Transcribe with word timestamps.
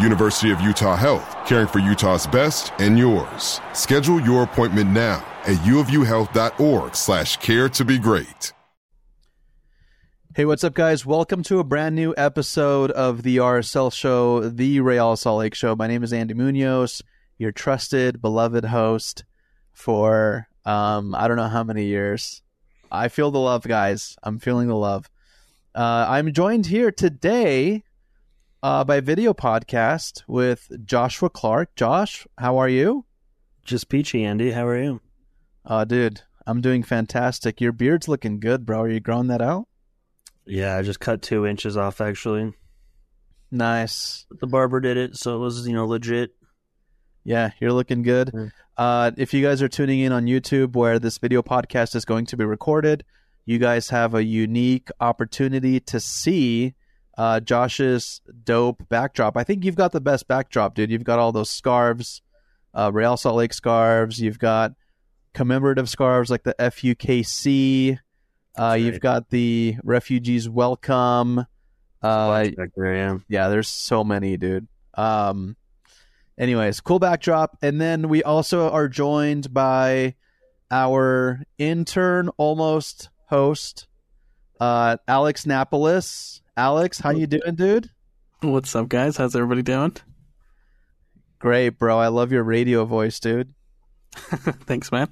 University 0.00 0.50
of 0.50 0.60
Utah 0.60 0.96
Health, 0.96 1.36
caring 1.46 1.66
for 1.66 1.78
Utah's 1.78 2.26
best 2.26 2.72
and 2.78 2.98
yours. 2.98 3.60
Schedule 3.72 4.20
your 4.20 4.42
appointment 4.42 4.90
now 4.90 5.26
at 5.44 5.56
uofuhealth.org 5.58 6.94
slash 6.94 7.36
care 7.38 7.68
to 7.68 7.84
be 7.84 7.98
great. 7.98 8.52
Hey, 10.34 10.44
what's 10.44 10.62
up, 10.62 10.74
guys? 10.74 11.04
Welcome 11.04 11.42
to 11.44 11.58
a 11.58 11.64
brand 11.64 11.96
new 11.96 12.14
episode 12.16 12.92
of 12.92 13.24
the 13.24 13.38
RSL 13.38 13.92
show, 13.92 14.48
the 14.48 14.78
Real 14.80 15.16
Salt 15.16 15.40
Lake 15.40 15.54
show. 15.54 15.74
My 15.74 15.88
name 15.88 16.04
is 16.04 16.12
Andy 16.12 16.34
Munoz, 16.34 17.02
your 17.38 17.50
trusted, 17.50 18.22
beloved 18.22 18.66
host 18.66 19.24
for 19.72 20.46
um, 20.64 21.14
I 21.14 21.26
don't 21.26 21.38
know 21.38 21.48
how 21.48 21.64
many 21.64 21.86
years. 21.86 22.42
I 22.92 23.08
feel 23.08 23.30
the 23.30 23.38
love, 23.38 23.62
guys. 23.64 24.16
I'm 24.22 24.38
feeling 24.38 24.68
the 24.68 24.76
love. 24.76 25.10
Uh, 25.74 26.06
I'm 26.08 26.32
joined 26.32 26.66
here 26.66 26.92
today 26.92 27.84
uh, 28.62 28.84
by 28.84 29.00
video 29.00 29.32
podcast 29.32 30.22
with 30.26 30.70
Joshua 30.84 31.30
Clark. 31.30 31.74
Josh, 31.76 32.26
how 32.38 32.58
are 32.58 32.68
you? 32.68 33.04
Just 33.64 33.88
peachy, 33.88 34.24
Andy. 34.24 34.52
How 34.52 34.66
are 34.66 34.82
you? 34.82 35.00
Uh, 35.64 35.84
dude, 35.84 36.22
I'm 36.46 36.60
doing 36.60 36.82
fantastic. 36.82 37.60
Your 37.60 37.72
beard's 37.72 38.08
looking 38.08 38.40
good, 38.40 38.64
bro. 38.64 38.82
Are 38.82 38.88
you 38.88 39.00
growing 39.00 39.28
that 39.28 39.42
out? 39.42 39.68
Yeah, 40.46 40.76
I 40.76 40.82
just 40.82 41.00
cut 41.00 41.20
two 41.20 41.46
inches 41.46 41.76
off 41.76 42.00
actually. 42.00 42.54
Nice. 43.50 44.26
The 44.40 44.46
barber 44.46 44.80
did 44.80 44.96
it, 44.96 45.16
so 45.16 45.36
it 45.36 45.38
was 45.38 45.66
you 45.66 45.74
know 45.74 45.86
legit. 45.86 46.30
Yeah, 47.24 47.50
you're 47.60 47.72
looking 47.72 48.02
good. 48.02 48.28
Mm. 48.28 48.52
Uh, 48.76 49.10
if 49.16 49.34
you 49.34 49.42
guys 49.42 49.60
are 49.60 49.68
tuning 49.68 50.00
in 50.00 50.12
on 50.12 50.24
YouTube, 50.24 50.74
where 50.74 50.98
this 50.98 51.18
video 51.18 51.42
podcast 51.42 51.94
is 51.94 52.04
going 52.04 52.26
to 52.26 52.36
be 52.36 52.44
recorded, 52.44 53.04
you 53.44 53.58
guys 53.58 53.90
have 53.90 54.14
a 54.14 54.24
unique 54.24 54.88
opportunity 55.00 55.80
to 55.80 56.00
see 56.00 56.74
uh, 57.18 57.40
Josh's 57.40 58.20
dope 58.44 58.88
backdrop. 58.88 59.36
I 59.36 59.42
think 59.42 59.64
you've 59.64 59.74
got 59.74 59.90
the 59.90 60.00
best 60.00 60.28
backdrop, 60.28 60.76
dude. 60.76 60.90
You've 60.90 61.02
got 61.02 61.18
all 61.18 61.32
those 61.32 61.50
scarves, 61.50 62.22
uh, 62.72 62.92
Real 62.94 63.16
Salt 63.16 63.36
Lake 63.36 63.52
scarves. 63.52 64.20
You've 64.20 64.38
got 64.38 64.74
commemorative 65.34 65.90
scarves 65.90 66.30
like 66.30 66.44
the 66.44 66.54
FUKC. 66.60 67.98
Uh, 68.56 68.62
right. 68.62 68.76
You've 68.76 69.00
got 69.00 69.30
the 69.30 69.76
refugees 69.82 70.48
welcome. 70.48 71.44
Uh, 72.00 72.46
there, 72.76 72.94
yeah. 72.94 73.18
yeah, 73.28 73.48
there's 73.48 73.68
so 73.68 74.04
many, 74.04 74.36
dude. 74.36 74.68
Um, 74.94 75.56
anyways, 76.38 76.80
cool 76.80 77.00
backdrop, 77.00 77.58
and 77.62 77.80
then 77.80 78.08
we 78.08 78.22
also 78.22 78.70
are 78.70 78.86
joined 78.86 79.52
by 79.52 80.14
our 80.70 81.42
intern, 81.58 82.30
almost 82.36 83.10
host, 83.26 83.88
uh, 84.60 84.98
Alex 85.08 85.46
Napolis. 85.46 86.42
Alex, 86.58 86.98
how 86.98 87.10
you 87.10 87.28
doing, 87.28 87.54
dude? 87.54 87.88
What's 88.40 88.74
up, 88.74 88.88
guys? 88.88 89.16
How's 89.16 89.36
everybody 89.36 89.62
doing? 89.62 89.96
Great, 91.38 91.78
bro. 91.78 92.00
I 92.00 92.08
love 92.08 92.32
your 92.32 92.42
radio 92.42 92.84
voice, 92.84 93.20
dude. 93.20 93.54
Thanks, 94.12 94.90
man. 94.90 95.06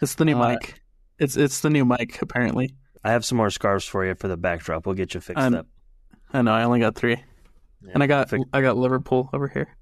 It's 0.00 0.14
the 0.14 0.24
new 0.24 0.34
uh, 0.34 0.48
mic. 0.48 0.80
It's 1.18 1.36
it's 1.36 1.60
the 1.60 1.68
new 1.68 1.84
mic, 1.84 2.22
apparently. 2.22 2.74
I 3.04 3.10
have 3.10 3.22
some 3.22 3.36
more 3.36 3.50
scarves 3.50 3.84
for 3.84 4.06
you 4.06 4.14
for 4.14 4.28
the 4.28 4.38
backdrop. 4.38 4.86
We'll 4.86 4.94
get 4.94 5.12
you 5.12 5.20
fixed 5.20 5.42
I'm, 5.42 5.54
up. 5.54 5.66
I 6.32 6.40
know. 6.40 6.54
I 6.54 6.62
only 6.62 6.80
got 6.80 6.94
three, 6.94 7.22
yeah, 7.82 7.90
and 7.92 8.02
I 8.02 8.06
got 8.06 8.30
fix- 8.30 8.46
I 8.54 8.62
got 8.62 8.78
Liverpool 8.78 9.28
over 9.34 9.48
here. 9.48 9.76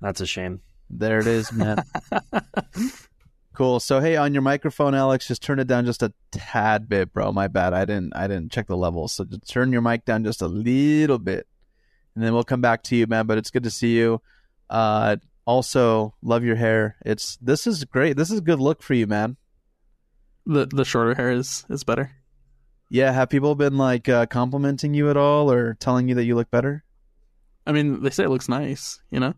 That's 0.00 0.20
a 0.20 0.26
shame. 0.26 0.60
There 0.88 1.18
it 1.18 1.26
is, 1.26 1.52
man. 1.52 1.82
cool. 3.56 3.80
So 3.80 4.00
hey, 4.00 4.16
on 4.16 4.34
your 4.34 4.42
microphone, 4.42 4.94
Alex, 4.94 5.26
just 5.26 5.42
turn 5.42 5.58
it 5.58 5.66
down 5.66 5.86
just 5.86 6.02
a 6.02 6.12
tad 6.30 6.88
bit, 6.88 7.12
bro. 7.12 7.32
My 7.32 7.48
bad. 7.48 7.72
I 7.74 7.84
didn't 7.84 8.14
I 8.14 8.28
didn't 8.28 8.52
check 8.52 8.66
the 8.66 8.76
levels. 8.76 9.12
So 9.12 9.24
just 9.24 9.48
turn 9.48 9.72
your 9.72 9.82
mic 9.82 10.04
down 10.04 10.24
just 10.24 10.42
a 10.42 10.48
little 10.48 11.18
bit, 11.18 11.46
and 12.14 12.22
then 12.22 12.34
we'll 12.34 12.44
come 12.44 12.60
back 12.60 12.82
to 12.84 12.96
you, 12.96 13.06
man. 13.06 13.26
But 13.26 13.38
it's 13.38 13.50
good 13.50 13.64
to 13.64 13.70
see 13.70 13.96
you. 13.96 14.20
Uh, 14.68 15.16
also, 15.46 16.14
love 16.22 16.44
your 16.44 16.56
hair. 16.56 16.96
It's 17.04 17.36
this 17.38 17.66
is 17.66 17.84
great. 17.84 18.16
This 18.16 18.30
is 18.30 18.38
a 18.38 18.42
good 18.42 18.60
look 18.60 18.82
for 18.82 18.94
you, 18.94 19.06
man. 19.06 19.36
The 20.44 20.66
the 20.66 20.84
shorter 20.84 21.14
hair 21.14 21.30
is 21.30 21.64
is 21.70 21.84
better. 21.84 22.12
Yeah, 22.88 23.10
have 23.10 23.30
people 23.30 23.54
been 23.54 23.78
like 23.78 24.08
uh, 24.08 24.26
complimenting 24.26 24.94
you 24.94 25.10
at 25.10 25.16
all 25.16 25.50
or 25.50 25.74
telling 25.74 26.08
you 26.08 26.14
that 26.16 26.24
you 26.24 26.36
look 26.36 26.50
better? 26.50 26.84
I 27.66 27.72
mean, 27.72 28.02
they 28.02 28.10
say 28.10 28.24
it 28.24 28.30
looks 28.30 28.48
nice, 28.48 29.00
you 29.10 29.18
know. 29.18 29.34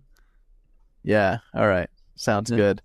Yeah. 1.03 1.39
All 1.55 1.67
right. 1.67 1.89
Sounds 2.17 2.51
yeah. 2.51 2.57
good. 2.57 2.83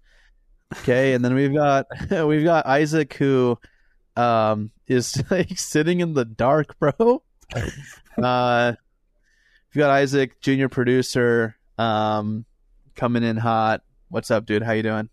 Okay, 0.79 1.13
and 1.13 1.23
then 1.23 1.35
we've 1.35 1.53
got 1.53 1.88
we've 2.25 2.44
got 2.44 2.66
Isaac 2.66 3.13
who 3.13 3.57
um 4.16 4.72
is 4.88 5.22
like 5.31 5.57
sitting 5.57 6.00
in 6.00 6.13
the 6.13 6.25
dark, 6.25 6.78
bro. 6.79 7.23
uh 8.22 8.73
we've 9.73 9.79
got 9.79 9.89
Isaac, 9.89 10.39
junior 10.41 10.69
producer, 10.69 11.56
um 11.78 12.45
coming 12.95 13.23
in 13.23 13.38
hot. 13.38 13.81
What's 14.09 14.31
up, 14.31 14.45
dude? 14.45 14.63
How 14.63 14.73
you 14.73 14.83
doing? 14.83 15.09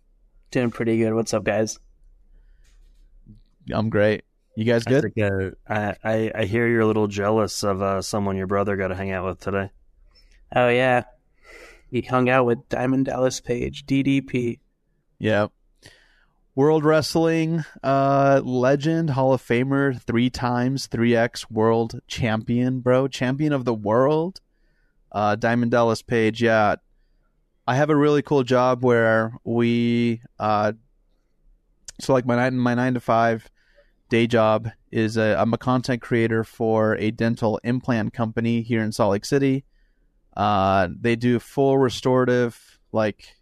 Doing 0.51 0.71
pretty 0.71 0.97
good. 0.97 1.13
What's 1.13 1.33
up, 1.33 1.43
guys? 1.43 1.79
I'm 3.71 3.89
great. 3.89 4.23
You 4.55 4.65
guys 4.65 4.83
good? 4.83 5.55
I, 5.67 5.95
I, 6.03 6.31
I 6.35 6.45
hear 6.45 6.67
you're 6.67 6.81
a 6.81 6.85
little 6.85 7.07
jealous 7.07 7.63
of 7.63 7.81
uh, 7.81 8.01
someone 8.01 8.35
your 8.35 8.47
brother 8.47 8.75
got 8.75 8.89
to 8.89 8.95
hang 8.95 9.11
out 9.11 9.25
with 9.25 9.39
today. 9.39 9.71
Oh 10.53 10.67
yeah, 10.67 11.05
he 11.89 12.01
hung 12.01 12.29
out 12.29 12.45
with 12.45 12.67
Diamond 12.67 13.05
Dallas 13.05 13.39
Page, 13.39 13.85
DDP. 13.85 14.59
Yeah. 15.21 15.47
World 16.55 16.83
Wrestling 16.83 17.63
uh, 17.83 18.41
legend, 18.43 19.11
Hall 19.11 19.33
of 19.33 19.41
Famer, 19.41 20.01
three 20.01 20.31
times, 20.31 20.87
3X 20.87 21.51
world 21.51 22.01
champion, 22.07 22.79
bro. 22.79 23.07
Champion 23.07 23.53
of 23.53 23.63
the 23.63 23.73
world. 23.73 24.41
Uh, 25.11 25.35
Diamond 25.35 25.69
Dallas 25.69 26.01
Page, 26.01 26.41
yeah. 26.41 26.77
I 27.67 27.75
have 27.75 27.91
a 27.91 27.95
really 27.95 28.23
cool 28.23 28.41
job 28.43 28.83
where 28.83 29.33
we, 29.43 30.21
uh, 30.39 30.73
so 31.99 32.13
like 32.13 32.25
my 32.25 32.35
nine, 32.35 32.57
my 32.57 32.73
nine 32.73 32.95
to 32.95 32.99
five 32.99 33.47
day 34.09 34.25
job 34.25 34.69
is 34.91 35.17
I'm 35.17 35.53
a 35.53 35.57
content 35.59 36.01
creator 36.01 36.43
for 36.43 36.95
a 36.95 37.11
dental 37.11 37.59
implant 37.63 38.13
company 38.13 38.63
here 38.63 38.81
in 38.81 38.91
Salt 38.91 39.11
Lake 39.11 39.25
City. 39.25 39.65
Uh, 40.35 40.87
they 40.99 41.15
do 41.15 41.37
full 41.37 41.77
restorative, 41.77 42.79
like 42.91 43.35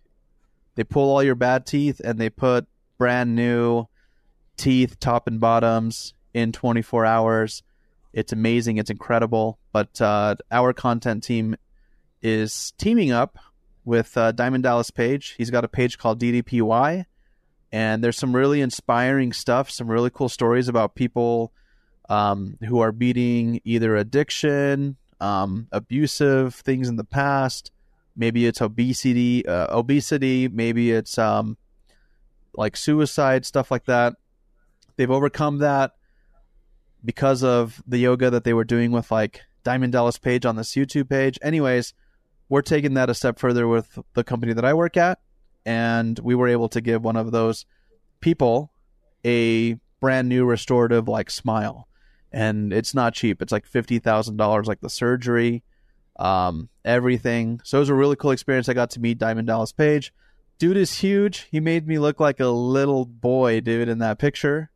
they 0.80 0.86
pull 0.86 1.12
all 1.12 1.22
your 1.22 1.36
bad 1.36 1.66
teeth 1.66 2.00
and 2.06 2.18
they 2.18 2.30
put 2.30 2.66
brand 2.98 3.36
new 3.36 3.86
teeth, 4.56 4.98
top 5.02 5.28
and 5.28 5.38
bottoms, 5.38 6.14
in 6.34 6.54
24 6.54 7.06
hours. 7.06 7.64
It's 8.14 8.32
amazing. 8.32 8.78
It's 8.78 8.90
incredible. 8.90 9.60
But 9.74 10.00
uh, 10.00 10.38
our 10.50 10.72
content 10.72 11.26
team 11.26 11.58
is 12.22 12.72
teaming 12.78 13.12
up 13.12 13.38
with 13.84 14.16
uh, 14.16 14.32
Diamond 14.32 14.64
Dallas 14.64 14.90
Page. 14.90 15.36
He's 15.38 15.50
got 15.50 15.66
a 15.66 15.68
page 15.68 15.98
called 15.98 16.18
DDPY, 16.18 17.04
and 17.74 18.02
there's 18.02 18.18
some 18.18 18.34
really 18.34 18.62
inspiring 18.62 19.34
stuff, 19.34 19.70
some 19.70 19.92
really 19.92 20.10
cool 20.10 20.30
stories 20.30 20.70
about 20.70 20.96
people 20.96 21.52
um, 22.08 22.58
who 22.66 22.80
are 22.80 22.94
beating 22.94 23.60
either 23.66 23.98
addiction, 23.98 24.96
um, 25.20 25.68
abusive 25.74 26.56
things 26.56 26.88
in 26.88 26.96
the 26.96 27.04
past. 27.04 27.70
Maybe 28.20 28.46
it's 28.46 28.62
obesity, 28.62 29.46
uh, 29.48 29.76
obesity. 29.76 30.50
Maybe 30.50 30.92
it's 30.92 31.18
um, 31.18 31.58
like 32.54 32.76
suicide, 32.76 33.46
stuff 33.46 33.72
like 33.72 33.86
that. 33.86 34.16
They've 34.98 35.10
overcome 35.10 35.60
that 35.60 35.94
because 37.06 37.46
of 37.46 37.82
the 37.88 37.98
yoga 37.98 38.30
that 38.30 38.44
they 38.44 38.54
were 38.54 38.66
doing 38.66 38.92
with 38.92 39.10
like 39.10 39.44
Diamond 39.64 39.94
Dallas 39.94 40.18
Page 40.18 40.46
on 40.46 40.58
this 40.58 40.74
YouTube 40.74 41.10
page. 41.10 41.40
Anyways, 41.42 41.94
we're 42.50 42.62
taking 42.62 42.96
that 42.96 43.10
a 43.10 43.14
step 43.14 43.40
further 43.40 43.70
with 43.70 43.98
the 44.16 44.26
company 44.26 44.52
that 44.52 44.66
I 44.66 44.74
work 44.74 44.98
at, 44.98 45.20
and 45.66 46.20
we 46.20 46.36
were 46.36 46.50
able 46.50 46.68
to 46.70 46.82
give 46.82 47.02
one 47.02 47.16
of 47.16 47.32
those 47.32 47.66
people 48.20 48.74
a 49.26 49.78
brand 50.02 50.28
new 50.28 50.44
restorative 50.44 51.08
like 51.08 51.30
smile, 51.30 51.88
and 52.34 52.74
it's 52.74 52.94
not 52.94 53.14
cheap. 53.14 53.42
It's 53.42 53.54
like 53.54 53.66
fifty 53.66 54.00
thousand 54.00 54.36
dollars, 54.36 54.68
like 54.68 54.82
the 54.82 54.90
surgery, 54.90 55.64
um, 56.20 56.70
everything. 56.86 57.62
So 57.64 57.78
it 57.78 57.80
was 57.80 57.90
a 57.90 57.96
really 57.96 58.16
cool 58.16 58.32
experience. 58.32 58.70
I 58.70 58.74
got 58.74 58.92
to 58.92 59.00
meet 59.00 59.18
Diamond 59.18 59.48
Dallas 59.48 59.72
Page. 59.72 60.14
Dude 60.60 60.78
is 60.78 61.00
huge. 61.00 61.48
He 61.50 61.62
made 61.62 61.88
me 61.88 61.98
look 61.98 62.20
like 62.20 62.42
a 62.42 62.48
little 62.48 63.06
boy, 63.06 63.62
dude, 63.62 63.88
in 63.88 64.00
that 64.00 64.20
picture. 64.20 64.70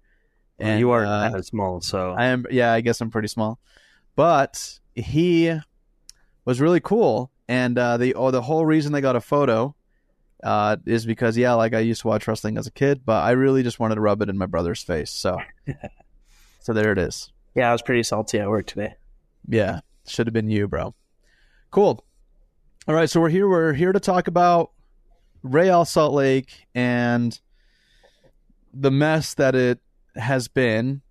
And 0.58 0.80
you 0.80 0.92
are 0.92 1.04
uh, 1.04 1.24
kind 1.24 1.36
of 1.36 1.46
small, 1.46 1.82
so 1.82 2.14
I 2.18 2.28
am. 2.28 2.46
Yeah, 2.50 2.72
I 2.72 2.80
guess 2.80 3.02
I'm 3.02 3.10
pretty 3.10 3.28
small, 3.28 3.60
but 4.16 4.80
he 4.96 5.52
was 6.46 6.62
really 6.62 6.80
cool. 6.80 7.32
And 7.50 7.78
uh, 7.78 7.98
the 7.98 8.16
oh, 8.16 8.32
the 8.32 8.42
whole 8.42 8.66
reason 8.66 8.94
they 8.94 9.02
got 9.02 9.18
a 9.18 9.22
photo 9.22 9.76
uh, 10.42 10.78
is 10.86 11.06
because 11.06 11.36
yeah, 11.36 11.54
like 11.54 11.74
I 11.74 11.80
used 11.80 12.02
to 12.02 12.08
watch 12.08 12.28
wrestling 12.28 12.58
as 12.58 12.68
a 12.68 12.72
kid, 12.72 13.02
but 13.04 13.24
I 13.24 13.32
really 13.32 13.64
just 13.64 13.80
wanted 13.80 13.96
to 13.96 14.02
rub 14.02 14.22
it 14.22 14.30
in 14.30 14.38
my 14.38 14.46
brother's 14.46 14.82
face. 14.84 15.10
So, 15.10 15.40
so 16.62 16.72
there 16.72 16.94
it 16.94 16.98
is. 16.98 17.34
Yeah, 17.56 17.70
I 17.70 17.72
was 17.74 17.82
pretty 17.82 18.04
salty 18.04 18.40
at 18.40 18.48
work 18.48 18.68
today. 18.68 18.94
Yeah, 19.50 19.82
should 20.08 20.28
have 20.28 20.34
been 20.34 20.50
you, 20.50 20.68
bro. 20.68 20.94
Cool. 21.74 22.06
All 22.88 22.94
right, 22.94 23.10
so 23.10 23.20
we're 23.20 23.30
here. 23.30 23.50
We're 23.50 23.74
here 23.74 23.92
to 23.92 24.00
talk 24.00 24.28
about 24.28 24.74
Real 25.42 25.86
Salt 25.86 26.14
Lake 26.14 26.68
and 26.76 27.42
the 28.72 28.92
mess 28.92 29.34
that 29.34 29.56
it 29.56 29.80
has 30.16 30.48
been. 30.48 31.02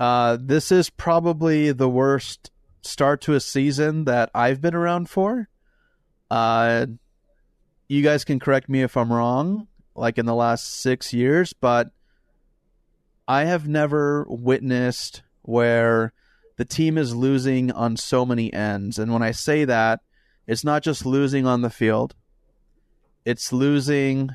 Uh, 0.00 0.38
this 0.40 0.72
is 0.72 0.88
probably 0.88 1.72
the 1.72 1.90
worst 1.90 2.50
start 2.80 3.20
to 3.20 3.34
a 3.34 3.40
season 3.40 4.06
that 4.06 4.30
I've 4.34 4.62
been 4.62 4.74
around 4.74 5.10
for. 5.10 5.50
Uh, 6.30 6.86
you 7.86 8.02
guys 8.02 8.24
can 8.24 8.40
correct 8.40 8.70
me 8.70 8.80
if 8.80 8.96
I'm 8.96 9.12
wrong, 9.12 9.68
like 9.94 10.16
in 10.16 10.24
the 10.24 10.34
last 10.34 10.80
six 10.80 11.12
years, 11.12 11.52
but 11.52 11.90
I 13.28 13.44
have 13.44 13.68
never 13.68 14.24
witnessed 14.26 15.22
where 15.42 16.14
the 16.62 16.66
team 16.66 16.96
is 16.96 17.12
losing 17.12 17.72
on 17.72 17.96
so 17.96 18.24
many 18.24 18.52
ends. 18.52 18.96
And 18.96 19.12
when 19.12 19.20
I 19.20 19.32
say 19.32 19.64
that, 19.64 19.98
it's 20.46 20.62
not 20.62 20.84
just 20.84 21.04
losing 21.04 21.44
on 21.44 21.62
the 21.62 21.70
field, 21.70 22.14
it's 23.24 23.52
losing. 23.52 24.30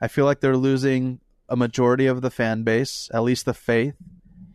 I 0.00 0.06
feel 0.06 0.24
like 0.24 0.38
they're 0.38 0.56
losing 0.56 1.18
a 1.48 1.56
majority 1.56 2.06
of 2.06 2.20
the 2.20 2.30
fan 2.30 2.62
base, 2.62 3.10
at 3.12 3.24
least 3.24 3.46
the 3.46 3.52
faith 3.52 3.96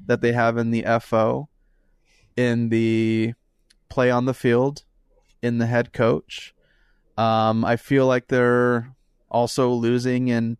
that 0.05 0.21
they 0.21 0.31
have 0.31 0.57
in 0.57 0.71
the 0.71 0.85
FO, 1.01 1.49
in 2.37 2.69
the 2.69 3.33
play 3.89 4.09
on 4.09 4.23
the 4.23 4.33
field, 4.33 4.85
in 5.41 5.57
the 5.57 5.65
head 5.65 5.91
coach. 5.91 6.55
Um, 7.17 7.65
I 7.65 7.75
feel 7.75 8.07
like 8.07 8.29
they're 8.29 8.95
also 9.29 9.71
losing 9.71 10.29
in 10.29 10.57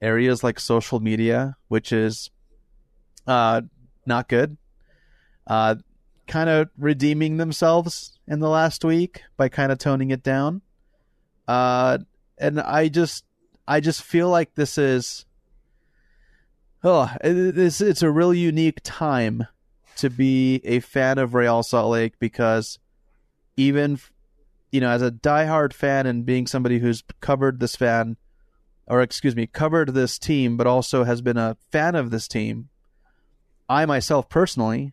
areas 0.00 0.42
like 0.42 0.58
social 0.58 1.00
media, 1.00 1.58
which 1.68 1.92
is 1.92 2.30
uh, 3.26 3.60
not 4.06 4.30
good. 4.30 4.56
Uh, 5.46 5.76
kind 6.26 6.50
of 6.50 6.68
redeeming 6.76 7.36
themselves 7.36 8.18
in 8.26 8.40
the 8.40 8.48
last 8.48 8.84
week 8.84 9.22
by 9.36 9.48
kind 9.48 9.70
of 9.70 9.78
toning 9.78 10.10
it 10.10 10.22
down. 10.22 10.60
Uh, 11.46 11.98
and 12.38 12.60
I 12.60 12.88
just, 12.88 13.24
I 13.68 13.80
just 13.80 14.02
feel 14.02 14.28
like 14.28 14.54
this 14.54 14.78
is 14.78 15.26
oh, 16.86 17.10
it's 17.22 17.80
it's 17.80 18.02
a 18.02 18.10
really 18.10 18.38
unique 18.38 18.80
time 18.82 19.46
to 19.96 20.08
be 20.08 20.60
a 20.64 20.80
fan 20.80 21.18
of 21.18 21.34
Real 21.34 21.62
Salt 21.62 21.90
Lake 21.90 22.18
because 22.18 22.78
even 23.56 23.98
you 24.70 24.80
know 24.80 24.90
as 24.90 25.02
a 25.02 25.10
diehard 25.10 25.72
fan 25.72 26.06
and 26.06 26.24
being 26.24 26.46
somebody 26.46 26.78
who's 26.78 27.02
covered 27.20 27.60
this 27.60 27.76
fan 27.76 28.16
or 28.86 29.02
excuse 29.02 29.34
me 29.34 29.46
covered 29.46 29.94
this 29.94 30.18
team 30.18 30.56
but 30.56 30.66
also 30.66 31.04
has 31.04 31.22
been 31.22 31.36
a 31.36 31.56
fan 31.72 31.94
of 31.94 32.10
this 32.10 32.28
team 32.28 32.68
I 33.68 33.86
myself 33.86 34.28
personally 34.28 34.92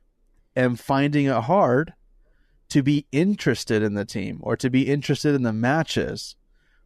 am 0.56 0.76
finding 0.76 1.26
it 1.26 1.42
hard 1.44 1.94
to 2.70 2.82
be 2.82 3.06
interested 3.12 3.84
in 3.84 3.94
the 3.94 4.06
team 4.06 4.40
or 4.42 4.56
to 4.58 4.70
be 4.70 4.90
interested 4.90 5.36
in 5.36 5.44
the 5.44 5.54
matches 5.54 6.36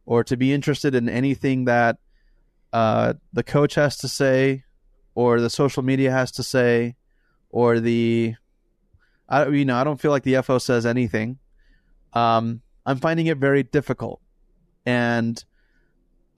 or 0.06 0.24
to 0.24 0.36
be 0.36 0.52
interested 0.52 0.94
in 0.94 1.08
anything 1.08 1.64
that 1.64 1.98
uh, 2.72 3.14
the 3.32 3.42
coach 3.42 3.74
has 3.74 3.96
to 3.96 4.08
say 4.08 4.64
or 5.18 5.40
the 5.40 5.50
social 5.50 5.82
media 5.82 6.12
has 6.12 6.30
to 6.30 6.44
say, 6.44 6.94
or 7.50 7.80
the, 7.80 8.36
I 9.28 9.48
you 9.48 9.64
know 9.64 9.74
I 9.74 9.82
don't 9.82 10.00
feel 10.00 10.12
like 10.12 10.22
the 10.22 10.40
FO 10.42 10.58
says 10.58 10.86
anything. 10.86 11.40
Um, 12.12 12.60
I'm 12.86 12.98
finding 12.98 13.26
it 13.26 13.38
very 13.38 13.64
difficult, 13.64 14.20
and 14.86 15.44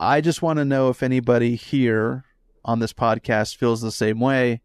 I 0.01 0.23
just 0.23 0.41
want 0.41 0.61
to 0.61 0.65
know 0.65 0.89
if 0.89 1.03
anybody 1.03 1.57
here 1.57 2.25
on 2.65 2.79
this 2.79 2.95
podcast 2.95 3.57
feels 3.57 3.83
the 3.83 3.93
same 3.93 4.19
way. 4.19 4.63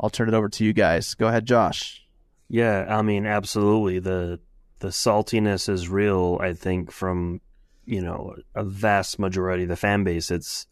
I'll 0.00 0.10
turn 0.10 0.28
it 0.28 0.34
over 0.34 0.48
to 0.48 0.64
you 0.64 0.72
guys. 0.72 1.14
Go 1.14 1.28
ahead, 1.28 1.46
Josh. 1.46 2.04
Yeah, 2.48 2.86
I 2.88 3.02
mean, 3.02 3.26
absolutely. 3.26 3.98
the 4.00 4.40
The 4.80 4.88
saltiness 4.88 5.68
is 5.68 5.88
real. 5.88 6.38
I 6.40 6.52
think 6.52 6.90
from 6.90 7.40
you 7.86 8.00
know 8.00 8.36
a 8.54 8.64
vast 8.64 9.18
majority 9.18 9.64
of 9.64 9.68
the 9.68 9.76
fan 9.76 10.04
base. 10.04 10.30
It's 10.30 10.66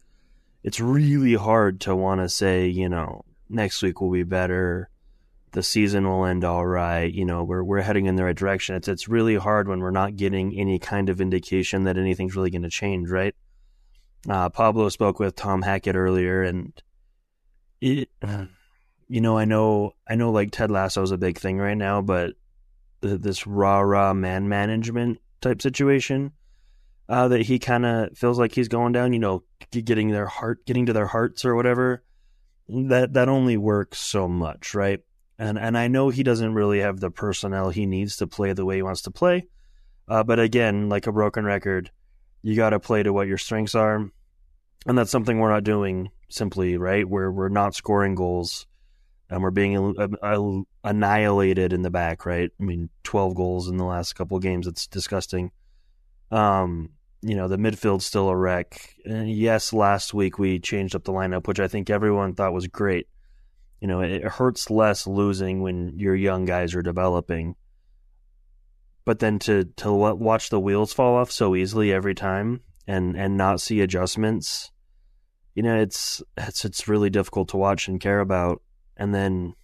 it's 0.63 0.79
really 0.79 1.35
hard 1.35 1.81
to 1.81 1.95
want 1.95 2.21
to 2.21 2.29
say, 2.29 2.67
you 2.67 2.87
know, 2.89 3.25
next 3.49 3.81
week 3.81 3.99
will 3.99 4.11
be 4.11 4.23
better. 4.23 4.89
The 5.51 5.61
season 5.61 6.07
will 6.07 6.25
end 6.25 6.43
all 6.43 6.65
right. 6.65 7.11
You 7.13 7.25
know, 7.25 7.43
we're 7.43 7.63
we're 7.63 7.81
heading 7.81 8.05
in 8.07 8.15
the 8.15 8.23
right 8.23 8.35
direction. 8.35 8.75
It's 8.75 8.87
it's 8.87 9.07
really 9.07 9.35
hard 9.35 9.67
when 9.67 9.79
we're 9.79 9.91
not 9.91 10.15
getting 10.15 10.57
any 10.57 10.79
kind 10.79 11.09
of 11.09 11.21
indication 11.21 11.83
that 11.83 11.97
anything's 11.97 12.35
really 12.35 12.49
going 12.49 12.63
to 12.63 12.69
change, 12.69 13.09
right? 13.09 13.35
Uh, 14.27 14.49
Pablo 14.49 14.89
spoke 14.89 15.19
with 15.19 15.35
Tom 15.35 15.61
Hackett 15.61 15.95
earlier, 15.95 16.43
and 16.43 16.73
it, 17.81 18.09
you 19.13 19.21
know, 19.21 19.37
I 19.37 19.45
know, 19.45 19.93
I 20.09 20.15
know, 20.15 20.31
like 20.31 20.49
Ted 20.49 20.71
Lasso 20.71 21.03
is 21.03 21.11
a 21.11 21.19
big 21.19 21.37
thing 21.37 21.59
right 21.59 21.77
now, 21.77 22.01
but 22.01 22.33
this 22.99 23.45
rah 23.45 23.81
rah 23.81 24.11
man 24.11 24.49
management 24.49 25.19
type 25.39 25.61
situation 25.61 26.31
uh, 27.07 27.27
that 27.27 27.43
he 27.43 27.59
kind 27.59 27.85
of 27.85 28.17
feels 28.17 28.39
like 28.39 28.55
he's 28.55 28.69
going 28.69 28.91
down, 28.91 29.13
you 29.13 29.19
know, 29.19 29.43
getting 29.69 30.09
their 30.09 30.25
heart, 30.25 30.65
getting 30.65 30.87
to 30.87 30.93
their 30.93 31.05
hearts 31.05 31.45
or 31.45 31.53
whatever. 31.53 32.03
That 32.67 33.13
that 33.13 33.29
only 33.29 33.55
works 33.55 33.99
so 33.99 34.27
much, 34.27 34.73
right? 34.73 35.01
And 35.37 35.59
and 35.59 35.77
I 35.77 35.89
know 35.89 36.09
he 36.09 36.23
doesn't 36.23 36.55
really 36.55 36.79
have 36.79 36.99
the 36.99 37.11
personnel 37.11 37.69
he 37.69 37.85
needs 37.85 38.17
to 38.17 38.25
play 38.25 38.53
the 38.53 38.65
way 38.65 38.77
he 38.77 38.81
wants 38.81 39.03
to 39.03 39.11
play. 39.11 39.45
Uh, 40.07 40.23
but 40.23 40.39
again, 40.39 40.89
like 40.89 41.05
a 41.05 41.11
broken 41.11 41.45
record, 41.45 41.91
you 42.41 42.55
got 42.55 42.71
to 42.71 42.79
play 42.79 43.03
to 43.03 43.13
what 43.13 43.27
your 43.27 43.37
strengths 43.37 43.75
are, 43.75 44.09
and 44.87 44.97
that's 44.97 45.11
something 45.11 45.37
we're 45.37 45.53
not 45.53 45.63
doing 45.63 46.09
simply, 46.29 46.77
right? 46.77 47.07
Where 47.07 47.31
we're 47.31 47.49
not 47.49 47.75
scoring 47.75 48.15
goals, 48.15 48.65
we're 49.41 49.51
being 49.51 49.95
annihilated 50.83 51.73
in 51.73 51.81
the 51.81 51.89
back, 51.89 52.25
right? 52.25 52.51
I 52.59 52.63
mean, 52.63 52.89
twelve 53.03 53.35
goals 53.35 53.67
in 53.69 53.77
the 53.77 53.85
last 53.85 54.13
couple 54.13 54.37
of 54.37 54.43
games. 54.43 54.67
It's 54.67 54.85
disgusting. 54.85 55.51
Um, 56.29 56.89
you 57.21 57.35
know, 57.35 57.47
the 57.47 57.57
midfield's 57.57 58.05
still 58.05 58.27
a 58.29 58.35
wreck. 58.35 58.95
And 59.05 59.31
yes, 59.31 59.71
last 59.71 60.13
week 60.13 60.37
we 60.37 60.59
changed 60.59 60.95
up 60.95 61.05
the 61.05 61.13
lineup, 61.13 61.47
which 61.47 61.59
I 61.59 61.67
think 61.67 61.89
everyone 61.89 62.35
thought 62.35 62.53
was 62.53 62.67
great. 62.67 63.07
You 63.79 63.87
know, 63.87 64.01
it 64.01 64.23
hurts 64.23 64.69
less 64.69 65.07
losing 65.07 65.61
when 65.61 65.97
your 65.97 66.15
young 66.15 66.45
guys 66.45 66.75
are 66.75 66.81
developing. 66.81 67.55
But 69.05 69.19
then 69.19 69.39
to 69.39 69.65
to 69.77 69.91
watch 69.91 70.49
the 70.49 70.59
wheels 70.59 70.93
fall 70.93 71.15
off 71.15 71.31
so 71.31 71.55
easily 71.55 71.91
every 71.91 72.15
time 72.15 72.61
and 72.87 73.17
and 73.17 73.37
not 73.37 73.59
see 73.59 73.81
adjustments, 73.81 74.71
you 75.55 75.63
know, 75.63 75.77
it's 75.77 76.21
it's 76.37 76.63
it's 76.63 76.87
really 76.87 77.09
difficult 77.09 77.49
to 77.49 77.57
watch 77.57 77.87
and 77.87 77.99
care 77.99 78.21
about. 78.21 78.61
And 78.97 79.13
then, 79.13 79.55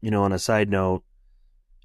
you 0.00 0.10
know, 0.10 0.22
on 0.22 0.32
a 0.32 0.38
side 0.38 0.70
note, 0.70 1.02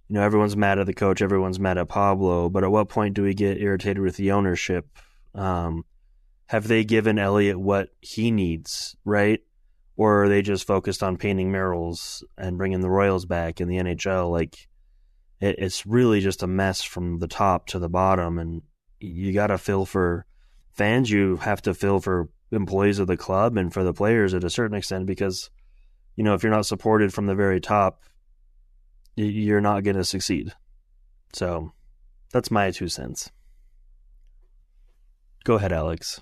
you 0.08 0.16
know, 0.16 0.24
everyone's 0.24 0.58
mad 0.58 0.80
at 0.80 0.88
the 0.88 0.94
coach, 0.94 1.22
everyone's 1.22 1.60
mad 1.60 1.78
at 1.78 1.88
Pablo, 1.88 2.50
but 2.50 2.64
at 2.64 2.72
what 2.72 2.90
point 2.90 3.14
do 3.14 3.24
we 3.24 3.34
get 3.34 3.62
irritated 3.62 4.00
with 4.00 4.18
the 4.18 4.32
ownership? 4.32 4.86
Um, 5.34 5.86
have 6.48 6.68
they 6.68 6.84
given 6.84 7.18
Elliot 7.18 7.58
what 7.58 7.90
he 8.02 8.30
needs, 8.30 8.98
right? 9.06 9.40
Or 9.96 10.24
are 10.24 10.30
they 10.30 10.42
just 10.42 10.68
focused 10.68 11.02
on 11.02 11.16
painting 11.16 11.50
murals 11.50 12.26
and 12.38 12.58
bringing 12.58 12.82
the 12.82 12.90
Royals 12.90 13.26
back 13.26 13.62
in 13.62 13.70
the 13.70 13.78
NHL? 13.78 14.30
Like, 14.30 14.68
it, 15.40 15.56
it's 15.60 15.86
really 15.86 16.20
just 16.20 16.44
a 16.44 16.48
mess 16.48 16.82
from 16.84 17.20
the 17.20 17.28
top 17.28 17.68
to 17.68 17.80
the 17.80 17.88
bottom, 17.88 18.38
and 18.38 18.62
you 19.00 19.32
got 19.32 19.48
to 19.48 19.58
feel 19.58 19.86
for 19.86 20.26
fans. 20.74 21.10
You 21.10 21.38
have 21.38 21.62
to 21.62 21.74
feel 21.74 22.02
for 22.02 22.30
employees 22.52 23.00
of 23.00 23.08
the 23.08 23.16
club 23.16 23.56
and 23.56 23.74
for 23.74 23.84
the 23.84 23.94
players 23.94 24.34
at 24.34 24.44
a 24.44 24.50
certain 24.50 24.76
extent 24.76 25.06
because, 25.06 25.50
you 26.16 26.24
know, 26.24 26.34
if 26.34 26.44
you're 26.44 26.52
not 26.52 26.66
supported 26.66 27.14
from 27.14 27.26
the 27.26 27.36
very 27.36 27.62
top, 27.62 28.04
you're 29.16 29.62
not 29.62 29.84
going 29.84 29.98
to 29.98 30.04
succeed. 30.04 30.54
So 31.34 31.72
that's 32.32 32.52
my 32.52 32.72
two 32.72 32.88
cents. 32.88 33.32
Go 35.44 35.56
ahead, 35.56 35.72
Alex. 35.72 36.22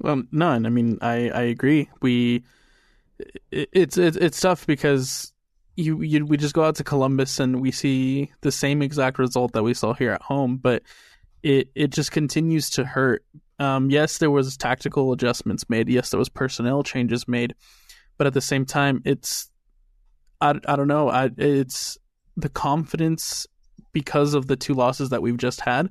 Well, 0.00 0.22
none. 0.32 0.66
I 0.66 0.68
mean, 0.70 0.98
I, 1.00 1.30
I 1.30 1.42
agree. 1.42 1.88
We 2.00 2.42
it, 3.50 3.68
it's 3.72 3.98
it's 3.98 4.16
it's 4.16 4.40
tough 4.40 4.66
because 4.66 5.32
you, 5.76 6.02
you 6.02 6.24
we 6.26 6.36
just 6.36 6.54
go 6.54 6.64
out 6.64 6.76
to 6.76 6.84
Columbus 6.84 7.38
and 7.38 7.60
we 7.60 7.70
see 7.70 8.32
the 8.40 8.52
same 8.52 8.82
exact 8.82 9.18
result 9.18 9.52
that 9.52 9.62
we 9.62 9.74
saw 9.74 9.92
here 9.94 10.12
at 10.12 10.22
home, 10.22 10.56
but 10.56 10.82
it 11.42 11.68
it 11.74 11.90
just 11.90 12.12
continues 12.12 12.70
to 12.70 12.84
hurt. 12.84 13.24
Um, 13.58 13.90
yes, 13.90 14.18
there 14.18 14.30
was 14.30 14.56
tactical 14.56 15.12
adjustments 15.12 15.68
made. 15.68 15.88
Yes, 15.88 16.10
there 16.10 16.18
was 16.18 16.30
personnel 16.30 16.82
changes 16.82 17.28
made, 17.28 17.54
but 18.20 18.26
at 18.26 18.34
the 18.34 18.40
same 18.42 18.66
time, 18.66 19.00
it's 19.06 19.50
I, 20.42 20.50
I 20.66 20.76
don't 20.76 20.88
know. 20.88 21.08
I, 21.08 21.30
it's 21.38 21.96
the 22.36 22.50
confidence 22.50 23.46
because 23.94 24.34
of 24.34 24.46
the 24.46 24.56
two 24.56 24.74
losses 24.74 25.08
that 25.08 25.22
we've 25.22 25.38
just 25.38 25.62
had. 25.62 25.88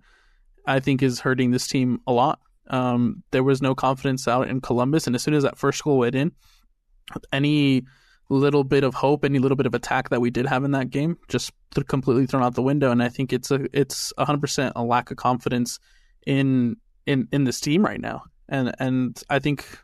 I 0.67 0.79
think 0.79 1.01
is 1.01 1.19
hurting 1.19 1.50
this 1.50 1.67
team 1.67 2.01
a 2.05 2.13
lot. 2.13 2.39
Um, 2.67 3.24
there 3.31 3.41
was 3.41 3.63
no 3.63 3.74
confidence 3.74 4.27
out 4.27 4.48
in 4.48 4.62
Columbus, 4.62 5.07
and 5.07 5.15
as 5.15 5.24
soon 5.24 5.33
as 5.33 5.41
that 5.41 5.57
first 5.57 5.83
goal 5.83 5.98
went 5.98 6.13
in, 6.13 6.31
any 7.33 7.81
little 8.29 8.63
bit 8.63 8.83
of 8.83 8.93
hope, 8.93 9.25
any 9.25 9.39
little 9.39 9.57
bit 9.57 9.65
of 9.65 9.74
attack 9.74 10.09
that 10.09 10.21
we 10.21 10.29
did 10.29 10.45
have 10.45 10.63
in 10.63 10.69
that 10.74 10.91
game, 10.91 11.17
just 11.29 11.51
completely 11.88 12.27
thrown 12.27 12.43
out 12.43 12.53
the 12.53 12.62
window. 12.62 12.91
And 12.91 13.01
I 13.01 13.09
think 13.09 13.33
it's 13.33 13.50
a 13.50 13.65
it's 13.74 14.13
hundred 14.19 14.41
percent 14.41 14.74
a 14.75 14.83
lack 14.83 15.09
of 15.09 15.17
confidence 15.17 15.79
in 16.27 16.75
in 17.07 17.27
in 17.31 17.45
this 17.45 17.59
team 17.59 17.83
right 17.83 18.00
now. 18.00 18.21
And 18.48 18.71
and 18.77 19.19
I 19.31 19.39
think 19.39 19.79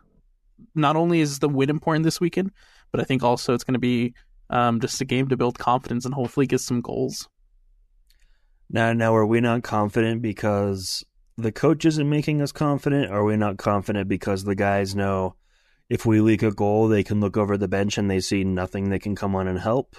not 0.74 0.96
only 0.96 1.20
is 1.20 1.40
the 1.40 1.50
win 1.50 1.70
important 1.70 2.04
this 2.04 2.22
weekend, 2.22 2.52
but 2.92 3.02
I 3.02 3.04
think 3.04 3.24
also 3.24 3.54
it's 3.54 3.64
going 3.64 3.74
to 3.74 3.80
be 3.80 4.14
um, 4.50 4.80
just 4.80 5.02
a 5.02 5.06
game 5.06 5.28
to 5.30 5.38
build 5.38 5.60
confidence 5.60 6.06
and 6.06 6.14
hopefully 6.14 6.48
get 6.48 6.62
some 6.62 6.82
goals. 6.82 7.28
Now, 8.70 8.94
now, 8.94 9.16
are 9.16 9.26
we 9.26 9.42
not 9.42 9.64
confident 9.64 10.22
because 10.22 11.04
the 11.38 11.52
coach 11.52 11.86
isn't 11.86 12.10
making 12.10 12.42
us 12.42 12.52
confident? 12.52 13.12
Or 13.12 13.20
are 13.20 13.24
we 13.24 13.38
not 13.38 13.58
confident 13.58 14.08
because 14.08 14.44
the 14.44 14.56
guys 14.56 14.96
know 14.96 15.36
if 15.90 16.06
we 16.06 16.20
leak 16.20 16.42
a 16.42 16.52
goal, 16.52 16.88
they 16.88 17.04
can 17.04 17.20
look 17.20 17.38
over 17.38 17.58
the 17.58 17.68
bench 17.68 17.98
and 17.98 18.10
they 18.10 18.20
see 18.20 18.44
nothing 18.44 18.90
they 18.90 19.00
can 19.00 19.16
come 19.16 19.36
on 19.36 19.48
and 19.48 19.60
help? 19.60 19.96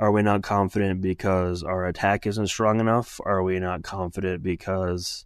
Are 0.00 0.10
we 0.10 0.22
not 0.22 0.42
confident 0.42 1.00
because 1.00 1.62
our 1.62 1.86
attack 1.86 2.26
isn't 2.26 2.48
strong 2.48 2.80
enough? 2.80 3.20
Are 3.24 3.42
we 3.42 3.60
not 3.60 3.84
confident 3.84 4.42
because, 4.42 5.24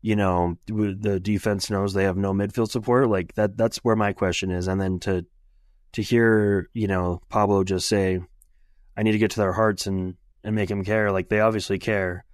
you 0.00 0.16
know, 0.16 0.56
the 0.66 1.18
defense 1.20 1.70
knows 1.70 1.92
they 1.92 2.04
have 2.04 2.16
no 2.16 2.32
midfield 2.32 2.70
support? 2.70 3.08
Like 3.08 3.34
that, 3.34 3.56
that's 3.56 3.78
where 3.78 3.96
my 3.96 4.12
question 4.12 4.50
is. 4.50 4.68
And 4.68 4.80
then 4.80 5.00
to, 5.00 5.26
to 5.92 6.02
hear, 6.02 6.68
you 6.72 6.86
know, 6.86 7.20
Pablo 7.28 7.64
just 7.64 7.88
say, 7.88 8.20
I 8.96 9.02
need 9.02 9.12
to 9.12 9.18
get 9.18 9.32
to 9.32 9.40
their 9.40 9.52
hearts 9.52 9.86
and, 9.86 10.14
and 10.44 10.54
make 10.54 10.68
them 10.68 10.84
care. 10.84 11.10
Like 11.10 11.28
they 11.28 11.40
obviously 11.40 11.78
care, 11.78 12.24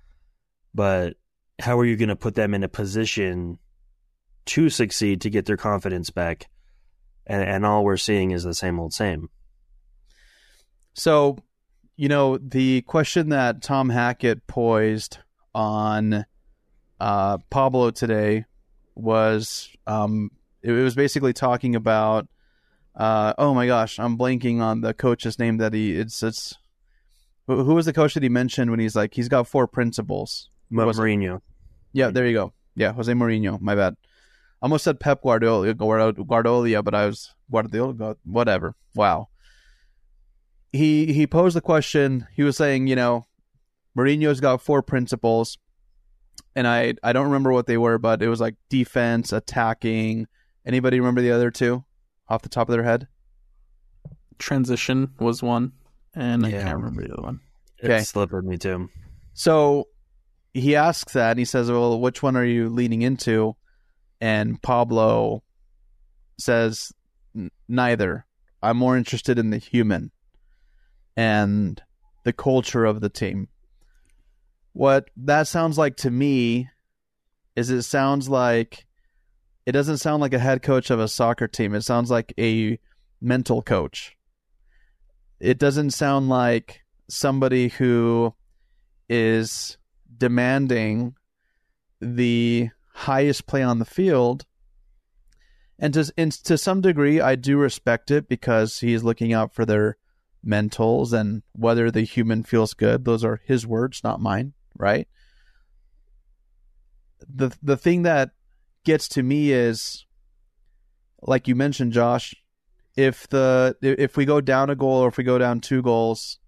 but 0.75 1.15
how 1.59 1.79
are 1.79 1.85
you 1.85 1.97
going 1.97 2.09
to 2.09 2.17
put 2.17 2.35
them 2.35 2.53
in 2.53 2.65
a 2.65 2.69
position 2.69 3.59
to 4.47 4.69
succeed 4.69 5.23
to 5.23 5.31
get 5.31 5.47
their 5.47 5.57
confidence 5.57 6.11
back? 6.11 6.49
And, 7.27 7.43
and 7.43 7.67
all 7.67 7.85
we're 7.85 7.97
seeing 7.97 8.33
is 8.33 8.45
the 8.45 8.55
same 8.55 8.79
old 8.79 8.93
same. 8.93 9.31
So, 10.93 11.39
you 11.97 12.09
know, 12.09 12.39
the 12.39 12.83
question 12.83 13.31
that 13.31 13.63
Tom 13.63 13.89
Hackett 13.89 14.47
poised 14.47 15.19
on 15.55 16.27
uh, 17.01 17.39
Pablo 17.51 17.91
today 17.91 18.45
was 18.95 19.69
um, 19.87 20.31
it 20.63 20.73
was 20.73 20.95
basically 20.95 21.33
talking 21.33 21.75
about 21.75 22.29
uh, 22.97 23.35
oh 23.39 23.55
my 23.55 23.67
gosh, 23.67 23.99
I'm 23.99 24.17
blanking 24.17 24.61
on 24.61 24.81
the 24.81 24.95
coach's 24.95 25.39
name 25.39 25.59
that 25.59 25.75
he 25.75 25.97
it's 25.97 26.23
it's 26.23 26.57
who 27.47 27.75
was 27.75 27.87
the 27.87 27.93
coach 27.93 28.15
that 28.15 28.23
he 28.23 28.29
mentioned 28.29 28.71
when 28.71 28.81
he's 28.81 28.97
like 28.97 29.15
he's 29.15 29.29
got 29.29 29.49
four 29.49 29.67
principles. 29.67 30.49
Mourinho. 30.73 31.41
Yeah, 31.93 32.11
there 32.11 32.27
you 32.27 32.33
go. 32.33 32.53
Yeah, 32.75 32.93
Jose 32.93 33.13
Mourinho. 33.13 33.61
My 33.61 33.75
bad. 33.75 33.95
I 34.63 34.67
almost 34.67 34.85
said 34.85 34.99
Pep 34.99 35.23
Guardiola, 35.23 35.75
Guardiola, 35.75 36.83
but 36.83 36.95
I 36.95 37.07
was 37.07 37.35
Guardiola. 37.51 38.17
Whatever. 38.25 38.75
Wow. 38.95 39.29
He 40.73 41.13
he 41.13 41.27
posed 41.27 41.57
the 41.57 41.61
question. 41.61 42.27
He 42.35 42.43
was 42.43 42.57
saying, 42.57 42.87
you 42.87 42.97
know, 42.97 43.27
Mourinho's 43.97 44.41
got 44.41 44.63
four 44.63 44.83
principles, 44.83 45.59
and 46.57 46.67
I 46.67 46.95
I 47.03 47.13
don't 47.13 47.27
remember 47.27 47.53
what 47.53 47.67
they 47.67 47.77
were, 47.77 47.99
but 47.99 48.23
it 48.23 48.29
was 48.29 48.41
like 48.41 48.57
defense, 48.69 49.33
attacking. 49.33 50.27
Anybody 50.67 51.01
remember 51.01 51.21
the 51.21 51.33
other 51.33 51.51
two 51.51 51.85
off 52.29 52.43
the 52.43 52.49
top 52.49 52.69
of 52.69 52.75
their 52.75 52.85
head? 52.85 53.09
Transition 54.39 55.13
was 55.19 55.43
one, 55.43 55.73
and 56.15 56.43
yeah. 56.43 56.61
I 56.61 56.63
can't 56.63 56.77
remember 56.77 57.03
the 57.03 57.13
other 57.15 57.23
one. 57.23 57.41
It 57.79 57.91
okay. 57.91 58.03
slipped 58.03 58.33
me 58.33 58.57
too. 58.57 58.89
So 59.35 59.89
he 60.53 60.77
asks 60.77 61.13
that, 61.15 61.33
and 61.33 61.39
he 61.39 61.45
says, 61.45 61.71
"Well, 61.71 62.01
which 62.01 62.23
one 62.23 62.37
are 62.37 62.45
you 62.45 62.69
leaning 62.69 63.03
into?" 63.03 63.57
And 64.21 64.63
Pablo 64.63 65.43
says, 66.39 66.93
"Neither. 67.69 68.27
I'm 68.63 68.79
more 68.79 68.97
interested 68.97 69.39
in 69.39 69.51
the 69.51 69.59
human 69.59 70.11
and 71.17 71.83
the 72.23 72.33
culture 72.33 72.85
of 72.85 73.01
the 73.01 73.11
team." 73.11 73.49
What 74.75 75.09
that 75.17 75.49
sounds 75.49 75.79
like 75.79 75.97
to 75.99 76.11
me 76.11 76.69
is 77.57 77.71
it 77.71 77.83
sounds 77.83 78.29
like 78.29 78.87
it 79.67 79.73
doesn't 79.73 79.99
sound 79.99 80.21
like 80.21 80.35
a 80.35 80.39
head 80.39 80.63
coach 80.63 80.91
of 80.91 81.01
a 81.01 81.09
soccer 81.09 81.49
team. 81.49 81.75
It 81.75 81.83
sounds 81.83 82.11
like 82.11 82.35
a 82.39 82.79
mental 83.21 83.63
coach. 83.63 84.17
It 85.41 85.59
doesn't 85.59 85.93
sound 85.93 86.29
like 86.29 86.83
somebody 87.09 87.69
who 87.69 88.35
is 89.09 89.79
demanding 90.17 91.15
the 92.01 92.71
highest 92.93 93.47
play 93.47 93.63
on 93.63 93.79
the 93.79 93.85
field. 93.85 94.45
And 95.79 95.95
to, 95.95 96.13
and 96.17 96.33
to 96.45 96.59
some 96.59 96.81
degree, 96.81 97.21
I 97.21 97.37
do 97.37 97.57
respect 97.57 98.11
it 98.11 98.29
because 98.29 98.81
he's 98.81 99.03
looking 99.03 99.33
out 99.33 99.55
for 99.55 99.65
their 99.65 99.99
mentals 100.47 101.13
and 101.13 101.43
whether 101.53 101.91
the 101.91 102.03
human 102.03 102.43
feels 102.43 102.75
good. 102.75 103.05
Those 103.05 103.25
are 103.25 103.41
his 103.45 103.67
words, 103.67 104.03
not 104.05 104.21
mine, 104.21 104.53
right? 104.77 105.09
The 107.29 107.57
the 107.63 107.77
thing 107.77 108.03
that 108.03 108.31
gets 108.85 109.09
to 109.09 109.23
me 109.23 109.53
is 109.53 110.05
like 111.23 111.49
you 111.49 111.55
mentioned, 111.55 111.93
Josh, 111.93 112.35
if 112.97 113.29
the 113.29 113.77
if 113.83 114.17
we 114.17 114.25
go 114.25 114.41
down 114.41 114.71
a 114.71 114.77
goal 114.77 114.99
or 114.99 115.09
if 115.09 115.17
we 115.17 115.25
go 115.25 115.39
down 115.39 115.61
two 115.61 115.83
goals, 115.83 116.39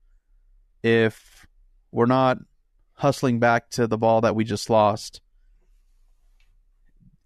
if 0.82 1.46
we're 1.90 2.06
not 2.06 2.38
hustling 2.96 3.38
back 3.38 3.70
to 3.70 3.86
the 3.86 3.98
ball 3.98 4.20
that 4.22 4.34
we 4.34 4.44
just 4.44 4.68
lost. 4.70 5.20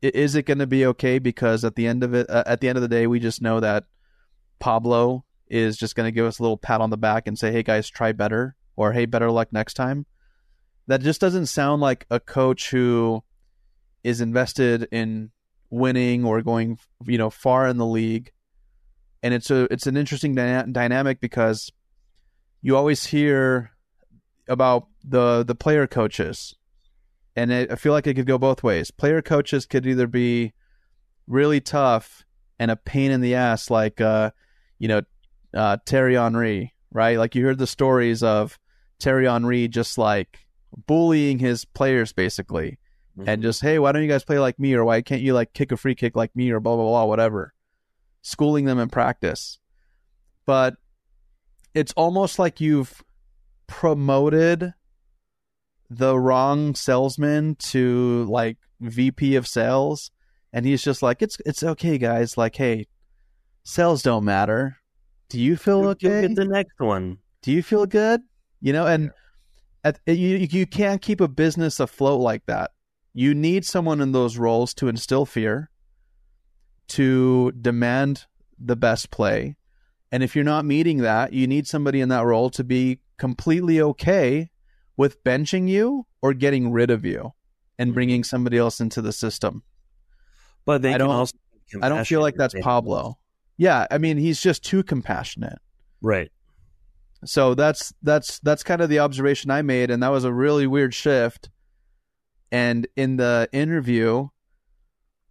Is 0.02 0.34
it 0.34 0.46
going 0.46 0.58
to 0.58 0.66
be 0.66 0.86
okay? 0.86 1.18
Because 1.18 1.64
at 1.64 1.76
the 1.76 1.86
end 1.86 2.02
of 2.02 2.14
it, 2.14 2.28
uh, 2.30 2.44
at 2.46 2.60
the 2.60 2.68
end 2.68 2.78
of 2.78 2.82
the 2.82 2.88
day, 2.88 3.06
we 3.06 3.20
just 3.20 3.42
know 3.42 3.60
that 3.60 3.84
Pablo 4.58 5.24
is 5.46 5.76
just 5.76 5.94
going 5.94 6.06
to 6.06 6.12
give 6.12 6.24
us 6.24 6.38
a 6.38 6.42
little 6.42 6.56
pat 6.56 6.80
on 6.80 6.90
the 6.90 6.96
back 6.96 7.26
and 7.26 7.38
say, 7.38 7.52
"Hey 7.52 7.62
guys, 7.62 7.88
try 7.88 8.12
better," 8.12 8.56
or 8.76 8.92
"Hey, 8.92 9.04
better 9.04 9.30
luck 9.30 9.52
next 9.52 9.74
time." 9.74 10.06
That 10.90 11.02
just 11.02 11.20
doesn't 11.20 11.46
sound 11.46 11.80
like 11.80 12.04
a 12.10 12.18
coach 12.18 12.70
who 12.70 13.22
is 14.02 14.20
invested 14.20 14.88
in 14.90 15.30
winning 15.70 16.24
or 16.24 16.42
going, 16.42 16.80
you 17.06 17.16
know, 17.16 17.30
far 17.30 17.68
in 17.68 17.76
the 17.76 17.86
league. 17.86 18.32
And 19.22 19.32
it's 19.32 19.52
a 19.52 19.72
it's 19.72 19.86
an 19.86 19.96
interesting 19.96 20.34
dyna- 20.34 20.66
dynamic 20.66 21.20
because 21.20 21.70
you 22.60 22.76
always 22.76 23.06
hear 23.06 23.70
about 24.48 24.88
the 25.04 25.44
the 25.44 25.54
player 25.54 25.86
coaches, 25.86 26.56
and 27.36 27.52
it, 27.52 27.70
I 27.70 27.76
feel 27.76 27.92
like 27.92 28.08
it 28.08 28.14
could 28.14 28.26
go 28.26 28.36
both 28.36 28.64
ways. 28.64 28.90
Player 28.90 29.22
coaches 29.22 29.66
could 29.66 29.86
either 29.86 30.08
be 30.08 30.54
really 31.28 31.60
tough 31.60 32.24
and 32.58 32.68
a 32.68 32.74
pain 32.74 33.12
in 33.12 33.20
the 33.20 33.36
ass, 33.36 33.70
like 33.70 34.00
uh, 34.00 34.32
you 34.80 34.88
know 34.88 35.02
uh, 35.54 35.76
Thierry 35.86 36.16
Henry, 36.16 36.74
right? 36.90 37.16
Like 37.16 37.36
you 37.36 37.44
heard 37.44 37.58
the 37.58 37.68
stories 37.68 38.24
of 38.24 38.58
Thierry 38.98 39.26
Henry 39.26 39.68
just 39.68 39.96
like 39.96 40.49
bullying 40.86 41.38
his 41.38 41.64
players 41.64 42.12
basically, 42.12 42.78
mm-hmm. 43.18 43.28
and 43.28 43.42
just 43.42 43.60
hey, 43.62 43.78
why 43.78 43.92
don't 43.92 44.02
you 44.02 44.08
guys 44.08 44.24
play 44.24 44.38
like 44.38 44.58
me, 44.58 44.74
or 44.74 44.84
why 44.84 45.02
can't 45.02 45.22
you 45.22 45.34
like 45.34 45.52
kick 45.52 45.72
a 45.72 45.76
free 45.76 45.94
kick 45.94 46.16
like 46.16 46.34
me, 46.34 46.50
or 46.50 46.60
blah 46.60 46.76
blah 46.76 46.84
blah, 46.84 47.04
whatever, 47.04 47.54
schooling 48.22 48.64
them 48.64 48.78
in 48.78 48.88
practice. 48.88 49.58
But 50.46 50.74
it's 51.74 51.92
almost 51.92 52.38
like 52.38 52.60
you've 52.60 53.02
promoted 53.66 54.74
the 55.88 56.18
wrong 56.18 56.74
salesman 56.74 57.56
to 57.56 58.24
like 58.28 58.56
VP 58.80 59.36
of 59.36 59.46
sales. 59.46 60.10
And 60.52 60.66
he's 60.66 60.82
just 60.82 61.02
like 61.02 61.22
it's 61.22 61.36
it's 61.46 61.62
okay 61.62 61.98
guys. 61.98 62.36
Like 62.36 62.56
hey 62.56 62.86
sales 63.64 64.02
don't 64.02 64.24
matter. 64.24 64.76
Do 65.28 65.40
you 65.40 65.56
feel 65.56 65.86
okay 65.88 66.22
You'll 66.22 66.28
get 66.28 66.36
the 66.36 66.44
next 66.44 66.78
one. 66.78 67.18
Do 67.42 67.52
you 67.52 67.62
feel 67.62 67.86
good? 67.86 68.22
You 68.60 68.72
know 68.72 68.86
and 68.86 69.10
at, 69.84 69.98
you 70.06 70.36
you 70.50 70.66
can't 70.66 71.02
keep 71.02 71.20
a 71.20 71.28
business 71.28 71.80
afloat 71.80 72.20
like 72.20 72.46
that 72.46 72.70
you 73.12 73.34
need 73.34 73.64
someone 73.64 74.00
in 74.00 74.12
those 74.12 74.36
roles 74.36 74.72
to 74.74 74.88
instill 74.88 75.26
fear 75.26 75.70
to 76.88 77.52
demand 77.52 78.26
the 78.58 78.76
best 78.76 79.10
play 79.10 79.56
and 80.12 80.22
if 80.22 80.34
you're 80.34 80.44
not 80.44 80.64
meeting 80.64 80.98
that 80.98 81.32
you 81.32 81.46
need 81.46 81.66
somebody 81.66 82.00
in 82.00 82.08
that 82.08 82.24
role 82.24 82.50
to 82.50 82.64
be 82.64 83.00
completely 83.18 83.80
okay 83.80 84.50
with 84.96 85.22
benching 85.24 85.68
you 85.68 86.06
or 86.20 86.34
getting 86.34 86.70
rid 86.72 86.90
of 86.90 87.04
you 87.04 87.32
Mm-hmm. 87.80 87.88
and 87.88 87.94
bringing 87.94 88.24
somebody 88.24 88.58
else 88.58 88.80
into 88.80 89.00
the 89.00 89.12
system. 89.12 89.62
But 90.66 90.82
they 90.82 90.92
I 90.92 90.98
don't, 90.98 91.10
also 91.10 91.36
I 91.80 91.88
don't 91.88 92.04
feel 92.04 92.20
like 92.20 92.34
that's 92.36 92.54
Pablo. 92.60 93.18
Yeah, 93.56 93.86
I 93.90 93.96
mean 93.96 94.18
he's 94.18 94.40
just 94.40 94.62
too 94.62 94.82
compassionate. 94.82 95.58
Right. 96.02 96.30
So 97.24 97.54
that's 97.54 97.92
that's 98.02 98.38
that's 98.40 98.62
kind 98.62 98.80
of 98.80 98.88
the 98.88 99.00
observation 99.00 99.50
I 99.50 99.62
made, 99.62 99.90
and 99.90 100.02
that 100.02 100.08
was 100.08 100.24
a 100.24 100.32
really 100.32 100.66
weird 100.66 100.94
shift. 100.94 101.50
And 102.50 102.86
in 102.96 103.16
the 103.16 103.48
interview, 103.52 104.28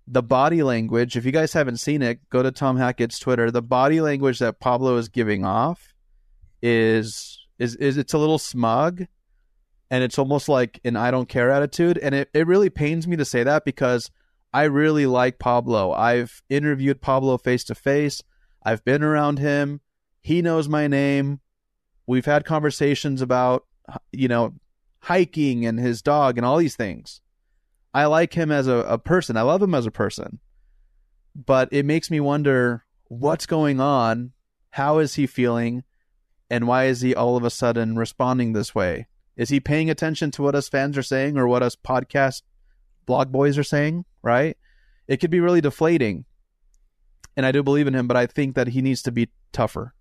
the 0.07 0.23
body 0.23 0.63
language, 0.63 1.15
if 1.17 1.25
you 1.25 1.31
guys 1.31 1.53
haven't 1.53 1.77
seen 1.77 2.01
it, 2.01 2.29
go 2.29 2.41
to 2.43 2.51
Tom 2.51 2.77
Hackett's 2.77 3.19
Twitter. 3.19 3.51
The 3.51 3.61
body 3.61 4.01
language 4.01 4.39
that 4.39 4.59
Pablo 4.59 4.97
is 4.97 5.09
giving 5.09 5.45
off 5.45 5.93
is 6.61 7.45
is 7.57 7.75
is 7.75 7.97
it's 7.97 8.13
a 8.13 8.17
little 8.17 8.39
smug 8.39 9.05
and 9.91 10.03
it's 10.03 10.19
almost 10.19 10.49
like 10.49 10.79
an 10.83 10.95
I 10.95 11.11
don't 11.11 11.29
care 11.29 11.51
attitude. 11.51 11.97
And 11.97 12.15
it, 12.15 12.29
it 12.33 12.47
really 12.47 12.69
pains 12.69 13.07
me 13.07 13.17
to 13.17 13.25
say 13.25 13.43
that 13.43 13.65
because 13.65 14.11
I 14.53 14.63
really 14.63 15.05
like 15.05 15.39
Pablo. 15.39 15.91
I've 15.91 16.41
interviewed 16.49 17.01
Pablo 17.01 17.37
face 17.37 17.63
to 17.65 17.75
face. 17.75 18.21
I've 18.63 18.83
been 18.83 19.03
around 19.03 19.39
him. 19.39 19.81
He 20.21 20.41
knows 20.41 20.67
my 20.67 20.87
name. 20.87 21.39
We've 22.09 22.25
had 22.25 22.43
conversations 22.43 23.21
about, 23.21 23.67
you 24.11 24.27
know, 24.27 24.55
hiking 25.01 25.63
and 25.67 25.79
his 25.79 26.01
dog 26.01 26.39
and 26.39 26.45
all 26.45 26.57
these 26.57 26.75
things. 26.75 27.21
I 27.93 28.05
like 28.05 28.33
him 28.33 28.51
as 28.51 28.65
a, 28.65 28.77
a 28.77 28.97
person. 28.97 29.37
I 29.37 29.43
love 29.43 29.61
him 29.61 29.75
as 29.75 29.85
a 29.85 29.91
person. 29.91 30.39
But 31.35 31.69
it 31.71 31.85
makes 31.85 32.09
me 32.09 32.19
wonder 32.19 32.83
what's 33.09 33.45
going 33.45 33.79
on? 33.79 34.31
How 34.71 34.97
is 34.97 35.13
he 35.13 35.27
feeling? 35.27 35.83
And 36.49 36.67
why 36.67 36.85
is 36.85 37.01
he 37.01 37.13
all 37.13 37.37
of 37.37 37.43
a 37.43 37.51
sudden 37.51 37.95
responding 37.95 38.53
this 38.53 38.73
way? 38.73 39.05
Is 39.37 39.49
he 39.49 39.59
paying 39.59 39.91
attention 39.91 40.31
to 40.31 40.41
what 40.41 40.55
us 40.55 40.67
fans 40.67 40.97
are 40.97 41.03
saying 41.03 41.37
or 41.37 41.47
what 41.47 41.61
us 41.61 41.75
podcast 41.75 42.41
blog 43.05 43.31
boys 43.31 43.55
are 43.55 43.63
saying? 43.63 44.05
Right? 44.23 44.57
It 45.07 45.17
could 45.17 45.29
be 45.29 45.41
really 45.41 45.61
deflating. 45.61 46.25
And 47.37 47.45
I 47.45 47.51
do 47.51 47.61
believe 47.61 47.85
in 47.85 47.93
him, 47.93 48.07
but 48.07 48.17
I 48.17 48.25
think 48.25 48.55
that 48.55 48.69
he 48.69 48.81
needs 48.81 49.03
to 49.03 49.11
be 49.11 49.29
tougher. 49.53 49.93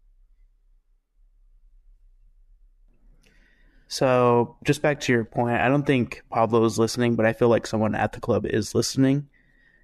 So, 3.89 4.57
just 4.65 4.83
back 4.83 5.01
to 5.01 5.13
your 5.13 5.25
point, 5.25 5.57
I 5.57 5.69
don't 5.69 5.87
think 5.87 6.23
Pablo 6.31 6.65
is 6.65 6.79
listening, 6.79 7.17
but 7.17 7.25
I 7.25 7.33
feel 7.33 7.49
like 7.49 7.67
someone 7.67 7.95
at 7.95 8.13
the 8.13 8.21
club 8.21 8.45
is 8.45 8.75
listening. 8.75 9.29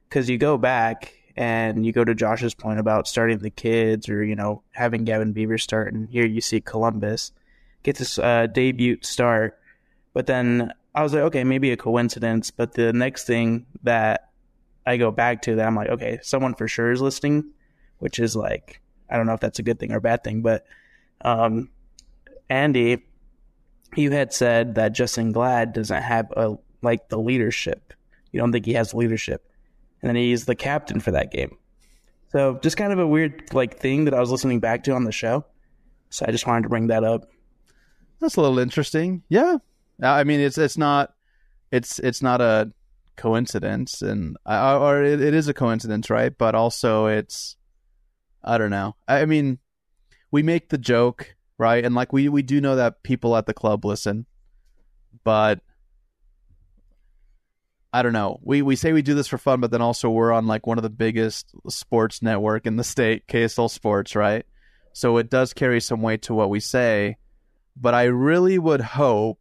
Because 0.08 0.28
you 0.28 0.36
go 0.36 0.58
back 0.58 1.14
and 1.36 1.84
you 1.84 1.92
go 1.92 2.04
to 2.04 2.14
Josh's 2.14 2.54
point 2.54 2.78
about 2.78 3.08
starting 3.08 3.38
the 3.38 3.50
kids 3.50 4.08
or, 4.08 4.22
you 4.22 4.36
know, 4.36 4.62
having 4.72 5.04
Gavin 5.04 5.32
Beaver 5.32 5.56
start, 5.56 5.94
and 5.94 6.08
here 6.10 6.26
you 6.26 6.42
see 6.42 6.60
Columbus 6.60 7.32
get 7.82 7.96
this 7.96 8.18
uh, 8.18 8.46
debut 8.46 8.98
start. 9.00 9.58
But 10.12 10.26
then 10.26 10.72
I 10.94 11.02
was 11.02 11.14
like, 11.14 11.22
okay, 11.24 11.44
maybe 11.44 11.70
a 11.70 11.76
coincidence. 11.76 12.50
But 12.50 12.72
the 12.72 12.92
next 12.92 13.26
thing 13.26 13.66
that 13.84 14.30
I 14.84 14.96
go 14.96 15.10
back 15.10 15.42
to 15.42 15.56
that 15.56 15.66
I'm 15.66 15.76
like, 15.76 15.88
okay, 15.90 16.18
someone 16.22 16.54
for 16.54 16.68
sure 16.68 16.90
is 16.90 17.00
listening, 17.00 17.52
which 17.98 18.18
is 18.18 18.36
like, 18.36 18.80
I 19.08 19.16
don't 19.16 19.26
know 19.26 19.34
if 19.34 19.40
that's 19.40 19.58
a 19.58 19.62
good 19.62 19.78
thing 19.78 19.92
or 19.92 19.96
a 19.96 20.00
bad 20.00 20.24
thing, 20.24 20.42
but 20.42 20.66
um, 21.22 21.70
Andy 22.50 23.04
you 23.96 24.10
had 24.10 24.32
said 24.32 24.74
that 24.76 24.94
Justen 24.94 25.32
Glad 25.32 25.72
doesn't 25.72 26.02
have 26.02 26.30
a 26.36 26.56
like 26.82 27.08
the 27.08 27.18
leadership. 27.18 27.92
You 28.32 28.40
don't 28.40 28.52
think 28.52 28.66
he 28.66 28.74
has 28.74 28.94
leadership, 28.94 29.48
and 30.02 30.08
then 30.08 30.16
he's 30.16 30.44
the 30.44 30.54
captain 30.54 31.00
for 31.00 31.12
that 31.12 31.30
game. 31.30 31.56
So 32.28 32.58
just 32.62 32.76
kind 32.76 32.92
of 32.92 32.98
a 32.98 33.06
weird 33.06 33.52
like 33.52 33.78
thing 33.78 34.06
that 34.06 34.14
I 34.14 34.20
was 34.20 34.30
listening 34.30 34.60
back 34.60 34.84
to 34.84 34.92
on 34.92 35.04
the 35.04 35.12
show. 35.12 35.44
So 36.10 36.24
I 36.26 36.30
just 36.30 36.46
wanted 36.46 36.62
to 36.62 36.68
bring 36.68 36.88
that 36.88 37.04
up. 37.04 37.28
That's 38.20 38.36
a 38.36 38.40
little 38.40 38.58
interesting. 38.58 39.22
Yeah, 39.28 39.58
I 40.02 40.24
mean 40.24 40.40
it's 40.40 40.58
it's 40.58 40.78
not 40.78 41.14
it's 41.70 41.98
it's 41.98 42.22
not 42.22 42.40
a 42.40 42.72
coincidence, 43.16 44.02
and 44.02 44.36
uh, 44.46 44.78
or 44.80 45.02
it, 45.02 45.20
it 45.20 45.34
is 45.34 45.48
a 45.48 45.54
coincidence, 45.54 46.10
right? 46.10 46.36
But 46.36 46.54
also 46.54 47.06
it's 47.06 47.56
I 48.42 48.58
don't 48.58 48.70
know. 48.70 48.96
I 49.08 49.24
mean, 49.24 49.58
we 50.30 50.42
make 50.42 50.68
the 50.68 50.78
joke 50.78 51.34
right? 51.58 51.84
And 51.84 51.94
like 51.94 52.12
we 52.12 52.28
we 52.28 52.42
do 52.42 52.60
know 52.60 52.76
that 52.76 53.02
people 53.02 53.36
at 53.36 53.46
the 53.46 53.54
club 53.54 53.84
listen, 53.84 54.26
but 55.24 55.60
I 57.92 58.02
don't 58.02 58.12
know. 58.12 58.40
We 58.42 58.62
we 58.62 58.76
say 58.76 58.92
we 58.92 59.02
do 59.02 59.14
this 59.14 59.28
for 59.28 59.38
fun, 59.38 59.60
but 59.60 59.70
then 59.70 59.82
also 59.82 60.10
we're 60.10 60.32
on 60.32 60.46
like 60.46 60.66
one 60.66 60.78
of 60.78 60.82
the 60.82 60.90
biggest 60.90 61.52
sports 61.68 62.22
network 62.22 62.66
in 62.66 62.76
the 62.76 62.84
state, 62.84 63.26
KSL 63.28 63.70
Sports, 63.70 64.16
right? 64.16 64.44
So 64.92 65.16
it 65.18 65.30
does 65.30 65.52
carry 65.52 65.80
some 65.80 66.02
weight 66.02 66.22
to 66.22 66.34
what 66.34 66.50
we 66.50 66.60
say, 66.60 67.16
but 67.76 67.94
I 67.94 68.04
really 68.04 68.58
would 68.58 68.80
hope 68.80 69.38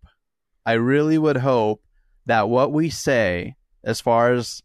I 0.65 0.73
really 0.73 1.17
would 1.17 1.37
hope 1.37 1.83
that 2.25 2.49
what 2.49 2.71
we 2.71 2.89
say 2.89 3.55
as 3.83 3.99
far 3.99 4.33
as 4.33 4.61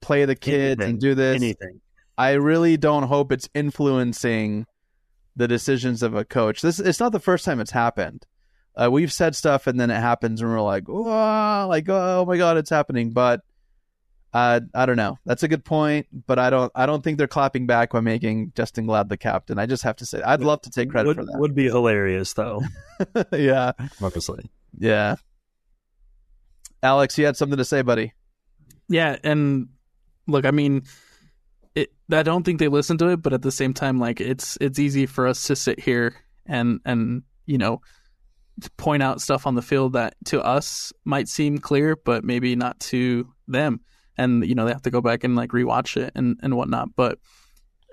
play 0.00 0.24
the 0.24 0.34
kids 0.34 0.80
anything, 0.80 0.90
and 0.90 1.00
do 1.00 1.14
this 1.14 1.36
anything. 1.36 1.80
I 2.16 2.32
really 2.32 2.76
don't 2.76 3.04
hope 3.04 3.32
it's 3.32 3.48
influencing 3.54 4.66
the 5.36 5.48
decisions 5.48 6.02
of 6.02 6.14
a 6.14 6.24
coach. 6.24 6.62
This 6.62 6.78
it's 6.78 7.00
not 7.00 7.12
the 7.12 7.20
first 7.20 7.44
time 7.44 7.60
it's 7.60 7.70
happened. 7.70 8.26
Uh, 8.76 8.90
we've 8.90 9.12
said 9.12 9.36
stuff 9.36 9.66
and 9.66 9.78
then 9.78 9.90
it 9.90 10.00
happens 10.00 10.40
and 10.40 10.50
we're 10.50 10.60
like, 10.60 10.88
oh, 10.88 11.66
like 11.68 11.88
oh 11.88 12.24
my 12.26 12.36
god, 12.36 12.56
it's 12.56 12.70
happening. 12.70 13.10
But 13.10 13.42
uh, 14.34 14.60
I 14.74 14.84
don't 14.84 14.96
know. 14.96 15.16
That's 15.24 15.44
a 15.44 15.48
good 15.48 15.64
point, 15.64 16.08
but 16.26 16.40
I 16.40 16.50
don't. 16.50 16.72
I 16.74 16.86
don't 16.86 17.04
think 17.04 17.18
they're 17.18 17.28
clapping 17.28 17.68
back 17.68 17.90
by 17.92 18.00
making 18.00 18.50
Justen 18.50 18.86
Glad 18.86 19.08
the 19.08 19.16
captain. 19.16 19.60
I 19.60 19.66
just 19.66 19.84
have 19.84 19.94
to 19.96 20.06
say, 20.06 20.20
I'd 20.22 20.40
love 20.40 20.60
to 20.62 20.70
take 20.70 20.90
credit 20.90 21.06
would, 21.06 21.16
for 21.16 21.24
that. 21.24 21.38
Would 21.38 21.54
be 21.54 21.66
hilarious 21.66 22.32
though. 22.32 22.62
yeah, 23.32 23.72
obviously. 24.02 24.50
Yeah. 24.76 25.16
Alex, 26.82 27.16
you 27.16 27.26
had 27.26 27.36
something 27.36 27.58
to 27.58 27.64
say, 27.64 27.82
buddy. 27.82 28.12
Yeah, 28.88 29.16
and 29.22 29.68
look, 30.26 30.44
I 30.44 30.50
mean, 30.50 30.82
it, 31.74 31.92
I 32.10 32.22
don't 32.22 32.44
think 32.44 32.58
they 32.58 32.68
listen 32.68 32.98
to 32.98 33.08
it, 33.08 33.22
but 33.22 33.32
at 33.32 33.42
the 33.42 33.52
same 33.52 33.74
time, 33.74 33.98
like 33.98 34.20
it's 34.20 34.56
it's 34.60 34.78
easy 34.78 35.06
for 35.06 35.26
us 35.26 35.44
to 35.48 35.56
sit 35.56 35.80
here 35.80 36.14
and 36.46 36.80
and 36.84 37.22
you 37.46 37.58
know 37.58 37.80
point 38.76 39.02
out 39.02 39.20
stuff 39.20 39.46
on 39.46 39.56
the 39.56 39.62
field 39.62 39.94
that 39.94 40.14
to 40.26 40.42
us 40.42 40.92
might 41.04 41.28
seem 41.28 41.58
clear, 41.58 41.96
but 41.96 42.24
maybe 42.24 42.54
not 42.54 42.78
to 42.78 43.28
them. 43.48 43.80
And 44.16 44.46
you 44.46 44.54
know 44.54 44.64
they 44.64 44.72
have 44.72 44.82
to 44.82 44.90
go 44.90 45.00
back 45.00 45.24
and 45.24 45.34
like 45.34 45.50
rewatch 45.50 45.96
it 45.96 46.12
and 46.14 46.38
and 46.42 46.56
whatnot. 46.56 46.90
But 46.94 47.18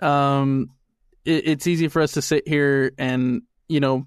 um, 0.02 0.70
it, 1.26 1.48
it's 1.48 1.67
easy 1.67 1.88
for 1.88 2.02
us 2.02 2.13
to 2.13 2.22
sit 2.22 2.48
here 2.48 2.91
and 2.98 3.41
you 3.67 3.80
know 3.80 4.06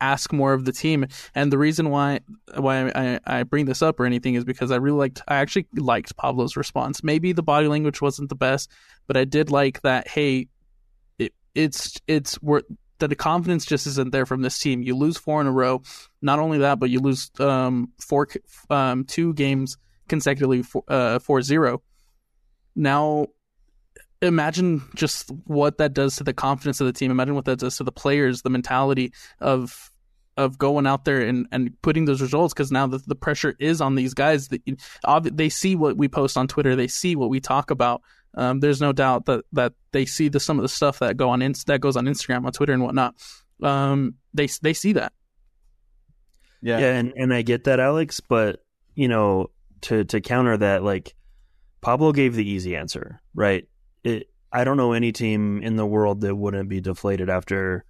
ask 0.00 0.32
more 0.32 0.52
of 0.52 0.64
the 0.64 0.72
team. 0.72 1.06
And 1.34 1.52
the 1.52 1.58
reason 1.58 1.90
why 1.90 2.20
why 2.54 2.90
I, 2.94 3.20
I 3.26 3.42
bring 3.42 3.66
this 3.66 3.82
up 3.82 4.00
or 4.00 4.06
anything 4.06 4.34
is 4.34 4.44
because 4.44 4.70
I 4.70 4.76
really 4.76 4.98
liked 4.98 5.22
I 5.28 5.36
actually 5.36 5.66
liked 5.76 6.16
Pablo's 6.16 6.56
response. 6.56 7.02
Maybe 7.02 7.32
the 7.32 7.42
body 7.42 7.68
language 7.68 8.00
wasn't 8.00 8.28
the 8.28 8.34
best, 8.34 8.70
but 9.06 9.16
I 9.16 9.24
did 9.24 9.50
like 9.50 9.82
that. 9.82 10.08
Hey, 10.08 10.48
it, 11.18 11.32
it's 11.54 12.00
it's 12.06 12.40
worth 12.42 12.64
that 12.98 13.08
the 13.08 13.16
confidence 13.16 13.64
just 13.64 13.86
isn't 13.86 14.12
there 14.12 14.26
from 14.26 14.42
this 14.42 14.58
team. 14.58 14.82
You 14.82 14.96
lose 14.96 15.16
four 15.16 15.40
in 15.40 15.46
a 15.46 15.52
row. 15.52 15.82
Not 16.20 16.38
only 16.38 16.58
that, 16.58 16.78
but 16.78 16.90
you 16.90 17.00
lose 17.00 17.30
um, 17.38 17.92
four 18.00 18.28
um, 18.70 19.04
two 19.04 19.34
games 19.34 19.76
consecutively 20.08 20.62
for, 20.62 20.82
uh, 20.88 21.18
4-0. 21.20 21.78
Now 22.74 23.26
imagine 24.22 24.82
just 24.94 25.30
what 25.46 25.78
that 25.78 25.94
does 25.94 26.16
to 26.16 26.24
the 26.24 26.32
confidence 26.32 26.80
of 26.80 26.86
the 26.86 26.92
team. 26.92 27.10
Imagine 27.10 27.34
what 27.34 27.44
that 27.46 27.58
does 27.58 27.76
to 27.76 27.84
the 27.84 27.92
players, 27.92 28.42
the 28.42 28.50
mentality 28.50 29.12
of 29.40 29.90
of 30.36 30.56
going 30.56 30.86
out 30.86 31.04
there 31.04 31.20
and, 31.20 31.48
and 31.50 31.70
putting 31.82 32.04
those 32.04 32.22
results 32.22 32.54
because 32.54 32.70
now 32.70 32.86
the, 32.86 32.98
the 33.08 33.16
pressure 33.16 33.56
is 33.58 33.80
on 33.80 33.96
these 33.96 34.14
guys. 34.14 34.48
That, 34.48 35.30
they 35.36 35.48
see 35.48 35.74
what 35.74 35.96
we 35.96 36.06
post 36.06 36.36
on 36.36 36.46
Twitter. 36.46 36.76
They 36.76 36.86
see 36.86 37.16
what 37.16 37.28
we 37.28 37.40
talk 37.40 37.72
about. 37.72 38.02
Um, 38.34 38.60
there's 38.60 38.80
no 38.80 38.92
doubt 38.92 39.26
that, 39.26 39.44
that 39.52 39.72
they 39.90 40.06
see 40.06 40.28
the 40.28 40.38
some 40.38 40.58
of 40.58 40.62
the 40.62 40.68
stuff 40.68 41.00
that 41.00 41.16
go 41.16 41.28
on 41.30 41.42
in, 41.42 41.54
that 41.66 41.80
goes 41.80 41.96
on 41.96 42.06
Instagram, 42.06 42.46
on 42.46 42.52
Twitter, 42.52 42.72
and 42.72 42.84
whatnot. 42.84 43.16
Um, 43.62 44.14
they 44.32 44.46
they 44.62 44.74
see 44.74 44.92
that. 44.92 45.12
Yeah, 46.62 46.78
yeah, 46.78 46.94
and, 46.94 47.12
and 47.16 47.34
I 47.34 47.42
get 47.42 47.64
that, 47.64 47.80
Alex. 47.80 48.20
But 48.20 48.64
you 48.94 49.08
know, 49.08 49.50
to 49.82 50.04
to 50.04 50.20
counter 50.20 50.56
that, 50.56 50.84
like 50.84 51.16
Pablo 51.80 52.12
gave 52.12 52.36
the 52.36 52.48
easy 52.48 52.76
answer, 52.76 53.20
right? 53.34 53.66
It, 54.04 54.30
I 54.52 54.64
don't 54.64 54.76
know 54.76 54.92
any 54.92 55.12
team 55.12 55.62
in 55.62 55.76
the 55.76 55.86
world 55.86 56.20
that 56.22 56.34
wouldn't 56.34 56.68
be 56.68 56.80
deflated 56.80 57.28
after 57.28 57.84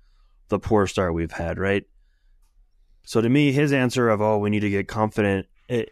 the 0.48 0.58
poor 0.58 0.86
start 0.86 1.14
we've 1.14 1.32
had, 1.32 1.58
right? 1.58 1.84
So 3.04 3.20
to 3.20 3.28
me, 3.28 3.52
his 3.52 3.72
answer 3.72 4.08
of 4.08 4.20
"oh, 4.20 4.38
we 4.38 4.50
need 4.50 4.60
to 4.60 4.70
get 4.70 4.88
confident," 4.88 5.46
it 5.68 5.90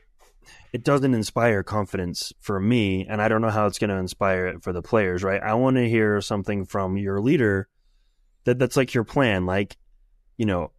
it 0.72 0.85
doesn't 0.85 1.14
inspire 1.14 1.62
confidence 1.62 2.33
for 2.40 2.61
me, 2.61 3.07
and 3.07 3.22
I 3.22 3.29
don't 3.29 3.40
know 3.40 3.50
how 3.50 3.66
it's 3.66 3.79
going 3.79 3.90
to 3.90 3.96
inspire 3.96 4.46
it 4.48 4.62
for 4.62 4.72
the 4.72 4.83
players, 4.83 5.22
right? 5.22 5.42
I 5.42 5.55
want 5.55 5.76
to 5.76 5.88
hear 5.88 6.20
something 6.20 6.64
from 6.64 6.96
your 6.96 7.20
leader 7.20 7.68
that 8.44 8.59
that's 8.59 8.76
like 8.76 8.94
your 8.94 9.05
plan, 9.05 9.46
like 9.46 9.76
you 10.37 10.44
know, 10.44 10.72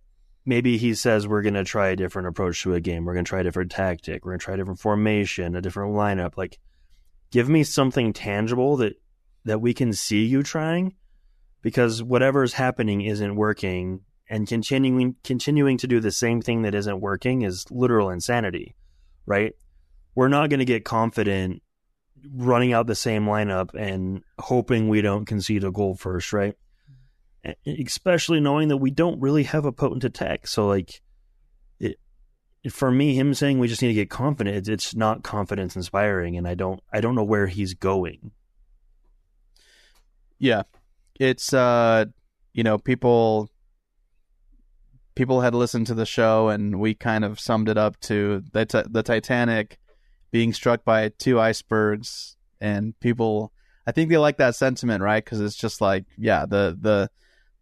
maybe 0.46 0.78
he 0.78 0.94
says 0.94 1.28
we're 1.28 1.42
going 1.42 1.56
to 1.56 1.64
try 1.64 1.88
a 1.90 1.96
different 1.96 2.28
approach 2.28 2.62
to 2.64 2.74
a 2.74 2.82
game, 2.82 3.06
we're 3.06 3.14
going 3.14 3.26
to 3.26 3.30
try 3.30 3.40
a 3.40 3.44
different 3.44 3.72
tactic, 3.72 4.24
we're 4.24 4.32
going 4.32 4.40
to 4.40 4.46
try 4.46 4.54
a 4.54 4.58
different 4.58 4.80
formation, 4.80 5.56
a 5.56 5.62
different 5.62 5.94
lineup, 5.94 6.38
like 6.38 6.60
give 7.32 7.50
me 7.50 7.64
something 7.64 8.14
tangible 8.14 8.78
that 8.78 8.94
that 9.48 9.62
we 9.62 9.74
can 9.74 9.94
see 9.94 10.26
you 10.26 10.44
trying 10.44 10.94
because 11.62 12.04
whatever's 12.04 12.54
happening 12.54 13.02
isn't 13.02 13.36
working 13.36 14.02
And 14.30 14.48
continuing 14.48 15.16
continuing 15.24 15.78
to 15.78 15.88
do 15.88 16.00
the 16.00 16.12
same 16.12 16.42
thing 16.42 16.64
that 16.64 16.76
isn't 16.76 17.00
working 17.00 17.44
is 17.44 17.66
literal 17.72 18.10
insanity, 18.10 18.76
right? 19.26 19.54
We're 20.16 20.28
not 20.28 20.50
going 20.50 20.60
to 20.60 20.66
get 20.66 20.84
confident 20.84 21.62
running 22.34 22.74
out 22.74 22.88
the 22.88 22.96
same 22.96 23.26
lineup 23.26 23.74
and 23.74 24.24
hoping 24.40 24.90
we 24.90 25.02
don't 25.02 25.26
concede 25.26 25.64
a 25.64 25.72
goal 25.72 25.96
first, 25.96 26.34
right? 26.34 26.56
Especially 27.66 28.42
knowing 28.42 28.68
that 28.68 28.78
we 28.78 28.92
don't 28.92 29.22
really 29.22 29.44
have 29.44 29.64
a 29.64 29.72
potent 29.72 30.04
attack. 30.04 30.48
So 30.48 30.68
like 30.68 31.02
it, 31.80 31.98
for 32.70 32.92
me, 32.92 33.16
him 33.16 33.34
saying 33.34 33.60
we 33.60 33.70
just 33.70 33.82
need 33.82 33.90
to 33.90 33.94
get 33.94 34.10
confident, 34.10 34.68
it's 34.68 34.94
not 34.94 35.24
confidence 35.24 35.78
inspiring, 35.78 36.36
and 36.36 36.46
I 36.46 36.56
don't 36.56 36.82
I 36.92 37.00
don't 37.00 37.16
know 37.16 37.24
where 37.24 37.48
he's 37.48 37.76
going. 37.76 38.32
Yeah, 40.40 40.64
it's 41.20 41.54
uh, 41.54 42.06
you 42.54 42.64
know, 42.64 42.78
people 42.78 43.50
people 45.16 45.42
had 45.42 45.56
listened 45.56 45.88
to 45.88 45.94
the 45.94 46.06
show, 46.06 46.50
and 46.50 46.80
we 46.80 46.94
kind 46.94 47.26
of 47.26 47.40
summed 47.40 47.70
it 47.70 47.78
up 47.78 48.00
to 48.02 48.44
the 48.54 48.66
t- 48.66 48.84
the 48.90 49.04
Titanic 49.04 49.80
being 50.32 50.54
struck 50.54 50.86
by 50.86 51.10
two 51.10 51.40
icebergs, 51.40 52.38
and 52.62 52.98
people. 53.00 53.52
I 53.86 53.94
think 53.94 54.10
they 54.10 54.18
like 54.18 54.38
that 54.38 54.56
sentiment, 54.56 55.02
right? 55.02 55.24
Because 55.24 55.40
it's 55.40 55.56
just 55.56 55.80
like, 55.82 56.06
yeah, 56.18 56.46
the 56.46 56.78
the 56.80 57.10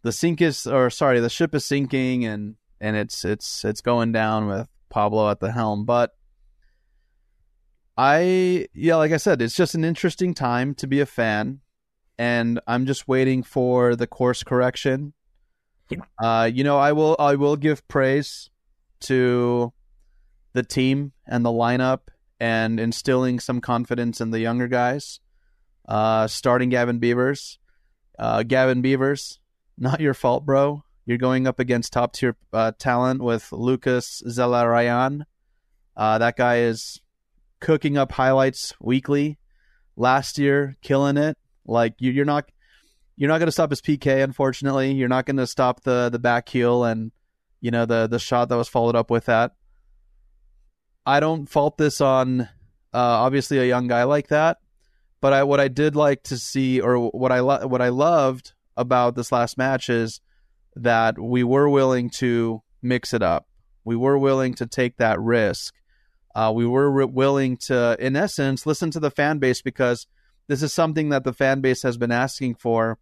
the 0.02 0.12
sink 0.12 0.40
is, 0.40 0.66
or 0.66 0.90
sorry, 0.90 1.20
the 1.20 1.30
ship 1.30 1.54
is 1.54 1.64
sinking, 1.64 2.24
and 2.24 2.56
and 2.80 2.96
it's 2.96 3.24
it's 3.24 3.64
it's 3.64 3.80
going 3.80 4.12
down 4.12 4.46
with 4.46 4.68
Pablo 4.90 5.30
at 5.30 5.40
the 5.40 5.52
helm. 5.52 5.84
But 5.84 6.10
I, 7.96 8.66
yeah, 8.74 8.96
like 8.96 9.12
I 9.12 9.16
said, 9.16 9.40
it's 9.40 9.56
just 9.56 9.74
an 9.74 9.84
interesting 9.84 10.34
time 10.34 10.74
to 10.74 10.86
be 10.86 11.00
a 11.00 11.06
fan 11.06 11.60
and 12.18 12.60
I'm 12.66 12.86
just 12.86 13.08
waiting 13.08 13.42
for 13.42 13.96
the 13.96 14.06
course 14.06 14.42
correction. 14.42 15.12
Uh, 16.20 16.50
you 16.52 16.64
know, 16.64 16.78
I 16.78 16.92
will 16.92 17.16
I 17.18 17.36
will 17.36 17.56
give 17.56 17.86
praise 17.88 18.50
to 19.00 19.72
the 20.52 20.62
team 20.62 21.12
and 21.26 21.44
the 21.44 21.50
lineup 21.50 22.08
and 22.40 22.80
instilling 22.80 23.40
some 23.40 23.60
confidence 23.60 24.20
in 24.20 24.30
the 24.30 24.40
younger 24.40 24.68
guys. 24.68 25.20
Uh, 25.88 26.26
starting 26.26 26.70
Gavin 26.70 26.98
Beavers. 26.98 27.58
Uh, 28.18 28.42
Gavin 28.42 28.82
Beavers, 28.82 29.38
not 29.78 30.00
your 30.00 30.14
fault, 30.14 30.44
bro. 30.44 30.82
You're 31.04 31.18
going 31.18 31.46
up 31.46 31.60
against 31.60 31.92
top 31.92 32.14
tier 32.14 32.36
uh, 32.52 32.72
talent 32.78 33.22
with 33.22 33.52
Lucas 33.52 34.22
Zelarayan. 34.26 35.22
Uh, 35.96 36.18
that 36.18 36.36
guy 36.36 36.60
is 36.60 37.00
cooking 37.60 37.96
up 37.96 38.12
highlights 38.12 38.74
weekly. 38.80 39.38
Last 39.96 40.38
year, 40.38 40.76
killing 40.82 41.16
it. 41.16 41.38
Like 41.66 41.94
you, 41.98 42.12
you're 42.12 42.24
not 42.24 42.50
you're 43.16 43.28
not 43.28 43.38
going 43.38 43.46
to 43.46 43.52
stop 43.52 43.70
his 43.70 43.80
PK. 43.80 44.22
Unfortunately, 44.22 44.92
you're 44.92 45.08
not 45.08 45.26
going 45.26 45.36
to 45.38 45.46
stop 45.46 45.82
the 45.82 46.08
the 46.10 46.18
back 46.18 46.48
heel 46.48 46.84
and 46.84 47.12
you 47.60 47.70
know 47.70 47.86
the 47.86 48.06
the 48.06 48.18
shot 48.18 48.48
that 48.48 48.56
was 48.56 48.68
followed 48.68 48.96
up 48.96 49.10
with 49.10 49.26
that. 49.26 49.52
I 51.04 51.20
don't 51.20 51.46
fault 51.46 51.78
this 51.78 52.00
on 52.00 52.40
uh, 52.40 52.46
obviously 52.92 53.58
a 53.58 53.64
young 53.64 53.86
guy 53.86 54.04
like 54.04 54.28
that, 54.28 54.58
but 55.20 55.32
I 55.32 55.44
what 55.44 55.60
I 55.60 55.68
did 55.68 55.96
like 55.96 56.22
to 56.24 56.36
see 56.36 56.80
or 56.80 57.08
what 57.10 57.32
I 57.32 57.40
lo- 57.40 57.66
what 57.66 57.82
I 57.82 57.88
loved 57.88 58.52
about 58.76 59.14
this 59.14 59.32
last 59.32 59.56
match 59.56 59.88
is 59.88 60.20
that 60.74 61.18
we 61.18 61.42
were 61.42 61.68
willing 61.68 62.10
to 62.10 62.62
mix 62.82 63.14
it 63.14 63.22
up. 63.22 63.48
We 63.84 63.96
were 63.96 64.18
willing 64.18 64.54
to 64.54 64.66
take 64.66 64.96
that 64.98 65.20
risk. 65.20 65.74
Uh, 66.34 66.52
we 66.54 66.66
were 66.66 66.90
re- 66.90 67.04
willing 67.06 67.56
to, 67.56 67.96
in 67.98 68.14
essence, 68.14 68.66
listen 68.66 68.90
to 68.90 69.00
the 69.00 69.10
fan 69.10 69.38
base 69.38 69.62
because 69.62 70.06
this 70.48 70.62
is 70.62 70.72
something 70.72 71.08
that 71.10 71.24
the 71.24 71.32
fan 71.32 71.60
base 71.60 71.82
has 71.82 71.96
been 71.96 72.12
asking 72.12 72.54
for, 72.56 72.98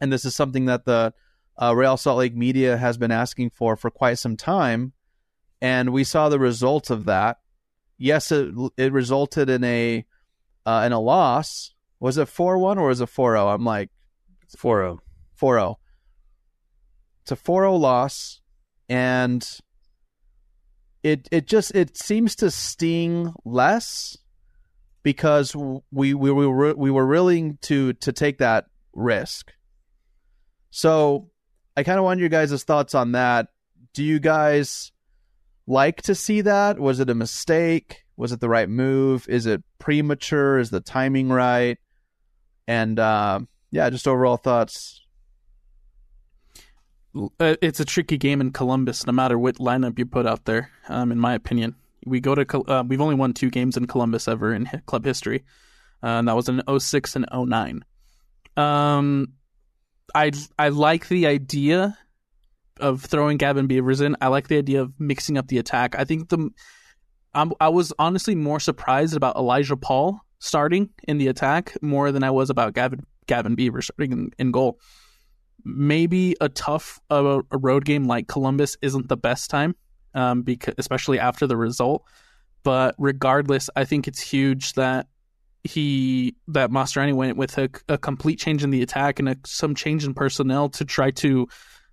and 0.00 0.12
this 0.12 0.24
is 0.24 0.34
something 0.34 0.66
that 0.66 0.84
the 0.84 1.12
uh, 1.60 1.74
Real 1.74 1.96
Salt 1.96 2.18
Lake 2.18 2.34
media 2.34 2.76
has 2.76 2.96
been 2.96 3.10
asking 3.10 3.50
for 3.50 3.76
for 3.76 3.90
quite 3.90 4.18
some 4.18 4.36
time, 4.36 4.92
and 5.60 5.90
we 5.90 6.04
saw 6.04 6.28
the 6.28 6.38
results 6.38 6.90
of 6.90 7.04
that. 7.04 7.38
Yes, 7.98 8.32
it 8.32 8.52
it 8.76 8.92
resulted 8.92 9.50
in 9.50 9.62
a 9.64 10.04
uh, 10.64 10.82
in 10.86 10.92
a 10.92 11.00
loss. 11.00 11.74
Was 12.00 12.18
it 12.18 12.28
four 12.28 12.58
one 12.58 12.78
or 12.78 12.88
was 12.88 13.00
it 13.00 13.08
4-0? 13.08 13.54
I'm 13.54 13.64
like 13.64 13.90
4-0. 14.56 14.98
4-0. 15.40 15.76
It's 17.22 17.32
a 17.32 17.36
4-0 17.36 17.78
loss, 17.78 18.40
and 18.88 19.48
it 21.02 21.28
it 21.30 21.46
just 21.46 21.74
it 21.74 21.96
seems 21.96 22.34
to 22.36 22.50
sting 22.50 23.32
less 23.44 24.16
because 25.02 25.54
we 25.90 26.14
we 26.14 26.30
were 26.30 26.74
we 26.74 26.90
were 26.90 27.06
willing 27.06 27.58
to 27.62 27.92
to 27.94 28.12
take 28.12 28.38
that 28.38 28.66
risk. 28.92 29.52
So 30.70 31.30
I 31.76 31.82
kind 31.82 31.98
of 31.98 32.04
want 32.04 32.20
your 32.20 32.28
guys' 32.28 32.64
thoughts 32.64 32.94
on 32.94 33.12
that. 33.12 33.48
Do 33.94 34.04
you 34.04 34.20
guys 34.20 34.92
like 35.66 36.02
to 36.02 36.14
see 36.14 36.40
that? 36.42 36.78
Was 36.78 37.00
it 37.00 37.10
a 37.10 37.14
mistake? 37.14 38.04
Was 38.16 38.32
it 38.32 38.40
the 38.40 38.48
right 38.48 38.68
move? 38.68 39.28
Is 39.28 39.46
it 39.46 39.62
premature? 39.78 40.58
Is 40.58 40.70
the 40.70 40.80
timing 40.80 41.28
right? 41.28 41.78
And 42.66 42.98
uh, 42.98 43.40
yeah, 43.70 43.90
just 43.90 44.06
overall 44.06 44.36
thoughts. 44.36 45.00
Uh, 47.14 47.56
it's 47.60 47.80
a 47.80 47.84
tricky 47.84 48.16
game 48.16 48.40
in 48.40 48.52
Columbus, 48.52 49.06
no 49.06 49.12
matter 49.12 49.38
what 49.38 49.56
lineup 49.56 49.98
you 49.98 50.06
put 50.06 50.26
out 50.26 50.44
there. 50.46 50.70
Um, 50.88 51.12
in 51.12 51.18
my 51.18 51.34
opinion, 51.34 51.74
we 52.04 52.20
go 52.20 52.34
to 52.34 52.70
uh, 52.70 52.82
we've 52.86 53.00
only 53.00 53.14
won 53.14 53.32
two 53.32 53.50
games 53.50 53.76
in 53.76 53.86
Columbus 53.86 54.28
ever 54.28 54.54
in 54.54 54.66
club 54.86 55.04
history, 55.04 55.44
uh, 56.02 56.18
and 56.18 56.28
that 56.28 56.36
was 56.36 56.48
in 56.48 56.62
06 56.78 57.16
and 57.16 57.26
09. 57.32 57.84
Um, 58.56 59.32
I 60.14 60.32
I 60.58 60.68
like 60.68 61.08
the 61.08 61.26
idea 61.26 61.96
of 62.80 63.02
throwing 63.02 63.36
Gavin 63.36 63.66
Beavers 63.66 64.00
in. 64.00 64.16
I 64.20 64.28
like 64.28 64.48
the 64.48 64.58
idea 64.58 64.82
of 64.82 64.92
mixing 64.98 65.38
up 65.38 65.48
the 65.48 65.58
attack. 65.58 65.94
I 65.98 66.04
think 66.04 66.28
the 66.28 66.50
I'm, 67.34 67.52
I 67.60 67.68
was 67.68 67.92
honestly 67.98 68.34
more 68.34 68.60
surprised 68.60 69.16
about 69.16 69.36
Elijah 69.36 69.76
Paul 69.76 70.20
starting 70.38 70.90
in 71.08 71.18
the 71.18 71.28
attack 71.28 71.72
more 71.80 72.12
than 72.12 72.24
I 72.24 72.30
was 72.30 72.50
about 72.50 72.74
Gavin 72.74 73.06
Gavin 73.26 73.54
Beavers 73.54 73.86
starting 73.86 74.12
in, 74.12 74.30
in 74.38 74.50
goal. 74.50 74.78
Maybe 75.64 76.34
a 76.40 76.48
tough 76.48 77.00
a, 77.08 77.40
a 77.50 77.58
road 77.58 77.84
game 77.84 78.04
like 78.04 78.26
Columbus 78.26 78.76
isn't 78.82 79.08
the 79.08 79.16
best 79.16 79.48
time 79.48 79.76
um, 80.14 80.42
because 80.42 80.74
especially 80.78 81.18
after 81.18 81.46
the 81.46 81.56
result. 81.56 82.04
But 82.62 82.94
regardless, 82.98 83.68
I 83.74 83.84
think 83.84 84.06
it's 84.06 84.20
huge 84.20 84.74
that 84.74 85.08
he 85.64 86.34
that 86.48 86.70
Mastroeni 86.70 87.14
went 87.14 87.36
with 87.36 87.56
a, 87.58 87.70
a, 87.88 87.96
complete 87.96 88.38
change 88.38 88.64
in 88.64 88.70
the 88.70 88.82
attack 88.82 89.18
and 89.20 89.28
a, 89.28 89.36
some 89.46 89.74
change 89.74 90.04
in 90.04 90.12
personnel 90.12 90.68
to 90.70 90.84
try 90.84 91.10
to 91.12 91.48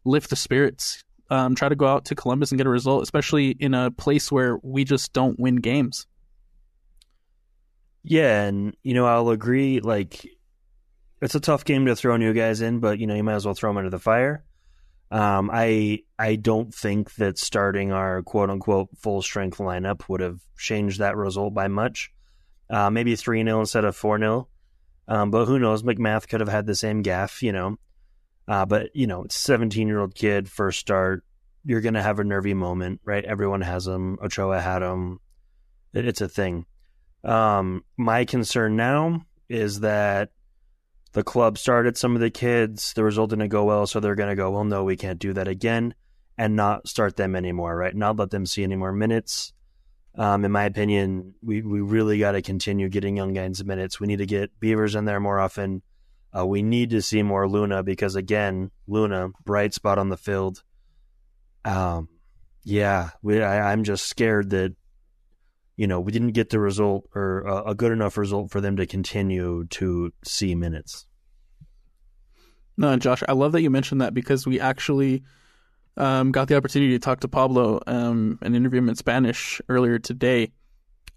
lift 0.06 0.30
the 0.30 0.36
spirits. 0.36 1.04
Um, 1.30 1.54
try 1.54 1.70
to 1.70 1.76
go 1.76 1.86
out 1.86 2.06
to 2.06 2.16
Columbus 2.16 2.52
and 2.52 2.58
get 2.58 2.66
a 2.66 2.72
result, 2.72 3.04
especially 3.04 3.52
in 3.52 3.76
a 3.76 3.92
place 3.92 4.32
where 4.32 4.58
we 4.64 4.84
just 4.84 5.14
don't 5.14 5.40
win 5.40 5.58
games. 5.58 6.08
Yeah, 8.04 8.46
and 8.46 8.76
you 8.82 8.96
know 8.96 9.06
I'll 9.06 9.30
agree. 9.30 9.80
Like 9.80 10.28
it's 11.22 11.36
a 11.36 11.40
tough 11.40 11.66
game 11.66 11.86
to 11.86 11.96
throw 11.96 12.18
new 12.18 12.34
guys 12.34 12.62
in, 12.62 12.80
but 12.80 12.98
you 12.98 13.06
know 13.06 13.16
you 13.16 13.24
might 13.24 13.36
as 13.36 13.46
well 13.46 13.54
throw 13.54 13.70
them 13.70 13.78
under 13.78 13.92
the 13.92 14.00
fire. 14.00 14.44
Um, 15.12 15.50
I 15.52 16.04
I 16.20 16.36
don't 16.36 16.74
think 16.74 17.16
that 17.16 17.40
starting 17.40 17.92
our 17.92 18.22
quote 18.22 18.50
unquote 18.50 18.90
full 18.98 19.22
strength 19.22 19.58
lineup 19.58 20.08
would 20.08 20.22
have 20.22 20.40
changed 20.58 21.00
that 21.00 21.18
result 21.18 21.54
by 21.54 21.68
much. 21.68 22.12
Uh, 22.70 22.90
maybe 22.92 23.16
3 23.16 23.44
0 23.44 23.62
instead 23.62 23.86
of 23.86 23.96
4 23.96 24.20
0. 24.20 24.48
Um, 25.08 25.32
but 25.32 25.46
who 25.46 25.58
knows? 25.58 25.82
MacMath 25.82 26.28
could 26.28 26.40
have 26.40 26.50
had 26.50 26.68
the 26.68 26.76
same 26.76 27.02
gaff, 27.02 27.42
you 27.42 27.52
know. 27.52 27.78
Uh, 28.48 28.66
but, 28.66 28.96
you 28.96 29.08
know, 29.08 29.26
17 29.30 29.88
year 29.88 30.00
old 30.00 30.14
kid, 30.14 30.50
first 30.50 30.80
start, 30.80 31.24
you're 31.66 31.82
to 31.82 32.02
have 32.02 32.20
a 32.20 32.24
nervy 32.24 32.54
moment, 32.54 33.02
right? 33.04 33.26
Everyone 33.26 33.62
has 33.62 33.86
them. 33.86 34.18
Ochoa 34.24 34.62
had 34.62 34.80
them. 34.80 35.20
It, 35.94 36.08
it's 36.08 36.22
a 36.22 36.30
thing. 36.30 36.66
Um, 37.24 37.84
my 37.98 38.26
concern 38.26 38.76
now 38.76 39.26
is 39.50 39.82
that 39.82 40.30
the 41.14 41.24
club 41.24 41.58
started 41.58 41.98
some 41.98 42.16
of 42.16 42.22
the 42.22 42.30
kids. 42.30 42.94
The 42.94 43.04
result 43.04 43.32
didn't 43.32 43.50
go 43.50 43.66
well, 43.66 43.88
so 43.88 44.00
they're 44.00 44.16
going 44.16 44.30
to 44.30 44.36
go, 44.36 44.52
well, 44.52 44.64
no, 44.64 44.84
we 44.84 44.96
can't 44.96 45.20
do 45.20 45.34
that 45.34 45.48
again 45.48 45.96
and 46.38 46.56
not 46.56 46.88
start 46.88 47.18
them 47.18 47.36
anymore, 47.36 47.76
right? 47.76 47.96
Not 47.96 48.18
let 48.18 48.30
them 48.30 48.46
see 48.46 48.64
any 48.64 48.76
more 48.76 48.94
minutes. 48.94 49.52
Um, 50.16 50.46
in 50.46 50.52
my 50.52 50.66
opinion, 50.66 51.34
we, 51.42 51.62
we 51.62 51.82
really 51.82 52.20
got 52.20 52.32
to 52.34 52.42
continue 52.42 52.90
getting 52.90 53.18
young 53.18 53.34
guys 53.34 53.64
minutes. 53.64 54.00
We 54.00 54.08
need 54.08 54.18
to 54.18 54.26
get 54.26 54.60
Beavers 54.60 54.96
in 54.96 55.06
there 55.06 55.20
more 55.20 55.40
often. 55.40 55.82
Uh, 56.38 56.46
we 56.46 56.62
need 56.62 56.92
to 56.92 57.02
see 57.02 57.24
more 57.24 57.48
Luna 57.48 57.84
because, 57.84 58.16
again, 58.16 58.72
Luna, 58.88 59.30
bright 59.46 59.74
spot 59.74 59.98
on 59.98 60.10
the 60.10 60.18
field. 60.18 60.64
Um, 61.66 62.08
yeah, 62.64 63.10
we, 63.22 63.42
I, 63.42 63.72
I'm 63.72 63.84
just 63.84 64.06
scared 64.06 64.52
that 64.52 64.76
you 65.80 65.88
know, 65.88 66.02
we 66.02 66.12
didn't 66.12 66.34
get 66.34 66.50
the 66.50 66.60
result 66.60 67.06
or 67.16 67.40
a, 67.44 67.70
a 67.70 67.74
good 67.74 67.94
enough 67.94 68.18
result 68.18 68.52
for 68.52 68.60
them 68.60 68.76
to 68.76 68.86
continue 68.86 69.66
to 69.70 70.12
see 70.26 70.54
minutes. 70.54 71.08
No, 72.76 72.98
Josh, 72.98 73.24
I 73.30 73.32
love 73.32 73.54
that 73.54 73.62
you 73.62 73.70
mentioned 73.70 74.02
that 74.02 74.14
because 74.14 74.46
we 74.46 74.60
actually 74.60 75.24
um, 75.96 76.34
got 76.34 76.50
the 76.50 76.58
opportunity 76.58 76.92
to 76.92 77.00
talk 77.00 77.22
to 77.22 77.30
Pablo 77.30 77.80
um, 77.88 78.40
and 78.42 78.58
interview 78.58 78.80
him 78.80 78.90
in 78.90 78.96
Spanish 78.96 79.62
earlier 79.70 80.00
today. 80.00 80.52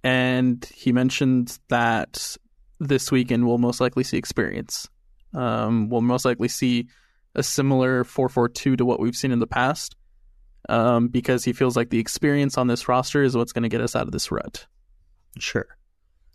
And 0.04 0.64
he 0.72 0.92
mentioned 0.92 1.58
that 1.68 2.36
this 2.78 3.10
weekend 3.10 3.44
we'll 3.44 3.58
most 3.58 3.80
likely 3.80 4.04
see 4.04 4.16
experience. 4.16 4.88
Um, 5.34 5.88
we'll 5.88 6.02
most 6.02 6.24
likely 6.24 6.46
see 6.46 6.86
a 7.34 7.42
similar 7.42 8.04
4-4-2 8.04 8.78
to 8.78 8.84
what 8.84 9.00
we've 9.00 9.16
seen 9.16 9.32
in 9.32 9.40
the 9.40 9.46
past. 9.48 9.96
Um, 10.68 11.08
because 11.08 11.44
he 11.44 11.52
feels 11.52 11.76
like 11.76 11.90
the 11.90 11.98
experience 11.98 12.56
on 12.56 12.68
this 12.68 12.86
roster 12.86 13.24
is 13.24 13.36
what's 13.36 13.52
going 13.52 13.64
to 13.64 13.68
get 13.68 13.80
us 13.80 13.96
out 13.96 14.06
of 14.06 14.12
this 14.12 14.30
rut. 14.30 14.66
Sure. 15.38 15.66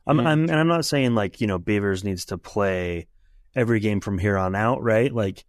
I'm, 0.06 0.20
I'm, 0.20 0.44
and 0.44 0.56
I'm 0.56 0.68
not 0.68 0.86
saying 0.86 1.16
like, 1.16 1.40
you 1.40 1.48
know, 1.48 1.58
Beavers 1.58 2.04
needs 2.04 2.26
to 2.26 2.38
play 2.38 3.08
every 3.56 3.80
game 3.80 4.02
from 4.02 4.18
here 4.18 4.38
on 4.38 4.54
out, 4.54 4.84
right? 4.84 5.14
Like, 5.14 5.46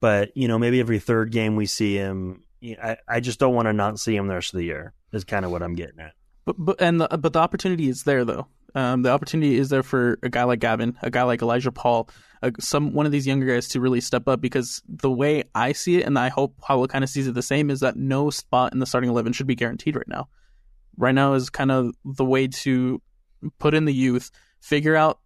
but, 0.00 0.34
you 0.34 0.48
know, 0.48 0.58
maybe 0.58 0.80
every 0.80 0.98
third 0.98 1.30
game 1.30 1.56
we 1.56 1.66
see 1.66 1.94
him. 1.94 2.42
I, 2.62 2.96
I 3.06 3.20
just 3.20 3.38
don't 3.38 3.54
want 3.54 3.66
to 3.66 3.74
not 3.74 4.00
see 4.00 4.16
him 4.16 4.28
the 4.28 4.34
rest 4.34 4.54
of 4.54 4.58
the 4.58 4.64
year, 4.64 4.94
is 5.12 5.24
kind 5.24 5.44
of 5.44 5.50
what 5.50 5.62
I'm 5.62 5.74
getting 5.74 6.00
at. 6.00 6.14
But, 6.46 6.56
but, 6.58 6.80
and 6.80 7.00
the, 7.00 7.08
but 7.08 7.34
the 7.34 7.38
opportunity 7.38 7.88
is 7.88 8.04
there, 8.04 8.24
though. 8.24 8.46
Um, 8.76 9.00
the 9.00 9.10
opportunity 9.10 9.56
is 9.56 9.70
there 9.70 9.82
for 9.82 10.18
a 10.22 10.28
guy 10.28 10.44
like 10.44 10.60
Gavin, 10.60 10.98
a 11.00 11.10
guy 11.10 11.22
like 11.22 11.40
Elijah 11.40 11.72
Paul, 11.72 12.10
some 12.60 12.92
one 12.92 13.06
of 13.06 13.12
these 13.12 13.26
younger 13.26 13.46
guys 13.46 13.68
to 13.68 13.80
really 13.80 14.02
step 14.02 14.28
up 14.28 14.42
because 14.42 14.82
the 14.86 15.10
way 15.10 15.44
I 15.54 15.72
see 15.72 15.96
it, 15.96 16.04
and 16.04 16.18
I 16.18 16.28
hope 16.28 16.58
Paulo 16.58 16.86
kind 16.86 17.02
of 17.02 17.08
sees 17.08 17.26
it 17.26 17.32
the 17.32 17.40
same, 17.42 17.70
is 17.70 17.80
that 17.80 17.96
no 17.96 18.28
spot 18.28 18.74
in 18.74 18.78
the 18.78 18.84
starting 18.84 19.08
eleven 19.08 19.32
should 19.32 19.46
be 19.46 19.54
guaranteed 19.54 19.96
right 19.96 20.06
now. 20.06 20.28
Right 20.98 21.14
now 21.14 21.32
is 21.32 21.48
kind 21.48 21.72
of 21.72 21.94
the 22.04 22.24
way 22.24 22.48
to 22.48 23.00
put 23.58 23.72
in 23.72 23.86
the 23.86 23.94
youth, 23.94 24.30
figure 24.60 24.94
out 24.94 25.20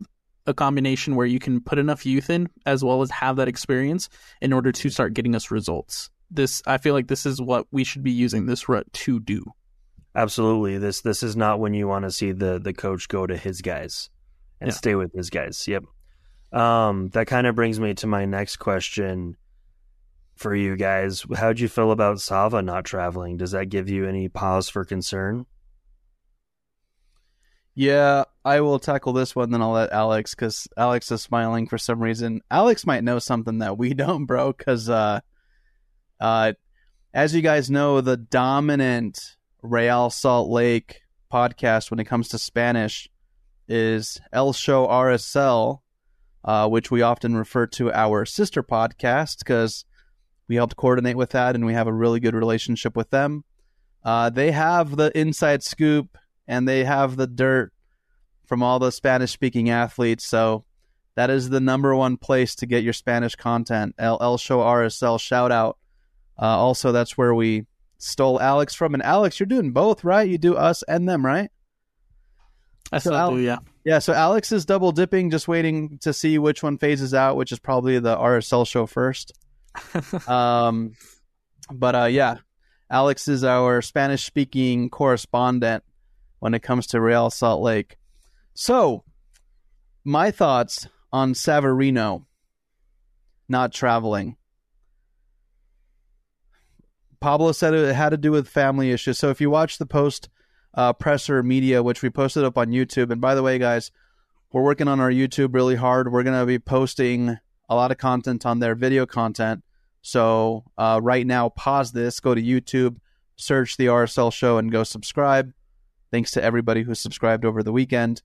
a 0.46 0.54
combination 0.54 1.16
where 1.16 1.26
you 1.26 1.40
can 1.40 1.60
put 1.60 1.78
enough 1.78 2.06
youth 2.06 2.30
in 2.30 2.48
as 2.66 2.84
well 2.84 3.02
as 3.02 3.10
have 3.10 3.36
that 3.36 3.48
experience 3.48 4.08
in 4.40 4.52
order 4.52 4.70
to 4.70 4.90
start 4.90 5.12
getting 5.12 5.34
us 5.34 5.50
results. 5.50 6.08
This 6.30 6.62
I 6.68 6.78
feel 6.78 6.94
like 6.94 7.08
this 7.08 7.26
is 7.26 7.42
what 7.42 7.66
we 7.72 7.82
should 7.82 8.04
be 8.04 8.12
using 8.12 8.46
this 8.46 8.68
rut 8.68 8.90
to 8.92 9.18
do. 9.18 9.44
Absolutely. 10.14 10.78
This 10.78 11.02
this 11.02 11.22
is 11.22 11.36
not 11.36 11.60
when 11.60 11.74
you 11.74 11.86
want 11.86 12.04
to 12.04 12.10
see 12.10 12.32
the 12.32 12.58
the 12.58 12.72
coach 12.72 13.08
go 13.08 13.26
to 13.26 13.36
his 13.36 13.60
guys 13.60 14.10
and 14.60 14.68
yeah. 14.68 14.74
stay 14.74 14.94
with 14.94 15.12
his 15.12 15.30
guys. 15.30 15.66
Yep. 15.68 15.84
Um, 16.52 17.10
that 17.10 17.26
kind 17.26 17.46
of 17.46 17.54
brings 17.54 17.78
me 17.78 17.94
to 17.94 18.06
my 18.06 18.24
next 18.24 18.56
question 18.56 19.36
for 20.34 20.54
you 20.54 20.74
guys. 20.76 21.24
How'd 21.36 21.60
you 21.60 21.68
feel 21.68 21.92
about 21.92 22.20
Sava 22.20 22.60
not 22.60 22.84
traveling? 22.84 23.36
Does 23.36 23.52
that 23.52 23.66
give 23.66 23.88
you 23.88 24.08
any 24.08 24.28
pause 24.28 24.68
for 24.68 24.84
concern? 24.84 25.46
Yeah, 27.74 28.24
I 28.44 28.60
will 28.60 28.80
tackle 28.80 29.12
this 29.12 29.36
one, 29.36 29.50
then 29.50 29.62
I'll 29.62 29.70
let 29.70 29.92
Alex 29.92 30.34
because 30.34 30.66
Alex 30.76 31.10
is 31.12 31.22
smiling 31.22 31.68
for 31.68 31.78
some 31.78 32.02
reason. 32.02 32.40
Alex 32.50 32.84
might 32.84 33.04
know 33.04 33.18
something 33.18 33.58
that 33.58 33.78
we 33.78 33.94
don't, 33.94 34.26
bro. 34.26 34.52
Because, 34.52 34.88
uh, 34.88 35.20
uh, 36.18 36.52
as 37.14 37.34
you 37.34 37.42
guys 37.42 37.70
know, 37.70 38.00
the 38.00 38.16
dominant 38.16 39.36
Real 39.62 40.10
Salt 40.10 40.48
Lake 40.48 41.02
podcast 41.32 41.90
when 41.90 42.00
it 42.00 42.04
comes 42.04 42.28
to 42.28 42.38
Spanish 42.38 43.08
is 43.68 44.20
El 44.32 44.52
Show 44.52 44.86
RSL, 44.86 45.80
uh, 46.44 46.68
which 46.68 46.90
we 46.90 47.02
often 47.02 47.36
refer 47.36 47.66
to 47.68 47.92
our 47.92 48.24
sister 48.24 48.62
podcast 48.62 49.38
because 49.38 49.84
we 50.48 50.56
helped 50.56 50.76
coordinate 50.76 51.16
with 51.16 51.30
that 51.30 51.54
and 51.54 51.64
we 51.64 51.74
have 51.74 51.86
a 51.86 51.92
really 51.92 52.20
good 52.20 52.34
relationship 52.34 52.96
with 52.96 53.10
them. 53.10 53.44
Uh, 54.04 54.30
they 54.30 54.50
have 54.50 54.96
the 54.96 55.16
inside 55.18 55.62
scoop 55.62 56.18
and 56.48 56.66
they 56.66 56.84
have 56.84 57.16
the 57.16 57.26
dirt 57.26 57.72
from 58.46 58.62
all 58.62 58.78
the 58.78 58.90
Spanish 58.90 59.30
speaking 59.30 59.70
athletes. 59.70 60.24
So 60.26 60.64
that 61.14 61.30
is 61.30 61.50
the 61.50 61.60
number 61.60 61.94
one 61.94 62.16
place 62.16 62.54
to 62.56 62.66
get 62.66 62.82
your 62.82 62.92
Spanish 62.92 63.36
content. 63.36 63.94
El, 63.98 64.18
El 64.20 64.38
Show 64.38 64.58
RSL 64.58 65.20
shout 65.20 65.52
out. 65.52 65.78
Uh, 66.36 66.46
also, 66.46 66.90
that's 66.90 67.18
where 67.18 67.34
we 67.34 67.66
stole 68.00 68.40
Alex 68.40 68.74
from. 68.74 68.94
And 68.94 69.02
Alex, 69.02 69.38
you're 69.38 69.46
doing 69.46 69.72
both, 69.72 70.02
right? 70.04 70.28
You 70.28 70.38
do 70.38 70.56
us 70.56 70.82
and 70.84 71.08
them, 71.08 71.24
right? 71.24 71.50
I 72.92 72.98
still 72.98 73.14
Al- 73.14 73.36
do, 73.36 73.40
yeah. 73.40 73.58
Yeah, 73.84 74.00
so 74.00 74.12
Alex 74.12 74.52
is 74.52 74.66
double 74.66 74.92
dipping, 74.92 75.30
just 75.30 75.48
waiting 75.48 75.98
to 75.98 76.12
see 76.12 76.38
which 76.38 76.62
one 76.62 76.76
phases 76.76 77.14
out, 77.14 77.36
which 77.36 77.52
is 77.52 77.58
probably 77.58 77.98
the 77.98 78.16
RSL 78.16 78.66
show 78.66 78.86
first. 78.86 79.32
um, 80.28 80.92
but 81.72 81.94
uh, 81.94 82.04
yeah, 82.04 82.38
Alex 82.90 83.28
is 83.28 83.44
our 83.44 83.80
Spanish 83.80 84.24
speaking 84.24 84.90
correspondent 84.90 85.84
when 86.40 86.54
it 86.54 86.62
comes 86.62 86.88
to 86.88 87.00
Real 87.00 87.30
Salt 87.30 87.62
Lake. 87.62 87.96
So, 88.54 89.04
my 90.04 90.30
thoughts 90.30 90.88
on 91.12 91.34
Savarino 91.34 92.24
not 93.50 93.72
traveling. 93.72 94.36
Pablo 97.20 97.52
said 97.52 97.74
it 97.74 97.94
had 97.94 98.10
to 98.10 98.16
do 98.16 98.32
with 98.32 98.48
family 98.48 98.90
issues. 98.90 99.18
So 99.18 99.30
if 99.30 99.40
you 99.40 99.50
watch 99.50 99.78
the 99.78 99.86
post 99.86 100.28
uh, 100.74 100.92
presser 100.92 101.42
media, 101.42 101.82
which 101.82 102.02
we 102.02 102.10
posted 102.10 102.44
up 102.44 102.56
on 102.56 102.68
YouTube. 102.68 103.10
And 103.10 103.20
by 103.20 103.34
the 103.34 103.42
way, 103.42 103.58
guys, 103.58 103.90
we're 104.52 104.62
working 104.62 104.88
on 104.88 105.00
our 105.00 105.10
YouTube 105.10 105.54
really 105.54 105.76
hard. 105.76 106.12
We're 106.12 106.22
going 106.22 106.38
to 106.38 106.46
be 106.46 106.58
posting 106.58 107.38
a 107.68 107.74
lot 107.74 107.90
of 107.90 107.98
content 107.98 108.44
on 108.46 108.58
there, 108.58 108.74
video 108.74 109.06
content. 109.06 109.62
So 110.02 110.64
uh, 110.78 111.00
right 111.02 111.26
now, 111.26 111.50
pause 111.50 111.92
this, 111.92 112.20
go 112.20 112.34
to 112.34 112.42
YouTube, 112.42 112.96
search 113.36 113.76
the 113.76 113.86
RSL 113.86 114.32
show, 114.32 114.58
and 114.58 114.72
go 114.72 114.82
subscribe. 114.82 115.52
Thanks 116.10 116.30
to 116.32 116.42
everybody 116.42 116.82
who 116.82 116.94
subscribed 116.94 117.44
over 117.44 117.62
the 117.62 117.72
weekend. 117.72 118.22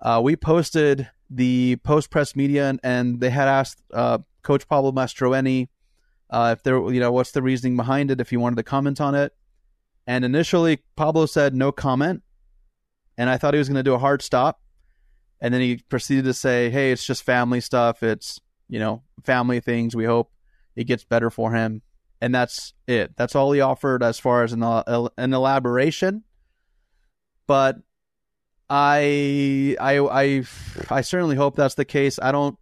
Uh, 0.00 0.20
we 0.22 0.36
posted 0.36 1.10
the 1.28 1.76
post 1.76 2.10
press 2.10 2.34
media, 2.34 2.68
and, 2.68 2.80
and, 2.82 3.20
they 3.20 3.30
had 3.30 3.48
asked 3.48 3.82
uh, 3.92 4.18
Coach 4.42 4.68
Pablo 4.68 4.92
Mastroeni 4.92 5.68
uh, 6.32 6.54
if 6.56 6.62
there, 6.64 6.78
you 6.90 6.98
know, 6.98 7.12
what's 7.12 7.32
the 7.32 7.42
reasoning 7.42 7.76
behind 7.76 8.10
it, 8.10 8.20
if 8.20 8.32
you 8.32 8.40
wanted 8.40 8.56
to 8.56 8.62
comment 8.62 9.00
on 9.00 9.14
it. 9.14 9.32
And 10.06 10.24
initially, 10.24 10.82
Pablo 10.96 11.26
said 11.26 11.54
no 11.54 11.70
comment. 11.70 12.22
And 13.18 13.28
I 13.28 13.36
thought 13.36 13.54
he 13.54 13.58
was 13.58 13.68
going 13.68 13.76
to 13.76 13.82
do 13.82 13.94
a 13.94 13.98
hard 13.98 14.22
stop. 14.22 14.60
And 15.40 15.52
then 15.52 15.60
he 15.60 15.76
proceeded 15.76 16.24
to 16.24 16.34
say, 16.34 16.70
hey, 16.70 16.90
it's 16.90 17.04
just 17.04 17.22
family 17.22 17.60
stuff. 17.60 18.02
It's, 18.02 18.40
you 18.68 18.78
know, 18.78 19.02
family 19.24 19.60
things. 19.60 19.94
We 19.94 20.06
hope 20.06 20.32
it 20.74 20.84
gets 20.84 21.04
better 21.04 21.30
for 21.30 21.52
him. 21.52 21.82
And 22.20 22.34
that's 22.34 22.72
it. 22.86 23.14
That's 23.16 23.36
all 23.36 23.52
he 23.52 23.60
offered 23.60 24.02
as 24.02 24.18
far 24.18 24.42
as 24.42 24.52
an, 24.52 24.62
an 24.62 25.34
elaboration. 25.34 26.24
But 27.46 27.76
I, 28.70 29.76
I, 29.78 29.98
I, 29.98 30.44
I 30.88 31.00
certainly 31.02 31.36
hope 31.36 31.56
that's 31.56 31.74
the 31.74 31.84
case. 31.84 32.18
I 32.22 32.32
don't, 32.32 32.56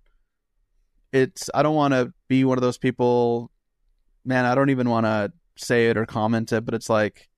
it's, 1.13 1.49
I 1.55 1.63
don't 1.63 1.77
want 1.77 1.95
to 1.95 2.13
be 2.27 2.45
one 2.45 2.59
of 2.59 2.63
those 2.63 2.79
people, 2.79 3.53
man, 4.25 4.45
I 4.45 4.55
don't 4.55 4.71
even 4.71 4.89
want 4.89 5.07
to 5.07 5.33
say 5.57 5.89
it 5.89 5.97
or 5.97 6.07
comment 6.07 6.53
it, 6.53 6.65
but 6.65 6.75
it's 6.75 6.89
like, 6.89 7.29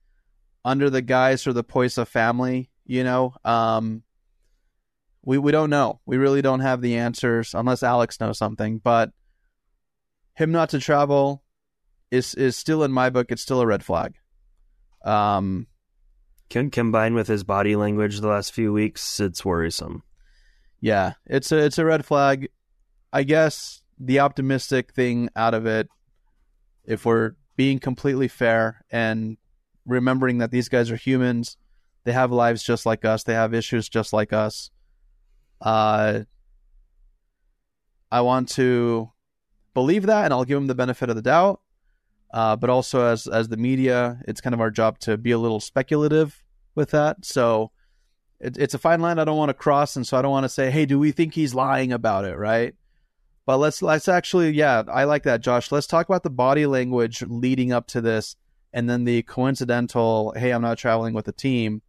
under 0.64 0.90
the 0.90 1.03
guise 1.03 1.42
for 1.42 1.53
the 1.53 1.64
Poisa 1.64 2.07
family, 2.07 2.71
you 2.85 3.05
know, 3.05 3.35
um, 3.45 4.03
we 5.25 5.38
we 5.38 5.53
don't 5.53 5.71
know. 5.71 6.01
We 6.07 6.16
really 6.16 6.42
don't 6.42 6.61
have 6.61 6.81
the 6.81 6.97
answers 6.97 7.55
unless 7.55 7.83
Alex 7.83 8.21
knows 8.21 8.38
something. 8.38 8.79
But 8.79 9.11
him 10.35 10.53
not 10.53 10.71
to 10.71 10.79
travel 10.79 11.42
is 12.11 12.35
is 12.35 12.57
still 12.57 12.85
in 12.85 12.92
my 12.92 13.11
book. 13.11 13.31
It's 13.31 13.42
still 13.42 13.61
a 13.61 13.66
red 13.66 13.85
flag. 13.85 14.14
Um, 15.05 15.66
can 16.49 16.71
combine 16.71 17.14
with 17.14 17.29
his 17.29 17.45
body 17.45 17.77
language 17.77 18.21
the 18.21 18.29
last 18.29 18.53
few 18.53 18.73
weeks, 18.73 19.21
it's 19.21 19.45
worrisome. 19.45 20.03
Yeah, 20.81 21.14
it's 21.27 21.53
a 21.53 21.59
it's 21.59 21.79
a 21.79 21.85
red 21.85 22.05
flag. 22.05 22.49
I 23.12 23.23
guess 23.23 23.83
the 23.99 24.21
optimistic 24.21 24.92
thing 24.92 25.29
out 25.37 25.55
of 25.55 25.66
it, 25.66 25.88
if 26.85 27.05
we're 27.05 27.33
being 27.57 27.79
completely 27.79 28.29
fair 28.29 28.85
and 28.90 29.37
remembering 29.87 30.38
that 30.38 30.51
these 30.51 30.68
guys 30.68 30.90
are 30.90 30.97
humans. 30.97 31.57
They 32.05 32.12
have 32.12 32.33
lives 32.33 32.62
just 32.62 32.87
like 32.87 33.05
us. 33.05 33.23
They 33.23 33.35
have 33.35 33.55
issues 33.55 33.88
just 33.88 34.12
like 34.12 34.33
us. 34.33 34.71
Uh, 35.61 36.21
I 38.11 38.21
want 38.21 38.49
to 38.51 39.11
believe 39.75 40.07
that, 40.07 40.25
and 40.25 40.35
I'll 40.35 40.45
give 40.45 40.57
them 40.57 40.66
the 40.66 40.75
benefit 40.75 41.09
of 41.09 41.16
the 41.16 41.23
doubt. 41.23 41.61
Uh, 42.33 42.57
but 42.57 42.71
also, 42.71 43.05
as 43.07 43.27
as 43.27 43.49
the 43.49 43.57
media, 43.57 44.21
it's 44.27 44.40
kind 44.40 44.55
of 44.55 44.61
our 44.61 44.71
job 44.71 44.99
to 45.01 45.16
be 45.16 45.31
a 45.31 45.38
little 45.38 45.61
speculative 45.61 46.42
with 46.75 46.90
that. 46.90 47.25
So 47.25 47.71
it, 48.40 48.57
it's 48.57 48.75
a 48.75 48.79
fine 48.79 49.01
line 49.01 49.18
I 49.18 49.25
don't 49.25 49.37
want 49.37 49.51
to 49.51 49.55
cross, 49.55 49.97
and 49.97 50.07
so 50.07 50.16
I 50.16 50.23
don't 50.23 50.31
want 50.31 50.45
to 50.45 50.49
say, 50.49 50.71
"Hey, 50.71 50.87
do 50.87 50.99
we 50.99 51.12
think 51.12 51.35
he's 51.35 51.55
lying 51.55 51.92
about 51.92 52.25
it?" 52.25 52.37
Right? 52.37 52.75
But 53.44 53.59
let's 53.59 53.83
let's 53.83 54.09
actually, 54.09 54.50
yeah, 54.50 54.85
I 54.88 55.05
like 55.05 55.24
that, 55.24 55.40
Josh. 55.40 55.72
Let's 55.72 55.87
talk 55.87 56.09
about 56.09 56.22
the 56.22 56.31
body 56.31 56.66
language 56.66 57.22
leading 57.26 57.72
up 57.72 57.88
to 57.88 58.00
this 58.00 58.37
and 58.72 58.88
then 58.88 59.05
the 59.05 59.22
coincidental, 59.22 60.33
hey, 60.37 60.52
I'm 60.52 60.62
not 60.62 60.78
traveling 60.78 61.14
with 61.14 61.26
the 61.26 61.33
team. 61.33 61.83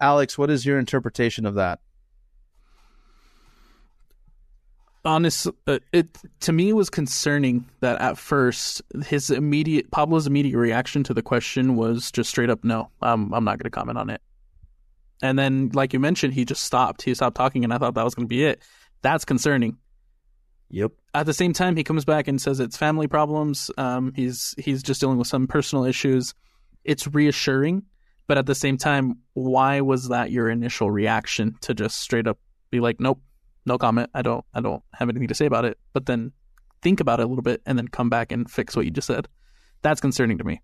Alex, 0.00 0.38
what 0.38 0.50
is 0.50 0.64
your 0.64 0.78
interpretation 0.78 1.46
of 1.46 1.54
that? 1.54 1.80
honest 5.04 5.48
uh, 5.66 5.78
it 5.92 6.18
to 6.40 6.52
me 6.52 6.72
was 6.72 6.90
concerning 6.90 7.64
that 7.80 7.98
at 8.00 8.18
first 8.18 8.82
his 9.06 9.30
immediate 9.30 9.90
Pablo's 9.90 10.26
immediate 10.26 10.58
reaction 10.58 11.02
to 11.04 11.14
the 11.14 11.22
question 11.22 11.76
was 11.76 12.10
just 12.10 12.28
straight 12.28 12.50
up 12.50 12.62
no 12.64 12.90
I'm 13.00 13.32
I'm 13.32 13.44
not 13.44 13.58
going 13.58 13.64
to 13.64 13.70
comment 13.70 13.96
on 13.96 14.10
it 14.10 14.20
and 15.22 15.38
then 15.38 15.70
like 15.72 15.94
you 15.94 16.00
mentioned 16.00 16.34
he 16.34 16.44
just 16.44 16.64
stopped 16.64 17.02
he 17.02 17.14
stopped 17.14 17.36
talking 17.36 17.64
and 17.64 17.72
I 17.72 17.78
thought 17.78 17.94
that 17.94 18.04
was 18.04 18.14
going 18.14 18.26
to 18.26 18.28
be 18.28 18.44
it 18.44 18.62
that's 19.00 19.24
concerning 19.24 19.78
Yep. 20.70 20.92
At 21.14 21.26
the 21.26 21.34
same 21.34 21.52
time, 21.52 21.76
he 21.76 21.84
comes 21.84 22.04
back 22.04 22.28
and 22.28 22.40
says 22.40 22.60
it's 22.60 22.76
family 22.76 23.08
problems. 23.08 23.70
Um, 23.76 24.12
he's 24.14 24.54
he's 24.56 24.82
just 24.82 25.00
dealing 25.00 25.18
with 25.18 25.26
some 25.26 25.46
personal 25.46 25.84
issues. 25.84 26.34
It's 26.84 27.06
reassuring, 27.06 27.82
but 28.28 28.38
at 28.38 28.46
the 28.46 28.54
same 28.54 28.78
time, 28.78 29.18
why 29.34 29.80
was 29.80 30.08
that 30.08 30.30
your 30.30 30.48
initial 30.48 30.90
reaction 30.90 31.56
to 31.62 31.74
just 31.74 31.98
straight 31.98 32.28
up 32.28 32.38
be 32.70 32.78
like, 32.80 33.00
nope, 33.00 33.20
no 33.66 33.78
comment. 33.78 34.10
I 34.14 34.22
don't 34.22 34.44
I 34.54 34.60
don't 34.60 34.82
have 34.94 35.08
anything 35.08 35.28
to 35.28 35.34
say 35.34 35.46
about 35.46 35.64
it. 35.64 35.76
But 35.92 36.06
then 36.06 36.32
think 36.82 37.00
about 37.00 37.20
it 37.20 37.24
a 37.24 37.26
little 37.26 37.42
bit 37.42 37.60
and 37.66 37.76
then 37.76 37.88
come 37.88 38.08
back 38.08 38.30
and 38.30 38.48
fix 38.48 38.76
what 38.76 38.84
you 38.84 38.92
just 38.92 39.08
said. 39.08 39.28
That's 39.82 40.00
concerning 40.00 40.38
to 40.38 40.44
me. 40.44 40.60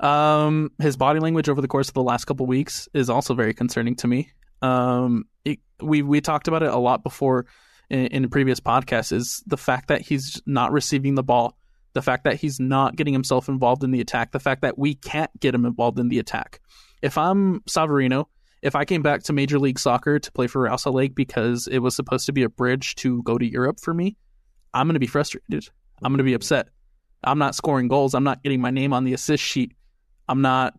Um, 0.00 0.70
his 0.80 0.96
body 0.96 1.20
language 1.20 1.48
over 1.48 1.60
the 1.60 1.68
course 1.68 1.88
of 1.88 1.94
the 1.94 2.02
last 2.02 2.24
couple 2.24 2.46
weeks 2.46 2.88
is 2.94 3.10
also 3.10 3.34
very 3.34 3.54
concerning 3.54 3.96
to 3.96 4.08
me. 4.08 4.30
Um, 4.62 5.26
it, 5.44 5.58
we 5.82 6.02
we 6.02 6.20
talked 6.22 6.48
about 6.48 6.62
it 6.62 6.70
a 6.70 6.78
lot 6.78 7.02
before 7.02 7.46
in, 7.94 8.24
in 8.24 8.28
previous 8.28 8.60
podcasts. 8.60 9.12
Is 9.12 9.42
the 9.46 9.56
fact 9.56 9.88
that 9.88 10.00
he's 10.00 10.42
not 10.46 10.72
receiving 10.72 11.14
the 11.14 11.22
ball, 11.22 11.56
the 11.92 12.02
fact 12.02 12.24
that 12.24 12.36
he's 12.36 12.60
not 12.60 12.96
getting 12.96 13.12
himself 13.12 13.48
involved 13.48 13.84
in 13.84 13.90
the 13.90 14.00
attack, 14.00 14.32
the 14.32 14.40
fact 14.40 14.62
that 14.62 14.78
we 14.78 14.94
can't 14.94 15.30
get 15.40 15.54
him 15.54 15.64
involved 15.64 15.98
in 15.98 16.08
the 16.08 16.18
attack. 16.18 16.60
If 17.02 17.16
I'm 17.18 17.60
Savarino, 17.60 18.26
if 18.62 18.74
I 18.74 18.84
came 18.84 19.02
back 19.02 19.22
to 19.24 19.32
Major 19.32 19.58
League 19.58 19.78
Soccer 19.78 20.18
to 20.18 20.32
play 20.32 20.46
for 20.46 20.62
Real 20.62 20.76
Lake 20.86 21.14
because 21.14 21.66
it 21.66 21.78
was 21.78 21.94
supposed 21.94 22.26
to 22.26 22.32
be 22.32 22.42
a 22.42 22.48
bridge 22.48 22.94
to 22.96 23.22
go 23.22 23.36
to 23.36 23.46
Europe 23.46 23.78
for 23.80 23.92
me, 23.92 24.16
I'm 24.72 24.86
going 24.86 24.94
to 24.94 25.00
be 25.00 25.06
frustrated. 25.06 25.68
I'm 26.02 26.12
going 26.12 26.18
to 26.18 26.24
be 26.24 26.34
upset. 26.34 26.68
I'm 27.22 27.38
not 27.38 27.54
scoring 27.54 27.88
goals. 27.88 28.14
I'm 28.14 28.24
not 28.24 28.42
getting 28.42 28.60
my 28.60 28.70
name 28.70 28.92
on 28.92 29.04
the 29.04 29.14
assist 29.14 29.42
sheet. 29.42 29.72
I'm 30.28 30.42
not 30.42 30.74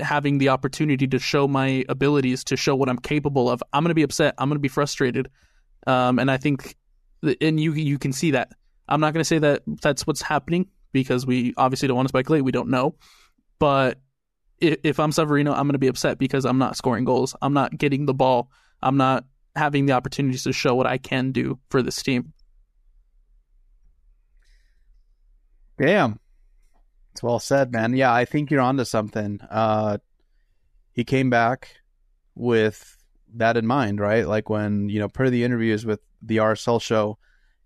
having 0.00 0.38
the 0.38 0.48
opportunity 0.48 1.06
to 1.06 1.18
show 1.18 1.46
my 1.46 1.84
abilities, 1.88 2.44
to 2.44 2.56
show 2.56 2.74
what 2.74 2.88
I'm 2.88 2.98
capable 2.98 3.50
of. 3.50 3.62
I'm 3.72 3.82
going 3.82 3.90
to 3.90 3.94
be 3.94 4.02
upset. 4.02 4.34
I'm 4.38 4.48
going 4.48 4.56
to 4.56 4.60
be 4.60 4.68
frustrated. 4.68 5.28
Um, 5.86 6.18
and 6.18 6.30
I 6.30 6.36
think, 6.36 6.76
and 7.40 7.58
you 7.58 7.72
you 7.72 7.98
can 7.98 8.12
see 8.12 8.32
that. 8.32 8.52
I'm 8.88 9.00
not 9.00 9.12
going 9.12 9.20
to 9.20 9.24
say 9.24 9.38
that 9.38 9.62
that's 9.66 10.06
what's 10.06 10.22
happening 10.22 10.68
because 10.92 11.26
we 11.26 11.54
obviously 11.56 11.88
don't 11.88 11.96
want 11.96 12.08
to 12.08 12.12
speculate. 12.12 12.44
We 12.44 12.52
don't 12.52 12.68
know. 12.68 12.96
But 13.58 14.00
if, 14.60 14.78
if 14.82 15.00
I'm 15.00 15.10
Savarino, 15.10 15.50
I'm 15.50 15.66
going 15.66 15.72
to 15.72 15.78
be 15.78 15.88
upset 15.88 16.18
because 16.18 16.44
I'm 16.44 16.58
not 16.58 16.76
scoring 16.76 17.04
goals. 17.04 17.34
I'm 17.40 17.54
not 17.54 17.76
getting 17.76 18.06
the 18.06 18.14
ball. 18.14 18.50
I'm 18.82 18.96
not 18.96 19.24
having 19.54 19.86
the 19.86 19.92
opportunities 19.92 20.44
to 20.44 20.52
show 20.52 20.74
what 20.74 20.86
I 20.86 20.98
can 20.98 21.32
do 21.32 21.58
for 21.70 21.82
this 21.82 22.02
team. 22.02 22.32
Damn. 25.78 26.18
It's 27.12 27.22
well 27.22 27.38
said, 27.38 27.72
man. 27.72 27.94
Yeah, 27.94 28.12
I 28.12 28.24
think 28.24 28.50
you're 28.50 28.60
onto 28.60 28.84
something. 28.84 29.40
Uh, 29.50 29.98
he 30.92 31.04
came 31.04 31.30
back 31.30 31.68
with 32.34 32.96
that 33.36 33.56
in 33.56 33.66
mind, 33.66 34.00
right? 34.00 34.26
Like 34.26 34.48
when, 34.48 34.88
you 34.88 34.98
know, 34.98 35.08
per 35.08 35.30
the 35.30 35.44
interviews 35.44 35.86
with 35.86 36.00
the 36.20 36.38
RSL 36.38 36.80
show 36.80 37.18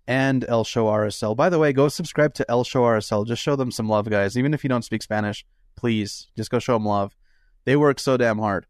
and 0.07 0.45
El 0.47 0.63
Show 0.63 0.85
RSL. 0.85 1.35
By 1.35 1.49
the 1.49 1.59
way, 1.59 1.73
go 1.73 1.89
subscribe 1.89 2.33
to 2.35 2.49
El 2.49 2.63
Show 2.63 2.81
RSL. 2.81 3.27
Just 3.27 3.41
show 3.41 3.55
them 3.55 3.71
some 3.71 3.89
love, 3.89 4.09
guys. 4.09 4.37
Even 4.37 4.53
if 4.53 4.63
you 4.63 4.69
don't 4.69 4.85
speak 4.85 5.03
Spanish, 5.03 5.45
please 5.75 6.27
just 6.35 6.49
go 6.49 6.59
show 6.59 6.73
them 6.73 6.85
love. 6.85 7.15
They 7.65 7.75
work 7.75 7.99
so 7.99 8.15
damn 8.15 8.39
hard. 8.39 8.65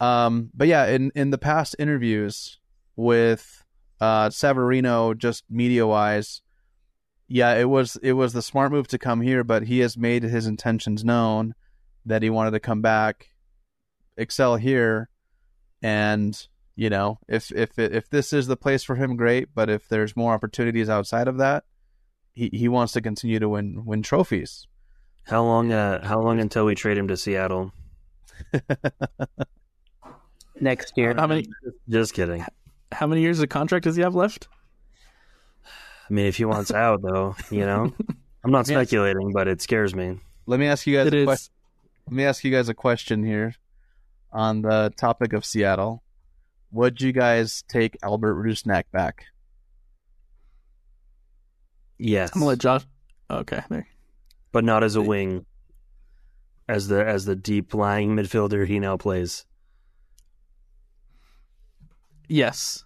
Um, 0.00 0.50
but 0.54 0.68
yeah, 0.68 0.86
in, 0.86 1.12
in 1.14 1.30
the 1.30 1.38
past 1.38 1.76
interviews 1.78 2.58
with 2.96 3.64
uh, 4.00 4.28
Savarino, 4.28 5.16
just 5.16 5.44
media 5.48 5.86
wise, 5.86 6.42
yeah, 7.28 7.54
it 7.54 7.68
was 7.68 7.96
it 8.02 8.14
was 8.14 8.32
the 8.32 8.42
smart 8.42 8.72
move 8.72 8.88
to 8.88 8.98
come 8.98 9.20
here, 9.20 9.44
but 9.44 9.64
he 9.64 9.80
has 9.80 9.98
made 9.98 10.22
his 10.22 10.46
intentions 10.46 11.04
known 11.04 11.54
that 12.06 12.22
he 12.22 12.30
wanted 12.30 12.52
to 12.52 12.60
come 12.60 12.80
back, 12.80 13.28
excel 14.16 14.56
here, 14.56 15.10
and 15.82 16.46
you 16.76 16.90
know 16.90 17.18
if 17.28 17.50
if 17.52 17.78
if 17.78 18.08
this 18.10 18.32
is 18.32 18.46
the 18.46 18.56
place 18.56 18.84
for 18.84 18.96
him, 18.96 19.16
great. 19.16 19.54
But 19.54 19.70
if 19.70 19.88
there's 19.88 20.16
more 20.16 20.32
opportunities 20.32 20.88
outside 20.88 21.28
of 21.28 21.38
that, 21.38 21.64
he 22.32 22.50
he 22.52 22.68
wants 22.68 22.92
to 22.94 23.00
continue 23.00 23.38
to 23.38 23.48
win 23.48 23.84
win 23.84 24.02
trophies. 24.02 24.66
How 25.24 25.42
long? 25.42 25.72
Uh, 25.72 26.06
how 26.06 26.20
long 26.20 26.40
until 26.40 26.64
we 26.64 26.74
trade 26.74 26.96
him 26.96 27.08
to 27.08 27.16
Seattle? 27.16 27.72
Next 30.60 30.96
year. 30.96 31.14
How 31.14 31.26
many? 31.26 31.46
Just 31.88 32.14
kidding. 32.14 32.44
How 32.90 33.06
many 33.06 33.20
years 33.20 33.40
of 33.40 33.48
contract 33.48 33.84
does 33.84 33.96
he 33.96 34.02
have 34.02 34.14
left? 34.14 34.48
I 36.08 36.14
mean, 36.14 36.26
if 36.26 36.36
he 36.36 36.44
wants 36.44 36.70
out, 36.72 37.02
though, 37.02 37.36
you 37.50 37.66
know, 37.66 37.92
I'm 38.42 38.50
not 38.50 38.66
speculating, 38.66 39.32
but 39.32 39.48
it 39.48 39.60
scares 39.60 39.94
me. 39.94 40.18
Let 40.46 40.58
me 40.58 40.66
ask 40.66 40.86
you 40.86 40.96
guys. 40.96 41.12
A 41.12 41.24
question. 41.24 41.52
Let 42.06 42.16
me 42.16 42.24
ask 42.24 42.42
you 42.42 42.50
guys 42.50 42.70
a 42.70 42.74
question 42.74 43.22
here 43.22 43.54
on 44.32 44.62
the 44.62 44.92
topic 44.96 45.32
of 45.32 45.44
Seattle. 45.44 46.02
Would 46.70 47.00
you 47.00 47.12
guys 47.12 47.64
take 47.68 47.96
Albert 48.02 48.34
Rusnak 48.36 48.84
back? 48.92 49.24
Yes. 51.98 52.30
I'm 52.34 52.40
gonna 52.40 52.50
let 52.50 52.58
Josh. 52.58 52.84
Okay, 53.30 53.62
there. 53.68 53.86
But 54.52 54.64
not 54.64 54.84
as 54.84 54.96
a 54.96 55.02
wing, 55.02 55.44
as 56.68 56.88
the 56.88 57.04
as 57.04 57.24
the 57.24 57.36
deep 57.36 57.74
lying 57.74 58.14
midfielder 58.16 58.66
he 58.66 58.78
now 58.78 58.96
plays. 58.96 59.44
Yes. 62.28 62.84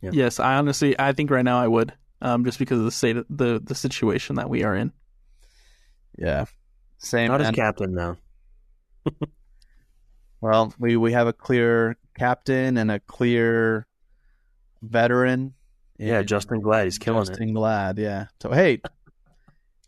Yeah. 0.00 0.10
Yes, 0.12 0.40
I 0.40 0.56
honestly, 0.56 0.98
I 0.98 1.12
think 1.12 1.30
right 1.30 1.44
now 1.44 1.58
I 1.58 1.68
would 1.68 1.92
um, 2.20 2.44
just 2.44 2.58
because 2.58 2.78
of 2.78 2.84
the 2.84 2.90
state 2.90 3.16
of 3.16 3.26
the 3.30 3.60
the 3.62 3.74
situation 3.74 4.36
that 4.36 4.50
we 4.50 4.64
are 4.64 4.74
in. 4.74 4.92
Yeah, 6.18 6.46
same. 6.98 7.28
Not 7.28 7.40
as 7.40 7.50
captain 7.52 7.94
though. 7.94 8.16
well, 10.40 10.74
we 10.78 10.96
we 10.96 11.12
have 11.12 11.26
a 11.26 11.32
clear 11.32 11.96
captain 12.16 12.76
and 12.76 12.90
a 12.90 13.00
clear 13.00 13.86
veteran. 14.82 15.54
Yeah, 15.98 16.22
Justen 16.22 16.62
Glad, 16.62 16.84
he's 16.84 16.98
killing 16.98 17.24
Justen 17.24 17.30
it. 17.30 17.40
Justen 17.40 17.54
Glad, 17.54 17.98
yeah. 17.98 18.26
So 18.42 18.50
hey, 18.50 18.80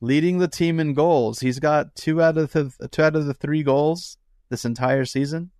leading 0.00 0.38
the 0.38 0.48
team 0.48 0.80
in 0.80 0.94
goals. 0.94 1.40
He's 1.40 1.58
got 1.58 1.94
two 1.94 2.22
out 2.22 2.38
of 2.38 2.52
the 2.52 2.88
two 2.90 3.02
out 3.02 3.16
of 3.16 3.26
the 3.26 3.34
three 3.34 3.62
goals 3.62 4.18
this 4.48 4.64
entire 4.64 5.04
season. 5.04 5.50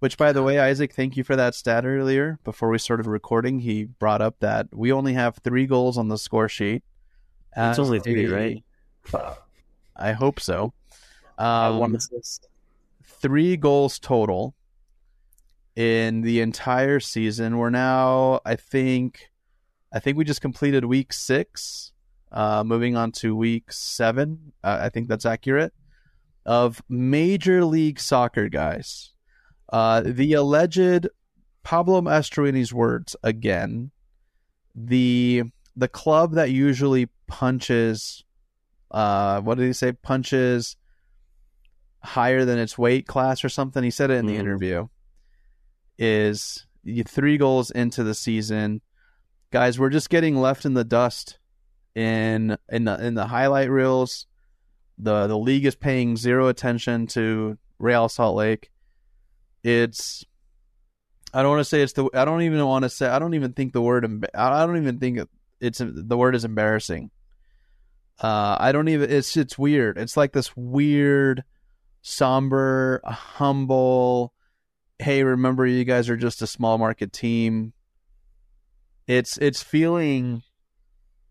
Which, 0.00 0.18
by 0.18 0.32
the 0.32 0.42
way, 0.42 0.58
Isaac, 0.58 0.92
thank 0.94 1.16
you 1.16 1.22
for 1.22 1.36
that 1.36 1.54
stat 1.54 1.86
earlier. 1.86 2.40
Before 2.42 2.68
we 2.68 2.78
started 2.78 3.06
recording, 3.06 3.60
he 3.60 3.84
brought 3.84 4.20
up 4.20 4.40
that 4.40 4.66
we 4.72 4.90
only 4.90 5.12
have 5.12 5.36
three 5.36 5.64
goals 5.64 5.96
on 5.96 6.08
the 6.08 6.18
score 6.18 6.48
sheet. 6.48 6.82
It's 7.56 7.78
only 7.78 8.00
three, 8.00 8.24
a, 8.24 8.34
right? 8.34 8.64
I 9.94 10.10
hope 10.10 10.40
so. 10.40 10.72
Um, 11.38 11.78
one 11.78 11.94
assist. 11.94 12.48
Three 13.04 13.56
goals 13.56 13.98
total 13.98 14.54
in 15.76 16.22
the 16.22 16.40
entire 16.40 17.00
season. 17.00 17.58
We're 17.58 17.70
now, 17.70 18.40
I 18.44 18.56
think, 18.56 19.30
I 19.92 19.98
think 19.98 20.16
we 20.16 20.24
just 20.24 20.40
completed 20.40 20.84
week 20.84 21.12
six. 21.12 21.92
Uh, 22.30 22.64
moving 22.64 22.96
on 22.96 23.12
to 23.12 23.36
week 23.36 23.70
seven, 23.70 24.52
uh, 24.64 24.78
I 24.80 24.88
think 24.88 25.08
that's 25.08 25.26
accurate. 25.26 25.74
Of 26.46 26.82
Major 26.88 27.64
League 27.64 28.00
Soccer, 28.00 28.48
guys 28.48 29.12
uh, 29.72 30.02
the 30.04 30.34
alleged 30.34 31.08
Pablo 31.64 32.00
Mastroeni's 32.00 32.72
words 32.72 33.16
again. 33.22 33.90
The 34.74 35.44
the 35.74 35.88
club 35.88 36.34
that 36.34 36.50
usually 36.50 37.08
punches, 37.26 38.24
uh, 38.90 39.40
what 39.40 39.58
did 39.58 39.66
he 39.66 39.72
say? 39.72 39.92
Punches 39.92 40.76
higher 42.02 42.44
than 42.44 42.58
its 42.58 42.76
weight 42.76 43.06
class 43.06 43.44
or 43.44 43.48
something. 43.48 43.82
He 43.82 43.90
said 43.90 44.10
it 44.10 44.14
in 44.14 44.26
the 44.26 44.36
mm. 44.36 44.40
interview. 44.40 44.88
Is 45.98 46.66
three 47.06 47.38
goals 47.38 47.70
into 47.70 48.02
the 48.02 48.14
season, 48.14 48.80
guys? 49.50 49.78
We're 49.78 49.90
just 49.90 50.10
getting 50.10 50.36
left 50.36 50.64
in 50.64 50.74
the 50.74 50.84
dust 50.84 51.38
in 51.94 52.56
in 52.70 52.84
the 52.84 53.04
in 53.04 53.14
the 53.14 53.26
highlight 53.26 53.70
reels. 53.70 54.26
the 54.98 55.26
The 55.26 55.38
league 55.38 55.66
is 55.66 55.76
paying 55.76 56.16
zero 56.16 56.48
attention 56.48 57.06
to 57.08 57.58
Real 57.78 58.08
Salt 58.08 58.36
Lake 58.36 58.72
it's 59.62 60.24
I 61.32 61.42
don't 61.42 61.52
want 61.52 61.60
to 61.60 61.64
say 61.64 61.82
it's 61.82 61.92
the 61.92 62.08
I 62.14 62.24
don't 62.24 62.42
even 62.42 62.64
want 62.66 62.82
to 62.84 62.88
say 62.88 63.06
I 63.06 63.18
don't 63.18 63.34
even 63.34 63.52
think 63.52 63.72
the 63.72 63.80
word 63.80 64.26
I 64.34 64.66
don't 64.66 64.76
even 64.76 64.98
think 64.98 65.20
it's 65.60 65.80
the 65.82 66.16
word 66.16 66.34
is 66.34 66.44
embarrassing. 66.44 67.10
Uh, 68.20 68.56
I 68.58 68.72
don't 68.72 68.88
even 68.88 69.10
it's 69.10 69.36
it's 69.36 69.58
weird. 69.58 69.98
It's 69.98 70.16
like 70.16 70.32
this 70.32 70.56
weird, 70.56 71.44
somber, 72.02 73.00
humble. 73.04 74.34
Hey, 74.98 75.24
remember 75.24 75.66
you 75.66 75.84
guys 75.84 76.10
are 76.10 76.16
just 76.16 76.42
a 76.42 76.46
small 76.46 76.78
market 76.78 77.12
team. 77.12 77.72
It's 79.06 79.36
it's 79.38 79.62
feeling, 79.62 80.42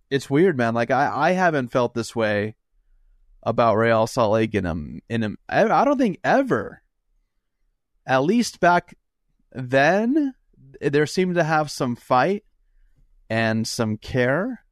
it's 0.09 0.29
weird, 0.29 0.57
man. 0.57 0.73
Like 0.73 0.91
I 0.91 1.29
I 1.29 1.31
haven't 1.31 1.71
felt 1.71 1.93
this 1.93 2.15
way 2.15 2.55
about 3.43 3.75
Real 3.77 4.07
Salt 4.07 4.33
Lake 4.33 4.55
in 4.55 4.65
a 4.65 4.75
in 5.13 5.23
a 5.23 5.29
I 5.47 5.85
don't 5.85 5.97
think 5.97 6.19
ever 6.23 6.81
at 8.05 8.23
least 8.23 8.59
back 8.59 8.95
then, 9.51 10.33
there 10.79 11.05
seemed 11.05 11.35
to 11.35 11.43
have 11.43 11.69
some 11.69 11.95
fight 11.95 12.43
and 13.29 13.67
some 13.67 13.97
care 13.97 14.65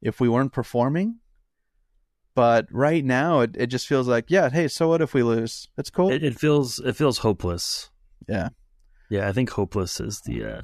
if 0.00 0.20
we 0.20 0.28
weren't 0.28 0.52
performing. 0.52 1.18
But 2.38 2.68
right 2.70 3.04
now, 3.04 3.40
it, 3.40 3.56
it 3.58 3.66
just 3.66 3.88
feels 3.88 4.06
like, 4.06 4.26
yeah, 4.28 4.48
hey, 4.48 4.68
so 4.68 4.86
what 4.86 5.02
if 5.02 5.12
we 5.12 5.24
lose? 5.24 5.66
It's 5.76 5.90
cool. 5.90 6.12
It, 6.12 6.22
it 6.22 6.38
feels 6.38 6.78
it 6.78 6.94
feels 6.94 7.18
hopeless. 7.18 7.90
Yeah, 8.28 8.50
yeah. 9.10 9.28
I 9.28 9.32
think 9.32 9.50
hopeless 9.50 9.98
is 9.98 10.20
the 10.20 10.44
uh, 10.44 10.60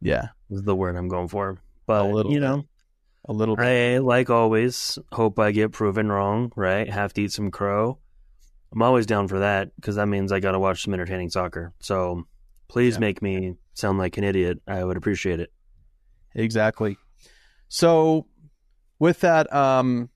yeah 0.00 0.30
is 0.50 0.64
the 0.64 0.74
word 0.74 0.96
I'm 0.96 1.06
going 1.06 1.28
for. 1.28 1.58
But 1.86 2.06
a 2.06 2.08
little, 2.08 2.32
you 2.32 2.40
know, 2.40 2.64
a 3.26 3.32
little. 3.32 3.54
Bit. 3.54 3.64
I 3.64 3.98
like 3.98 4.28
always 4.28 4.98
hope 5.12 5.38
I 5.38 5.52
get 5.52 5.70
proven 5.70 6.10
wrong. 6.10 6.50
Right, 6.56 6.90
have 6.90 7.12
to 7.12 7.22
eat 7.22 7.30
some 7.30 7.52
crow. 7.52 8.00
I'm 8.72 8.82
always 8.82 9.06
down 9.06 9.28
for 9.28 9.38
that 9.38 9.70
because 9.76 9.94
that 9.94 10.06
means 10.06 10.32
I 10.32 10.40
got 10.40 10.50
to 10.50 10.58
watch 10.58 10.82
some 10.82 10.94
entertaining 10.94 11.30
soccer. 11.30 11.74
So 11.78 12.24
please 12.66 12.94
yeah. 12.94 12.98
make 13.02 13.22
me 13.22 13.54
sound 13.74 13.98
like 13.98 14.18
an 14.18 14.24
idiot. 14.24 14.62
I 14.66 14.82
would 14.82 14.96
appreciate 14.96 15.38
it. 15.38 15.52
Exactly. 16.34 16.98
So, 17.68 18.26
with 18.98 19.20
that, 19.20 19.52
um, 19.54 20.10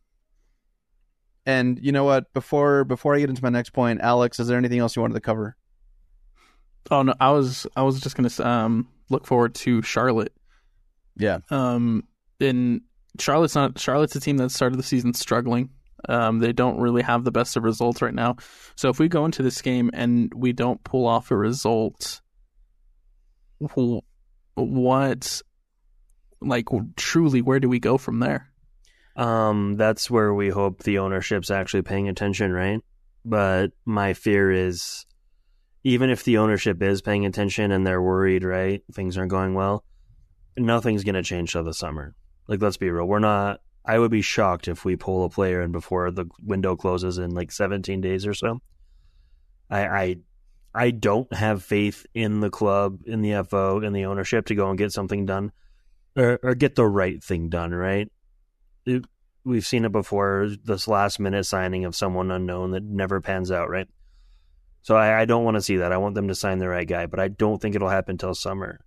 and 1.49 1.79
you 1.83 1.93
know 1.93 2.05
what? 2.05 2.31
Before 2.35 2.85
before 2.85 3.15
I 3.15 3.21
get 3.21 3.31
into 3.31 3.43
my 3.43 3.49
next 3.49 3.71
point, 3.71 4.03
Alex, 4.03 4.39
is 4.39 4.49
there 4.49 4.59
anything 4.59 4.81
else 4.81 4.95
you 4.95 5.01
wanted 5.01 5.15
to 5.15 5.21
cover? 5.21 5.57
Oh 6.91 7.01
no, 7.03 7.15
I 7.19 7.31
was 7.31 7.67
I 7.75 7.83
was 7.83 8.01
just 8.01 8.17
gonna 8.17 8.31
um 8.47 8.87
look 9.09 9.27
forward 9.27 9.55
to 9.57 9.81
Charlotte. 9.81 10.35
Yeah. 11.17 11.39
Um, 11.51 12.05
and 12.39 12.83
Charlotte's 13.19 13.55
not 13.55 13.79
Charlotte's 13.79 14.15
a 14.15 14.21
team 14.21 14.37
that 14.37 14.51
started 14.51 14.79
the 14.79 14.83
season 14.83 15.15
struggling. 15.15 15.71
Um, 16.07 16.39
they 16.39 16.53
don't 16.53 16.79
really 16.79 17.03
have 17.03 17.25
the 17.25 17.33
best 17.33 17.57
of 17.57 17.65
results 17.65 18.03
right 18.03 18.15
now. 18.15 18.37
So 18.77 18.91
if 18.91 18.99
we 18.99 19.09
go 19.09 19.25
into 19.25 19.43
this 19.43 19.63
game 19.63 19.91
and 19.95 20.31
we 20.37 20.53
don't 20.53 20.85
pull 20.85 21.07
off 21.07 21.31
a 21.31 21.37
result, 21.37 22.21
what, 24.55 25.43
like, 26.41 26.69
truly, 26.97 27.41
where 27.43 27.59
do 27.59 27.69
we 27.69 27.81
go 27.81 27.99
from 27.99 28.21
there? 28.21 28.53
Um, 29.19 29.77
that's 29.77 30.11
where 30.11 30.33
we 30.33 30.49
hope 30.49 30.83
the 30.83 30.99
ownership's 30.99 31.51
actually 31.51 31.83
paying 31.83 32.09
attention, 32.09 32.53
right? 32.53 32.81
But 33.25 33.73
my 33.85 34.15
fear 34.15 34.51
is, 34.51 35.05
even 35.85 36.09
if 36.09 36.25
the 36.25 36.39
ownership 36.39 36.83
is 36.83 37.03
paying 37.03 37.27
attention 37.27 37.73
and 37.73 37.87
they're 37.87 38.01
worried, 38.01 38.45
right, 38.45 38.83
things 38.93 39.19
aren't 39.19 39.31
going 39.31 39.55
well, 39.55 39.85
nothing's 40.57 41.05
gonna 41.05 41.23
change 41.23 41.53
till 41.53 41.65
the 41.65 41.75
summer. 41.75 42.15
Like, 42.47 42.63
let's 42.63 42.77
be 42.77 42.91
real, 42.91 43.07
we're 43.07 43.19
not 43.19 43.61
I 43.89 43.99
would 43.99 44.11
be 44.11 44.21
shocked 44.21 44.69
if 44.69 44.85
we 44.85 44.97
pull 44.97 45.25
a 45.25 45.31
player 45.31 45.63
in 45.63 45.73
before 45.73 46.11
the 46.11 46.27
window 46.45 46.77
closes 46.77 47.17
in 47.17 47.31
like 47.31 47.51
17 47.51 48.03
days 48.03 48.27
or 48.27 48.35
so. 48.35 48.61
I, 49.71 49.87
I 49.87 50.17
I 50.75 50.91
don't 50.91 51.33
have 51.33 51.65
faith 51.65 52.05
in 52.13 52.41
the 52.41 52.51
club, 52.51 53.01
in 53.07 53.23
the 53.23 53.43
FO, 53.49 53.81
in 53.81 53.95
the 53.95 54.05
ownership 54.05 54.45
to 54.47 54.55
go 54.55 54.69
and 54.69 54.79
get 54.79 54.93
something 54.93 55.25
done 55.25 55.53
or, 56.15 56.39
or 56.43 56.55
get 56.55 56.75
the 56.75 56.87
right 56.87 57.25
thing 57.25 57.49
done, 57.49 57.73
right? 57.73 58.13
We've 59.45 59.67
seen 59.67 59.85
it 59.85 59.93
before, 59.93 60.51
this 60.65 60.89
last 60.89 61.21
minute 61.21 61.45
signing 61.45 61.85
of 61.85 61.97
someone 61.97 62.31
unknown 62.31 62.73
that 62.73 62.83
never 62.83 63.21
pans 63.21 63.51
out, 63.51 63.71
right? 63.71 63.89
So 64.83 64.97
I, 64.97 65.21
I 65.21 65.25
don't 65.25 65.45
want 65.45 65.57
to 65.57 65.63
see 65.63 65.77
that. 65.79 65.93
I 65.93 65.97
want 65.99 66.15
them 66.15 66.29
to 66.29 66.35
sign 66.35 66.59
the 66.59 66.69
right 66.69 66.87
guy, 66.87 67.07
but 67.07 67.21
I 67.21 67.29
don't 67.29 67.61
think 67.61 67.75
it'll 67.75 67.89
happen 67.89 68.15
until 68.15 68.35
summer. 68.35 68.81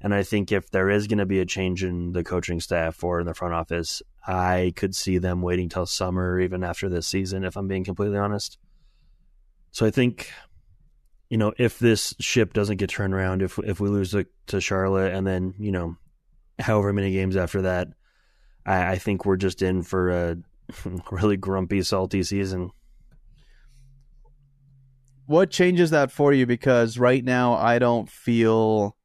And 0.00 0.14
I 0.14 0.22
think 0.22 0.52
if 0.52 0.70
there 0.70 0.90
is 0.90 1.06
going 1.06 1.18
to 1.18 1.26
be 1.26 1.40
a 1.40 1.46
change 1.46 1.82
in 1.82 2.12
the 2.12 2.22
coaching 2.22 2.60
staff 2.60 3.02
or 3.02 3.20
in 3.20 3.26
the 3.26 3.34
front 3.34 3.54
office, 3.54 4.02
I 4.26 4.72
could 4.76 4.94
see 4.94 5.18
them 5.18 5.40
waiting 5.40 5.68
till 5.68 5.86
summer, 5.86 6.38
even 6.40 6.62
after 6.62 6.88
this 6.88 7.06
season, 7.06 7.44
if 7.44 7.56
I'm 7.56 7.68
being 7.68 7.84
completely 7.84 8.18
honest. 8.18 8.58
So 9.70 9.86
I 9.86 9.90
think, 9.90 10.30
you 11.30 11.38
know, 11.38 11.52
if 11.58 11.78
this 11.78 12.14
ship 12.20 12.52
doesn't 12.52 12.76
get 12.76 12.90
turned 12.90 13.14
around, 13.14 13.42
if 13.42 13.58
if 13.58 13.80
we 13.80 13.88
lose 13.88 14.10
to, 14.12 14.26
to 14.48 14.60
Charlotte, 14.60 15.14
and 15.14 15.26
then 15.26 15.54
you 15.58 15.72
know, 15.72 15.96
however 16.58 16.92
many 16.92 17.12
games 17.12 17.36
after 17.36 17.62
that, 17.62 17.88
I, 18.66 18.92
I 18.92 18.98
think 18.98 19.24
we're 19.24 19.36
just 19.36 19.62
in 19.62 19.82
for 19.82 20.10
a 20.10 20.36
really 21.10 21.36
grumpy, 21.36 21.82
salty 21.82 22.22
season. 22.22 22.70
What 25.26 25.50
changes 25.50 25.90
that 25.90 26.12
for 26.12 26.32
you? 26.32 26.46
Because 26.46 26.98
right 26.98 27.24
now, 27.24 27.54
I 27.54 27.78
don't 27.78 28.08
feel 28.08 28.96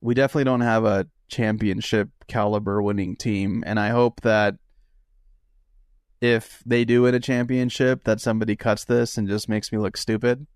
we 0.00 0.14
definitely 0.14 0.44
don't 0.44 0.62
have 0.62 0.84
a 0.84 1.06
championship 1.28 2.10
caliber 2.28 2.82
winning 2.82 3.16
team. 3.16 3.64
And 3.66 3.80
i 3.80 3.88
hope 3.88 4.20
that 4.20 4.56
if 6.20 6.62
they 6.66 6.84
do 6.84 7.02
win 7.02 7.14
a 7.14 7.20
championship 7.20 8.04
that 8.04 8.20
somebody 8.20 8.54
cuts 8.54 8.84
this 8.84 9.16
and 9.16 9.26
just 9.26 9.48
makes 9.48 9.72
me 9.72 9.78
look 9.78 9.96
stupid. 9.96 10.46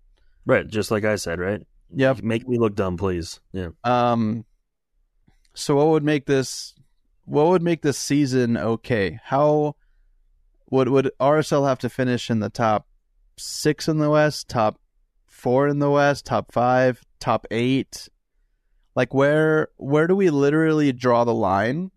Right. 0.45 0.67
Just 0.67 0.91
like 0.91 1.03
i 1.03 1.15
said 1.15 1.39
right? 1.39 1.61
Yep. 1.95 2.21
Make 2.21 2.47
me 2.47 2.59
look 2.59 2.75
dumb 2.75 2.95
please. 2.95 3.39
Yeah. 3.51 3.69
Um 3.83 4.45
so 5.55 5.75
what 5.75 5.87
would 5.87 6.03
make 6.03 6.27
this 6.27 6.75
what 7.27 7.47
would 7.47 7.61
make 7.61 7.81
this 7.81 7.97
season 7.97 8.57
okay 8.57 9.19
how 9.23 9.75
would 10.69 10.89
would 10.89 11.11
rsl 11.19 11.67
have 11.67 11.79
to 11.79 11.89
finish 11.89 12.29
in 12.29 12.39
the 12.39 12.49
top 12.49 12.87
six 13.37 13.87
in 13.87 13.99
the 13.99 14.09
west 14.09 14.47
top 14.49 14.79
four 15.25 15.67
in 15.67 15.79
the 15.79 15.89
west 15.89 16.25
top 16.25 16.51
five 16.51 17.03
top 17.19 17.45
eight 17.51 18.09
like 18.97 19.13
where 19.13 19.69
where 19.77 20.07
do 20.07 20.15
we 20.15 20.31
literally 20.31 20.91
draw 20.91 21.23
the 21.23 21.33
line 21.33 21.91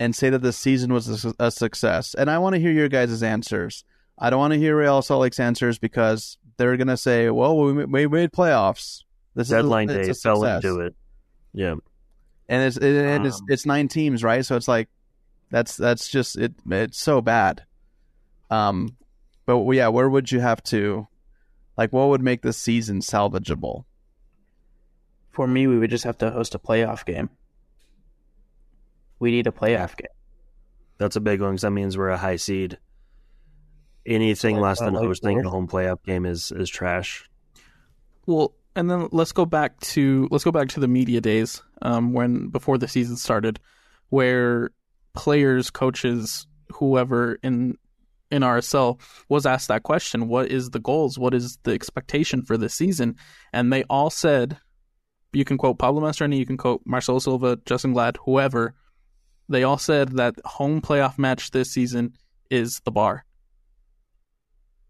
and 0.00 0.16
say 0.16 0.30
that 0.30 0.40
the 0.40 0.52
season 0.52 0.94
was 0.94 1.24
a, 1.26 1.34
a 1.38 1.50
success? 1.50 2.14
And 2.14 2.30
I 2.30 2.38
want 2.38 2.54
to 2.54 2.60
hear 2.60 2.72
your 2.72 2.88
guys' 2.88 3.22
answers. 3.22 3.84
I 4.18 4.30
don't 4.30 4.40
want 4.40 4.54
to 4.54 4.58
hear 4.58 4.76
Real 4.78 5.02
Salt 5.02 5.20
Lake's 5.20 5.38
answers 5.38 5.78
because 5.78 6.38
they're 6.56 6.78
gonna 6.78 6.96
say, 6.96 7.28
"Well, 7.28 7.56
we, 7.58 7.84
we 7.84 8.06
made 8.08 8.32
playoffs. 8.32 9.04
This 9.34 9.50
deadline 9.50 9.90
is 9.90 9.96
a, 9.96 10.12
day 10.12 10.18
fell 10.18 10.42
into 10.42 10.80
it." 10.80 10.94
Yeah, 11.52 11.74
and 12.50 12.64
it's 12.64 12.76
it, 12.76 12.96
and 12.96 13.20
um, 13.20 13.26
it's 13.26 13.40
it's 13.48 13.64
nine 13.64 13.88
teams, 13.88 14.22
right? 14.22 14.44
So 14.44 14.56
it's 14.56 14.68
like 14.68 14.88
that's 15.50 15.76
that's 15.76 16.08
just 16.08 16.36
it. 16.36 16.52
It's 16.68 17.00
so 17.00 17.22
bad. 17.22 17.62
Um, 18.50 18.96
but 19.46 19.64
yeah, 19.70 19.88
where 19.88 20.10
would 20.10 20.30
you 20.30 20.40
have 20.40 20.62
to? 20.64 21.06
Like, 21.78 21.92
what 21.92 22.08
would 22.08 22.20
make 22.20 22.42
this 22.42 22.58
season 22.58 23.00
salvageable? 23.00 23.84
For 25.30 25.46
me, 25.46 25.68
we 25.68 25.78
would 25.78 25.90
just 25.90 26.04
have 26.04 26.18
to 26.18 26.30
host 26.32 26.56
a 26.56 26.58
playoff 26.58 27.06
game. 27.06 27.30
We 29.20 29.30
need 29.30 29.46
a 29.46 29.52
playoff 29.52 29.96
game. 29.96 30.08
That's 30.98 31.16
a 31.16 31.20
big 31.20 31.40
one 31.40 31.52
because 31.52 31.62
that 31.62 31.70
means 31.70 31.96
we're 31.96 32.08
a 32.08 32.18
high 32.18 32.36
seed. 32.36 32.78
Anything 34.04 34.56
like, 34.56 34.62
less 34.62 34.80
than 34.80 34.94
like 34.94 35.04
hosting 35.04 35.38
a 35.38 35.48
home 35.48 35.68
playoff 35.68 36.02
game 36.02 36.26
is 36.26 36.50
is 36.50 36.68
trash. 36.68 37.30
Well, 38.26 38.54
and 38.80 38.90
then 38.90 39.08
let's 39.12 39.32
go 39.32 39.44
back 39.44 39.78
to 39.80 40.26
let's 40.30 40.44
go 40.44 40.50
back 40.50 40.68
to 40.70 40.80
the 40.80 40.88
media 40.88 41.20
days 41.20 41.62
um, 41.82 42.14
when 42.14 42.48
before 42.48 42.78
the 42.78 42.88
season 42.88 43.16
started, 43.16 43.60
where 44.08 44.70
players, 45.14 45.70
coaches, 45.70 46.46
whoever 46.72 47.38
in 47.42 47.76
in 48.30 48.40
RSL 48.40 48.98
was 49.28 49.44
asked 49.44 49.68
that 49.68 49.82
question: 49.82 50.28
What 50.28 50.50
is 50.50 50.70
the 50.70 50.80
goals? 50.80 51.18
What 51.18 51.34
is 51.34 51.58
the 51.64 51.72
expectation 51.72 52.42
for 52.42 52.56
this 52.56 52.74
season? 52.74 53.16
And 53.52 53.70
they 53.70 53.84
all 53.84 54.08
said 54.08 54.56
you 55.34 55.44
can 55.44 55.58
quote 55.58 55.78
Pablo 55.78 56.00
Mastroeni, 56.00 56.38
you 56.38 56.46
can 56.46 56.56
quote 56.56 56.80
Marcelo 56.86 57.18
Silva, 57.18 57.58
Justen 57.58 57.92
Glad, 57.92 58.16
whoever. 58.24 58.74
They 59.50 59.62
all 59.62 59.78
said 59.78 60.16
that 60.16 60.34
home 60.44 60.80
playoff 60.80 61.18
match 61.18 61.50
this 61.50 61.70
season 61.70 62.14
is 62.50 62.80
the 62.86 62.90
bar. 62.90 63.26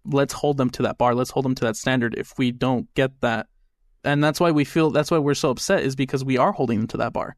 Let's 0.05 0.33
hold 0.33 0.59
them 0.59 0.71
to 0.71 0.83
that 0.85 0.97
bar. 0.97 1.15
Let's 1.15 1.31
hold 1.31 1.45
them 1.45 1.57
to 1.57 1.65
that 1.65 1.77
standard. 1.77 2.15
If 2.17 2.39
we 2.39 2.53
don't 2.53 2.93
get 2.95 3.21
that, 3.21 3.49
and 4.05 4.23
that's 4.23 4.41
why 4.41 4.51
we 4.51 4.65
feel 4.65 4.91
that's 4.91 5.11
why 5.11 5.19
we're 5.19 5.35
so 5.35 5.51
upset 5.51 5.83
is 5.83 5.97
because 5.97 6.25
we 6.25 6.39
are 6.39 6.53
holding 6.53 6.81
them 6.81 6.89
to 6.89 6.97
that 6.99 7.13
bar, 7.13 7.37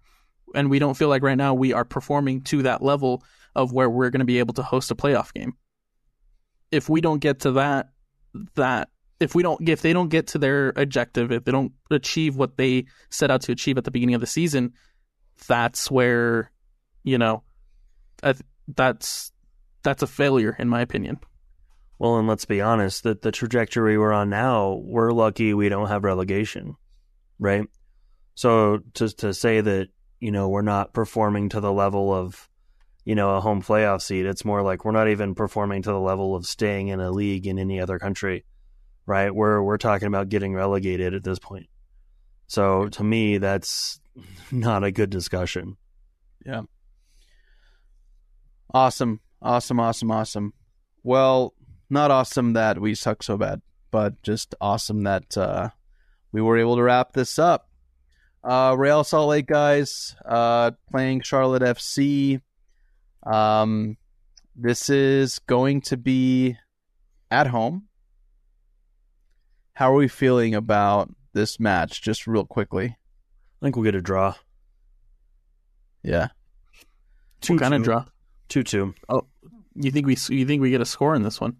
and 0.55 0.71
we 0.71 0.79
don't 0.79 0.97
feel 0.97 1.09
like 1.09 1.23
right 1.23 1.39
now 1.39 1.55
we 1.55 1.73
are 1.73 1.85
performing 1.85 2.43
to 2.43 2.63
that 2.63 2.83
level 2.83 3.25
of 3.55 3.73
where 3.73 3.91
we're 3.91 4.11
going 4.11 4.21
to 4.21 4.27
be 4.27 4.39
able 4.39 4.55
to 4.55 4.63
host 4.63 4.91
a 4.91 4.95
playoff 4.95 5.33
game. 5.33 5.55
If 6.71 6.89
we 6.89 7.01
don't 7.01 7.19
get 7.19 7.41
to 7.41 7.53
that, 7.53 7.91
that 8.55 8.89
if 9.21 9.35
we 9.35 9.43
don't 9.43 9.69
if 9.69 9.83
they 9.83 9.93
don't 9.93 10.09
get 10.09 10.29
to 10.29 10.39
their 10.39 10.73
objective, 10.77 11.33
if 11.33 11.45
they 11.45 11.53
don't 11.53 11.73
achieve 11.91 12.37
what 12.37 12.57
they 12.57 12.87
set 13.11 13.31
out 13.31 13.43
to 13.43 13.53
achieve 13.53 13.79
at 13.79 13.85
the 13.85 13.91
beginning 13.91 14.15
of 14.15 14.21
the 14.21 14.27
season, 14.27 14.73
that's 15.47 15.91
where 15.91 16.51
you 17.05 17.19
know 17.19 17.43
that's 18.69 19.33
that's 19.83 20.03
a 20.03 20.07
failure 20.07 20.57
in 20.59 20.69
my 20.69 20.81
opinion. 20.81 21.19
Well, 22.03 22.19
and 22.19 22.27
let's 22.27 22.47
be 22.47 22.61
honest, 22.61 23.05
that 23.05 23.23
the 23.23 23.31
trajectory 23.31 23.97
we're 23.97 24.13
on 24.13 24.29
now, 24.29 24.81
we're 24.83 25.13
lucky 25.13 25.55
we 25.55 25.69
don't 25.69 25.87
have 25.87 26.03
relegation, 26.03 26.75
right? 27.39 27.65
So 28.35 28.81
to 28.95 29.09
to 29.09 29.33
say 29.33 29.61
that 29.61 29.91
you 30.19 30.33
know 30.33 30.49
we're 30.49 30.63
not 30.63 30.93
performing 30.93 31.51
to 31.51 31.61
the 31.61 31.73
level 31.73 32.13
of 32.13 32.49
you 33.05 33.15
know 33.15 33.37
a 33.37 33.41
home 33.41 33.63
playoff 33.63 34.03
seed, 34.03 34.27
it's 34.27 34.45
more 34.45 34.63
like 34.63 34.85
we're 34.85 34.91
not 34.91 35.09
even 35.11 35.37
performing 35.37 35.83
to 35.83 35.91
the 35.91 36.01
level 36.01 36.35
of 36.35 36.45
staying 36.45 36.89
in 36.89 36.99
a 36.99 37.13
league 37.13 37.47
in 37.47 37.61
any 37.61 37.81
other 37.81 38.01
country 38.01 38.45
right? 39.07 39.35
We're 39.35 39.63
we're 39.63 39.79
talking 39.79 40.09
about 40.09 40.29
getting 40.29 40.55
relegated 40.55 41.15
at 41.15 41.25
this 41.25 41.39
point. 41.39 41.67
So 42.47 42.89
to 42.89 43.05
me, 43.05 43.39
that's 43.39 44.01
not 44.51 44.85
a 44.85 44.93
good 44.93 45.11
discussion. 45.11 45.77
Yeah. 46.45 46.63
Awesome. 48.75 49.21
Awesome, 49.41 49.81
awesome, 49.81 50.11
awesome. 50.11 50.53
Well, 51.03 51.53
not 51.93 52.11
awesome 52.11 52.55
that 52.55 52.81
we 52.81 52.95
suck 52.95 53.23
so 53.23 53.37
bad, 53.37 53.61
but 53.91 54.21
just 54.23 54.55
awesome 54.61 55.03
that 55.05 55.37
uh, 55.37 55.71
we 56.33 56.41
were 56.41 56.59
able 56.59 56.77
to 56.77 56.83
wrap 56.83 57.13
this 57.13 57.39
up. 57.39 57.69
Uh, 58.43 58.75
Real 58.77 59.05
Salt 59.05 59.29
Lake 59.29 59.47
guys 59.47 60.17
uh, 60.25 60.73
playing 60.91 61.21
Charlotte 61.21 61.63
FC. 61.63 62.41
Um, 63.25 63.97
this 64.57 64.91
is 64.91 65.39
going 65.41 65.83
to 65.83 65.97
be 65.97 66.57
at 67.31 67.47
home. 67.47 67.85
How 69.75 69.93
are 69.93 69.97
we 69.97 70.09
feeling 70.09 70.55
about 70.55 71.11
this 71.33 71.61
match, 71.61 72.03
just 72.03 72.27
real 72.27 72.45
quickly? 72.45 72.87
I 72.87 73.65
think 73.65 73.77
we'll 73.77 73.85
get 73.85 73.95
a 73.95 74.03
draw. 74.03 74.35
Yeah. 76.03 76.29
Two 77.41 77.59
kind 77.59 77.75
of 77.75 77.83
draw. 77.83 78.07
Two 78.49 78.63
two. 78.63 78.95
Oh, 79.09 79.27
you 79.75 79.91
think 79.91 80.07
we 80.07 80.17
you 80.29 80.47
think 80.47 80.61
we 80.61 80.71
get 80.71 80.81
a 80.81 80.87
score 80.87 81.15
in 81.15 81.23
this 81.23 81.41
one? 81.41 81.57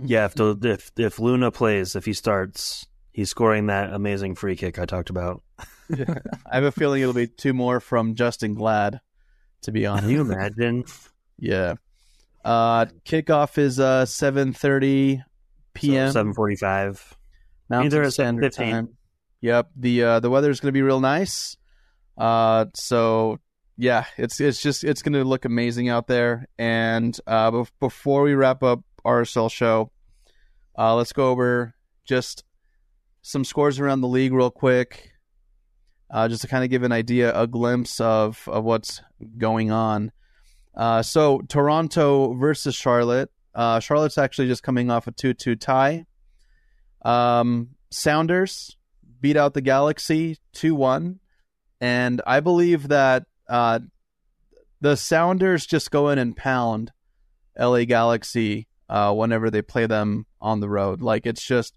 Yeah, 0.00 0.24
if 0.26 0.34
the, 0.34 0.56
if 0.62 0.90
if 0.96 1.18
Luna 1.18 1.50
plays, 1.50 1.96
if 1.96 2.04
he 2.04 2.12
starts, 2.12 2.86
he's 3.12 3.30
scoring 3.30 3.66
that 3.66 3.92
amazing 3.92 4.34
free 4.34 4.56
kick 4.56 4.78
I 4.78 4.86
talked 4.86 5.10
about. 5.10 5.42
I 5.90 6.54
have 6.54 6.64
a 6.64 6.72
feeling 6.72 7.02
it'll 7.02 7.12
be 7.14 7.26
two 7.26 7.52
more 7.52 7.80
from 7.80 8.14
Justen 8.14 8.54
Glad 8.54 9.00
To 9.62 9.72
be 9.72 9.84
honest, 9.86 10.04
Can 10.04 10.10
you 10.10 10.20
imagine? 10.22 10.84
yeah. 11.38 11.74
Uh, 12.44 12.86
kickoff 13.04 13.58
is 13.58 13.78
uh 13.78 14.04
7:30 14.06 15.22
p.m. 15.74 16.10
Seven 16.12 16.32
forty-five. 16.34 17.16
Mountain 17.68 17.86
Either 17.86 18.02
at 18.02 18.12
Standard 18.12 18.52
7:15. 18.52 18.70
Time. 18.70 18.88
Yep. 19.42 19.70
The 19.76 20.02
uh, 20.04 20.20
the 20.20 20.30
weather's 20.30 20.60
going 20.60 20.68
to 20.68 20.72
be 20.72 20.82
real 20.82 21.00
nice. 21.00 21.56
Uh, 22.18 22.66
so 22.74 23.38
yeah, 23.76 24.04
it's 24.16 24.40
it's 24.40 24.60
just 24.62 24.84
it's 24.84 25.02
going 25.02 25.12
to 25.14 25.24
look 25.24 25.44
amazing 25.44 25.88
out 25.88 26.06
there. 26.06 26.46
And 26.58 27.16
uh, 27.26 27.50
bef- 27.50 27.70
before 27.80 28.22
we 28.22 28.34
wrap 28.34 28.62
up 28.62 28.80
RSL 29.04 29.50
show, 29.50 29.90
uh, 30.78 30.94
let's 30.94 31.12
go 31.12 31.30
over 31.30 31.74
just 32.04 32.44
some 33.22 33.44
scores 33.44 33.78
around 33.78 34.00
the 34.00 34.08
league 34.08 34.32
real 34.32 34.50
quick, 34.50 35.12
uh, 36.10 36.28
just 36.28 36.42
to 36.42 36.48
kind 36.48 36.64
of 36.64 36.70
give 36.70 36.82
an 36.82 36.92
idea, 36.92 37.38
a 37.38 37.46
glimpse 37.46 38.00
of 38.00 38.48
of 38.48 38.64
what's 38.64 39.00
going 39.38 39.70
on. 39.70 40.12
Uh, 40.74 41.02
so 41.02 41.40
Toronto 41.48 42.34
versus 42.34 42.74
Charlotte. 42.74 43.30
Uh, 43.54 43.80
Charlotte's 43.80 44.18
actually 44.18 44.48
just 44.48 44.62
coming 44.62 44.90
off 44.90 45.06
a 45.06 45.12
two-two 45.12 45.56
tie. 45.56 46.06
Um, 47.02 47.70
Sounders 47.90 48.76
beat 49.20 49.36
out 49.36 49.54
the 49.54 49.60
Galaxy 49.60 50.38
2 50.54 50.74
1. 50.74 51.20
And 51.80 52.22
I 52.26 52.40
believe 52.40 52.88
that 52.88 53.24
uh, 53.48 53.80
the 54.80 54.96
Sounders 54.96 55.66
just 55.66 55.90
go 55.90 56.10
in 56.10 56.18
and 56.18 56.36
pound 56.36 56.92
LA 57.58 57.84
Galaxy 57.84 58.68
uh, 58.92 59.12
whenever 59.12 59.50
they 59.50 59.62
play 59.62 59.86
them 59.86 60.26
on 60.40 60.60
the 60.60 60.68
road. 60.68 61.00
Like, 61.00 61.26
it's 61.26 61.42
just, 61.42 61.74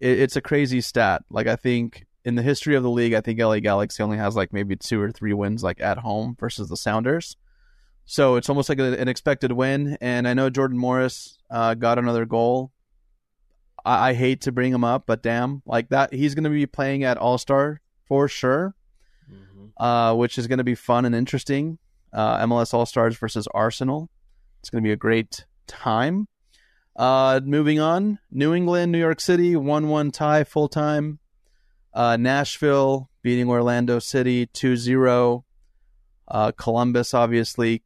it, 0.00 0.20
it's 0.20 0.36
a 0.36 0.40
crazy 0.40 0.80
stat. 0.80 1.22
Like, 1.30 1.46
I 1.46 1.56
think 1.56 2.06
in 2.24 2.36
the 2.36 2.42
history 2.42 2.74
of 2.76 2.82
the 2.82 2.90
league, 2.90 3.12
I 3.12 3.20
think 3.20 3.40
LA 3.40 3.58
Galaxy 3.58 4.02
only 4.02 4.16
has 4.16 4.34
like 4.34 4.52
maybe 4.52 4.76
two 4.76 5.00
or 5.00 5.10
three 5.10 5.34
wins 5.34 5.62
like 5.62 5.80
at 5.80 5.98
home 5.98 6.36
versus 6.40 6.68
the 6.68 6.76
Sounders. 6.76 7.36
So 8.06 8.36
it's 8.36 8.48
almost 8.48 8.68
like 8.68 8.78
a, 8.78 8.98
an 8.98 9.08
expected 9.08 9.52
win. 9.52 9.98
And 10.00 10.26
I 10.26 10.34
know 10.34 10.48
Jordan 10.48 10.78
Morris 10.78 11.38
uh, 11.50 11.74
got 11.74 11.98
another 11.98 12.24
goal 12.24 12.72
I, 13.84 14.10
I 14.10 14.14
hate 14.14 14.42
to 14.42 14.52
bring 14.52 14.72
him 14.72 14.84
up, 14.84 15.04
but 15.06 15.22
damn, 15.22 15.62
like 15.66 15.90
that, 15.90 16.12
he's 16.12 16.34
going 16.34 16.44
to 16.44 16.50
be 16.50 16.66
playing 16.66 17.04
at 17.04 17.18
All 17.18 17.38
Star 17.38 17.80
for 18.06 18.28
sure, 18.28 18.74
uh, 19.76 20.14
which 20.14 20.38
is 20.38 20.46
going 20.46 20.58
to 20.58 20.64
be 20.64 20.74
fun 20.74 21.04
and 21.04 21.14
interesting. 21.14 21.78
Uh, 22.12 22.44
MLS 22.46 22.72
All 22.72 22.86
Stars 22.86 23.16
versus 23.16 23.48
Arsenal. 23.52 24.08
It's 24.60 24.70
going 24.70 24.82
to 24.82 24.86
be 24.86 24.92
a 24.92 24.96
great 24.96 25.44
time. 25.66 26.28
Uh, 26.96 27.40
moving 27.44 27.80
on, 27.80 28.18
New 28.30 28.54
England, 28.54 28.92
New 28.92 28.98
York 28.98 29.20
City, 29.20 29.56
one-one 29.56 30.10
tie, 30.10 30.44
full 30.44 30.68
time. 30.68 31.18
Uh, 31.92 32.16
Nashville 32.16 33.10
beating 33.22 33.48
Orlando 33.48 33.98
City 33.98 34.46
2-0. 34.46 35.42
Uh, 36.26 36.52
Columbus 36.52 37.14
obviously 37.14 37.82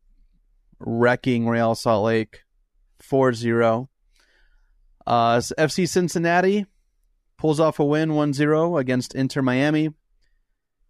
wrecking 0.79 1.49
Real 1.49 1.75
Salt 1.75 2.05
Lake 2.05 2.43
4-0. 3.03 3.89
Uh, 5.07 5.39
FC 5.39 5.89
Cincinnati 5.89 6.67
pulls 7.39 7.61
off 7.61 7.79
a 7.79 7.85
win 7.85 8.15
1 8.15 8.35
0 8.35 8.77
against 8.77 9.15
Inter 9.15 9.41
Miami. 9.41 9.91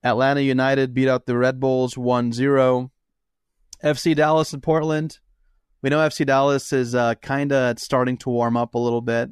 Atlanta 0.03 0.41
United 0.41 0.95
beat 0.95 1.09
out 1.09 1.27
the 1.27 1.37
Red 1.37 1.61
Bulls 1.61 1.97
1 1.97 2.33
0. 2.33 2.91
FC 3.83 4.17
Dallas 4.17 4.53
and 4.53 4.63
Portland. 4.63 5.19
We 5.83 5.91
know 5.91 5.99
FC 5.99 6.27
Dallas 6.27 6.73
is 6.73 6.95
uh, 6.95 7.15
kind 7.17 7.53
of 7.53 7.79
starting 7.79 8.17
to 8.19 8.31
warm 8.31 8.57
up 8.57 8.75
a 8.75 8.79
little 8.79 9.01
bit. 9.01 9.31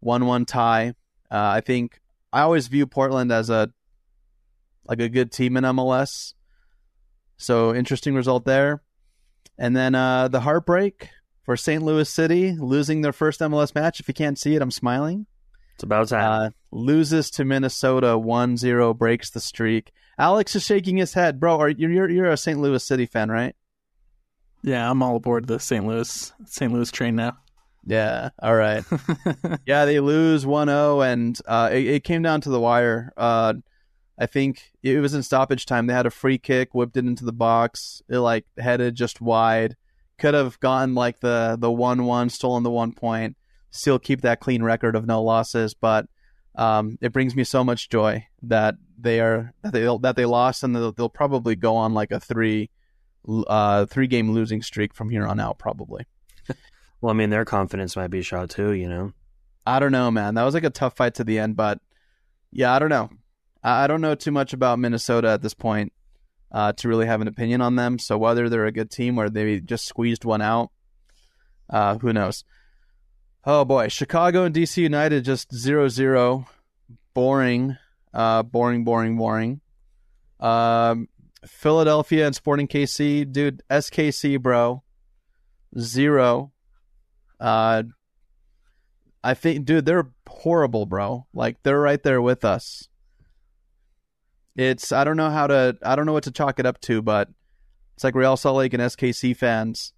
1 0.00 0.26
1 0.26 0.44
tie. 0.46 0.94
Uh, 1.30 1.36
I 1.38 1.60
think 1.60 2.00
I 2.32 2.42
always 2.42 2.68
view 2.68 2.86
Portland 2.86 3.32
as 3.32 3.50
a 3.50 3.70
like 4.86 5.00
a 5.00 5.08
good 5.08 5.32
team 5.32 5.56
in 5.56 5.64
MLS. 5.64 6.34
So 7.36 7.74
interesting 7.74 8.14
result 8.14 8.44
there. 8.44 8.82
And 9.58 9.76
then 9.76 9.94
uh, 9.94 10.28
the 10.28 10.40
heartbreak 10.40 11.10
for 11.44 11.56
St. 11.56 11.82
Louis 11.82 12.08
City, 12.08 12.52
losing 12.52 13.00
their 13.00 13.12
first 13.12 13.40
MLS 13.40 13.74
match. 13.74 14.00
If 14.00 14.08
you 14.08 14.14
can't 14.14 14.38
see 14.38 14.54
it, 14.54 14.62
I'm 14.62 14.70
smiling. 14.70 15.26
It's 15.74 15.82
about 15.82 16.08
time. 16.08 16.42
Uh, 16.42 16.50
loses 16.70 17.30
to 17.32 17.44
Minnesota 17.44 18.18
1-0, 18.18 18.98
breaks 18.98 19.30
the 19.30 19.40
streak. 19.40 19.92
Alex 20.18 20.56
is 20.56 20.64
shaking 20.64 20.96
his 20.96 21.14
head, 21.14 21.38
bro. 21.38 21.58
Are 21.58 21.68
you 21.68 21.88
you're 21.88 22.08
you're 22.08 22.30
a 22.30 22.36
St. 22.36 22.58
Louis 22.58 22.82
City 22.82 23.04
fan, 23.04 23.30
right? 23.30 23.54
Yeah, 24.66 24.90
I'm 24.90 25.00
all 25.00 25.14
aboard 25.14 25.46
the 25.46 25.60
St. 25.60 25.86
Louis 25.86 26.32
St. 26.44 26.72
Louis 26.72 26.90
train 26.90 27.14
now. 27.14 27.38
Yeah. 27.84 28.30
All 28.42 28.56
right. 28.56 28.84
yeah, 29.64 29.84
they 29.84 30.00
lose 30.00 30.44
1-0, 30.44 31.06
and 31.06 31.38
uh, 31.46 31.70
it, 31.72 31.86
it 31.86 32.04
came 32.04 32.20
down 32.20 32.40
to 32.40 32.50
the 32.50 32.58
wire. 32.58 33.12
Uh, 33.16 33.54
I 34.18 34.26
think 34.26 34.72
it 34.82 34.98
was 34.98 35.14
in 35.14 35.22
stoppage 35.22 35.66
time. 35.66 35.86
They 35.86 35.94
had 35.94 36.04
a 36.04 36.10
free 36.10 36.36
kick, 36.36 36.74
whipped 36.74 36.96
it 36.96 37.06
into 37.06 37.24
the 37.24 37.32
box. 37.32 38.02
It 38.08 38.18
like 38.18 38.44
headed 38.58 38.96
just 38.96 39.20
wide. 39.20 39.76
Could 40.18 40.34
have 40.34 40.58
gotten 40.58 40.96
like 40.96 41.20
the 41.20 41.56
the 41.60 41.70
one 41.70 42.04
one, 42.04 42.28
stolen 42.28 42.64
the 42.64 42.70
one 42.70 42.92
point, 42.92 43.36
still 43.70 44.00
keep 44.00 44.22
that 44.22 44.40
clean 44.40 44.64
record 44.64 44.96
of 44.96 45.06
no 45.06 45.22
losses. 45.22 45.74
But 45.74 46.06
um, 46.56 46.98
it 47.00 47.12
brings 47.12 47.36
me 47.36 47.44
so 47.44 47.62
much 47.62 47.88
joy 47.88 48.26
that 48.42 48.76
they 48.98 49.20
are 49.20 49.52
that 49.62 49.72
they 49.72 49.84
that 50.00 50.16
they 50.16 50.24
lost, 50.24 50.64
and 50.64 50.74
they'll, 50.74 50.92
they'll 50.92 51.08
probably 51.08 51.54
go 51.54 51.76
on 51.76 51.94
like 51.94 52.10
a 52.10 52.18
three 52.18 52.70
uh 53.46 53.86
three 53.86 54.06
game 54.06 54.30
losing 54.30 54.62
streak 54.62 54.94
from 54.94 55.10
here 55.10 55.26
on 55.26 55.40
out, 55.40 55.58
probably. 55.58 56.06
well, 57.00 57.10
I 57.10 57.14
mean, 57.14 57.30
their 57.30 57.44
confidence 57.44 57.96
might 57.96 58.10
be 58.10 58.22
shot 58.22 58.50
too. 58.50 58.72
You 58.72 58.88
know. 58.88 59.12
I 59.66 59.80
don't 59.80 59.92
know, 59.92 60.10
man. 60.10 60.34
That 60.34 60.44
was 60.44 60.54
like 60.54 60.64
a 60.64 60.70
tough 60.70 60.96
fight 60.96 61.14
to 61.14 61.24
the 61.24 61.40
end, 61.40 61.56
but 61.56 61.80
yeah, 62.52 62.72
I 62.72 62.78
don't 62.78 62.88
know. 62.88 63.10
I 63.62 63.84
I 63.84 63.86
don't 63.86 64.00
know 64.00 64.14
too 64.14 64.30
much 64.30 64.52
about 64.52 64.78
Minnesota 64.78 65.28
at 65.28 65.42
this 65.42 65.54
point 65.54 65.92
uh, 66.52 66.72
to 66.74 66.88
really 66.88 67.06
have 67.06 67.20
an 67.20 67.28
opinion 67.28 67.60
on 67.60 67.76
them. 67.76 67.98
So 67.98 68.16
whether 68.16 68.48
they're 68.48 68.66
a 68.66 68.72
good 68.72 68.90
team 68.90 69.18
or 69.18 69.28
they 69.28 69.60
just 69.60 69.86
squeezed 69.86 70.24
one 70.24 70.42
out, 70.42 70.70
uh, 71.68 71.98
who 71.98 72.12
knows? 72.12 72.44
Oh 73.44 73.64
boy, 73.64 73.88
Chicago 73.88 74.44
and 74.44 74.54
DC 74.54 74.78
United 74.78 75.24
just 75.24 75.50
0-0. 75.50 76.46
boring, 77.14 77.76
uh, 78.12 78.42
boring, 78.42 78.84
boring, 78.84 79.16
boring. 79.16 79.60
Um, 80.40 81.08
Philadelphia 81.46 82.26
and 82.26 82.34
Sporting 82.34 82.68
KC, 82.68 83.30
dude, 83.30 83.62
SKC, 83.70 84.40
bro, 84.40 84.82
zero. 85.78 86.52
Uh, 87.40 87.84
I 89.22 89.34
think, 89.34 89.64
dude, 89.64 89.86
they're 89.86 90.10
horrible, 90.28 90.86
bro. 90.86 91.26
Like 91.34 91.62
they're 91.62 91.80
right 91.80 92.02
there 92.02 92.22
with 92.22 92.44
us. 92.44 92.88
It's 94.54 94.90
I 94.90 95.04
don't 95.04 95.16
know 95.16 95.30
how 95.30 95.46
to 95.46 95.76
I 95.82 95.96
don't 95.96 96.06
know 96.06 96.12
what 96.12 96.24
to 96.24 96.30
chalk 96.30 96.58
it 96.58 96.66
up 96.66 96.80
to, 96.82 97.02
but 97.02 97.28
it's 97.94 98.04
like 98.04 98.14
Real 98.14 98.36
Salt 98.36 98.56
Lake 98.56 98.72
and 98.72 98.82
SKC 98.82 99.36
fans. 99.36 99.92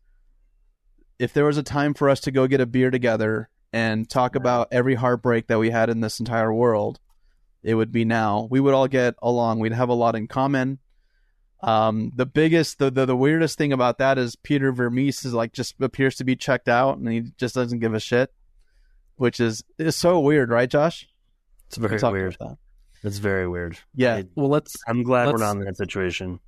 If 1.18 1.32
there 1.32 1.44
was 1.44 1.58
a 1.58 1.62
time 1.62 1.94
for 1.94 2.08
us 2.08 2.20
to 2.20 2.30
go 2.30 2.46
get 2.46 2.60
a 2.60 2.66
beer 2.66 2.90
together 2.90 3.50
and 3.72 4.08
talk 4.08 4.34
about 4.34 4.68
every 4.70 4.94
heartbreak 4.94 5.48
that 5.48 5.58
we 5.58 5.70
had 5.70 5.90
in 5.90 6.00
this 6.00 6.20
entire 6.20 6.52
world, 6.52 7.00
it 7.62 7.74
would 7.74 7.92
be 7.92 8.04
now. 8.04 8.48
We 8.50 8.60
would 8.60 8.74
all 8.74 8.88
get 8.88 9.14
along. 9.20 9.58
We'd 9.58 9.72
have 9.72 9.88
a 9.88 9.94
lot 9.94 10.16
in 10.16 10.28
common. 10.28 10.78
Um, 11.60 12.12
the 12.14 12.26
biggest, 12.26 12.78
the, 12.78 12.90
the 12.90 13.04
the 13.06 13.16
weirdest 13.16 13.58
thing 13.58 13.72
about 13.72 13.98
that 13.98 14.16
is 14.18 14.36
Peter 14.36 14.70
Vermes 14.72 15.24
is 15.24 15.34
like 15.34 15.52
just 15.52 15.74
appears 15.80 16.14
to 16.16 16.24
be 16.24 16.36
checked 16.36 16.68
out 16.68 16.98
and 16.98 17.08
he 17.08 17.32
just 17.36 17.54
doesn't 17.54 17.80
give 17.80 17.94
a 17.94 18.00
shit, 18.00 18.32
which 19.16 19.40
is 19.40 19.64
is 19.78 19.96
so 19.96 20.20
weird, 20.20 20.50
right, 20.50 20.70
Josh? 20.70 21.08
It's 21.66 21.76
very 21.76 22.00
weird. 22.12 22.36
It's 23.02 23.18
very 23.18 23.48
weird. 23.48 23.78
Yeah. 23.94 24.14
I, 24.16 24.24
Well, 24.36 24.48
let's 24.48 24.76
I'm 24.86 25.02
glad 25.02 25.28
we're 25.32 25.38
not 25.38 25.56
in 25.56 25.64
that 25.64 25.76
situation. 25.76 26.40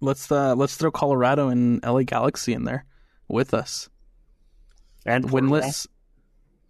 let's 0.00 0.30
uh, 0.30 0.54
let's 0.56 0.76
throw 0.76 0.90
Colorado 0.90 1.48
and 1.48 1.80
LA 1.84 2.02
Galaxy 2.02 2.52
in 2.52 2.64
there 2.64 2.84
with 3.28 3.54
us. 3.54 3.88
And 5.06 5.24
Winless. 5.30 5.86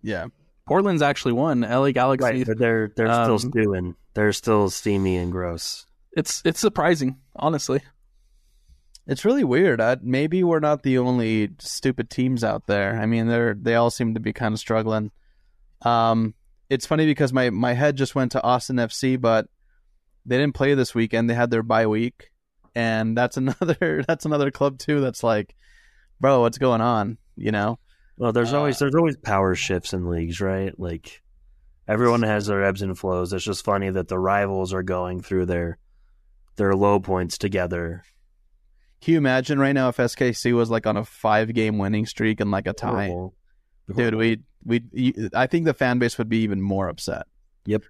Yeah. 0.03 0.27
Portland's 0.69 1.03
actually 1.03 1.33
won. 1.33 1.63
LA 1.63 1.91
Galaxy. 1.91 2.45
Right, 2.45 2.59
they're 2.59 2.93
they're 2.95 3.09
Um, 3.09 3.25
still 3.39 3.51
stewing. 3.51 3.97
They're 4.15 4.33
still 4.33 4.71
steamy 4.71 5.17
and 5.17 5.33
gross. 5.33 5.87
It's 6.13 6.43
it's 6.45 6.61
surprising, 6.61 7.19
honestly. 7.37 7.83
It's 9.07 9.25
really 9.25 9.45
weird. 9.45 9.81
I, 9.81 9.97
maybe 10.03 10.45
we're 10.45 10.61
not 10.61 10.83
the 10.83 10.99
only 10.99 11.51
stupid 11.59 12.11
teams 12.11 12.45
out 12.45 12.67
there. 12.67 12.97
I 12.99 13.07
mean, 13.07 13.27
they're 13.27 13.55
they 13.55 13.75
all 13.75 13.91
seem 13.91 14.15
to 14.15 14.21
be 14.21 14.33
kind 14.33 14.53
of 14.53 14.61
struggling. 14.61 15.11
Um, 15.83 16.35
it's 16.69 16.87
funny 16.87 17.07
because 17.07 17.33
my 17.33 17.51
my 17.51 17.73
head 17.73 17.97
just 17.97 18.15
went 18.15 18.33
to 18.33 18.43
Austin 18.43 18.77
FC, 18.77 19.21
but 19.21 19.47
they 20.27 20.37
didn't 20.39 20.55
play 20.55 20.75
this 20.75 20.95
weekend. 20.95 21.29
They 21.29 21.35
had 21.35 21.51
their 21.51 21.63
bye 21.63 21.87
week, 21.87 22.31
and 22.75 23.17
that's 23.17 23.37
another 23.39 24.05
that's 24.07 24.27
another 24.27 24.51
club 24.51 24.79
too. 24.79 25.01
That's 25.01 25.23
like, 25.23 25.55
bro, 26.21 26.41
what's 26.43 26.59
going 26.59 26.81
on? 26.81 27.19
You 27.37 27.53
know? 27.53 27.79
Well, 28.17 28.33
there's 28.33 28.53
Uh, 28.53 28.59
always 28.59 28.79
there's 28.79 28.95
always 28.95 29.17
power 29.17 29.55
shifts 29.55 29.93
in 29.95 30.09
leagues, 30.11 30.41
right? 30.41 30.79
Like 30.79 31.23
everyone 31.89 32.23
has 32.23 32.47
their 32.47 32.63
ebbs 32.63 32.83
and 32.83 32.97
flows. 32.97 33.33
It's 33.33 33.45
just 33.45 33.65
funny 33.65 33.91
that 33.91 34.09
the 34.09 34.19
rivals 34.19 34.75
are 34.75 34.83
going 34.83 35.23
through 35.23 35.47
their 35.47 35.79
their 36.61 36.77
low 36.77 37.01
points 37.01 37.39
together. 37.39 38.05
Can 39.01 39.13
you 39.13 39.19
imagine 39.19 39.59
right 39.59 39.73
now 39.73 39.89
if 39.89 39.97
SKC 39.97 40.55
was 40.55 40.71
like 40.71 40.87
on 40.87 40.99
a 40.99 41.05
five 41.07 41.55
game 41.55 41.79
winning 41.79 42.05
streak 42.05 42.39
and 42.39 42.51
like 42.51 42.67
a 42.67 42.75
tie? 42.75 43.09
Horrible. 43.09 43.35
Dude, 43.97 44.15
we 44.15 44.41
we 44.63 45.31
I 45.35 45.47
think 45.47 45.65
the 45.65 45.73
fan 45.73 45.99
base 45.99 46.19
would 46.19 46.29
be 46.29 46.43
even 46.43 46.61
more 46.61 46.89
upset. 46.89 47.27
Yep. 47.65 47.85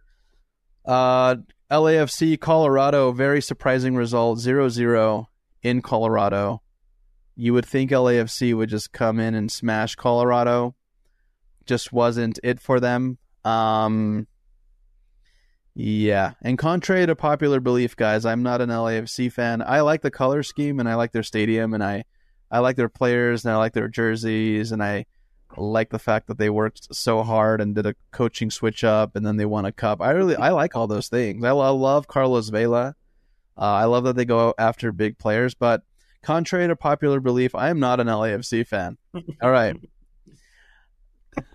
Uh, 0.85 1.37
LAFC 1.69 2.39
Colorado, 2.39 3.11
very 3.11 3.43
surprising 3.43 3.97
result 3.97 4.39
0-0 4.39 5.27
in 5.63 5.83
Colorado. 5.83 6.63
You 7.35 7.53
would 7.55 7.67
think 7.67 7.91
LAFC 7.91 8.55
would 8.55 8.69
just 8.69 8.93
come 8.93 9.19
in 9.19 9.35
and 9.35 9.51
smash 9.51 9.97
Colorado. 9.97 10.77
Just 11.67 11.93
wasn't 11.93 12.39
it 12.45 12.61
for 12.61 12.79
them. 12.79 13.19
Um, 13.45 14.29
yeah, 15.75 16.33
and 16.43 16.59
contrary 16.59 17.07
to 17.07 17.15
popular 17.15 17.61
belief, 17.61 17.97
guys, 17.97 18.25
I'm 18.25 18.43
not 18.43 18.61
an 18.61 18.71
LAFC 18.71 19.33
fan. 19.33 19.63
I 19.63 19.81
like 19.81 20.03
the 20.03 20.11
color 20.11 20.43
scheme 20.43 20.81
and 20.81 20.89
I 20.89 20.95
like 20.95 21.13
their 21.13 21.23
stadium 21.23 21.75
and 21.75 21.83
I, 21.83 22.05
I 22.51 22.59
like 22.59 22.77
their 22.77 22.89
players 22.89 23.45
and 23.45 23.53
I 23.53 23.57
like 23.57 23.73
their 23.73 23.89
jerseys 23.89 24.73
and 24.73 24.83
I 24.83 25.07
like 25.57 25.91
the 25.91 25.99
fact 25.99 26.27
that 26.29 26.39
they 26.39 26.51
worked 26.51 26.95
so 26.95 27.23
hard 27.23 27.61
and 27.61 27.75
did 27.75 27.87
a 27.87 27.95
coaching 28.13 28.51
switch 28.51 28.85
up 28.85 29.17
and 29.17 29.25
then 29.25 29.37
they 29.37 29.47
won 29.47 29.65
a 29.65 29.73
cup. 29.73 30.01
I 30.01 30.11
really 30.11 30.37
I 30.37 30.51
like 30.51 30.77
all 30.77 30.87
those 30.87 31.09
things. 31.09 31.45
I, 31.45 31.51
I 31.51 31.69
love 31.71 32.07
Carlos 32.07 32.49
Vela. 32.49 32.95
Uh, 33.57 33.61
I 33.61 33.85
love 33.85 34.05
that 34.05 34.17
they 34.17 34.25
go 34.25 34.55
after 34.59 34.93
big 34.93 35.19
players, 35.19 35.55
but 35.55 35.83
contrary 36.23 36.69
to 36.69 36.77
popular 36.77 37.21
belief, 37.21 37.55
I 37.55 37.69
am 37.69 37.81
not 37.81 38.01
an 38.01 38.07
LAFC 38.07 38.67
fan. 38.67 38.97
all 39.43 39.51
right. 39.51 39.77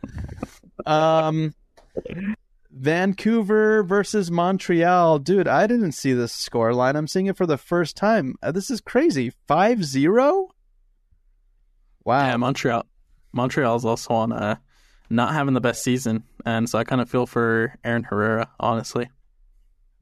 Um 0.86 1.56
Vancouver 2.76 3.84
versus 3.84 4.30
Montreal. 4.30 5.20
Dude, 5.20 5.48
I 5.48 5.66
didn't 5.66 5.94
see 5.94 6.12
this 6.12 6.34
score 6.34 6.74
line. 6.74 6.98
I'm 6.98 7.08
seeing 7.08 7.28
it 7.28 7.38
for 7.38 7.46
the 7.46 7.58
first 7.58 7.96
time. 7.96 8.36
Uh, 8.44 8.52
this 8.52 8.70
is 8.70 8.82
crazy. 8.82 9.32
5-0? 9.48 10.50
Wow. 12.04 12.28
Yeah, 12.28 12.36
Montreal 12.36 12.86
Montreal's 13.32 13.86
also 13.86 14.14
on 14.14 14.32
a 14.32 14.62
not 15.10 15.34
having 15.34 15.54
the 15.54 15.62
best 15.62 15.84
season, 15.84 16.24
and 16.46 16.70
so 16.70 16.80
I 16.80 16.84
kind 16.84 17.02
of 17.02 17.10
feel 17.10 17.26
for 17.26 17.76
Aaron 17.84 18.04
Herrera, 18.04 18.50
honestly. 18.60 19.10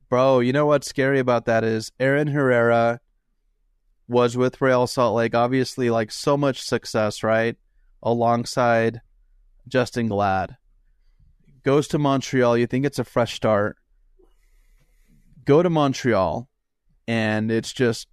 Bro, 0.09 0.41
you 0.41 0.53
know 0.53 0.65
what's 0.65 0.87
scary 0.87 1.19
about 1.19 1.45
that 1.45 1.63
is 1.63 1.91
Aaron 1.99 2.27
Herrera 2.27 2.99
was 4.07 4.37
with 4.37 4.61
Real 4.61 4.85
Salt 4.85 5.15
Lake, 5.15 5.33
obviously 5.33 5.89
like 5.89 6.11
so 6.11 6.37
much 6.37 6.61
success, 6.61 7.23
right? 7.23 7.55
Alongside 8.03 9.01
Justen 9.69 10.07
Glad. 10.07 10.57
Goes 11.63 11.87
to 11.89 11.99
Montreal, 11.99 12.57
you 12.57 12.67
think 12.67 12.85
it's 12.85 12.99
a 12.99 13.03
fresh 13.03 13.35
start. 13.35 13.77
Go 15.45 15.63
to 15.63 15.69
Montreal 15.69 16.47
and 17.07 17.51
it's 17.51 17.73
just 17.73 18.07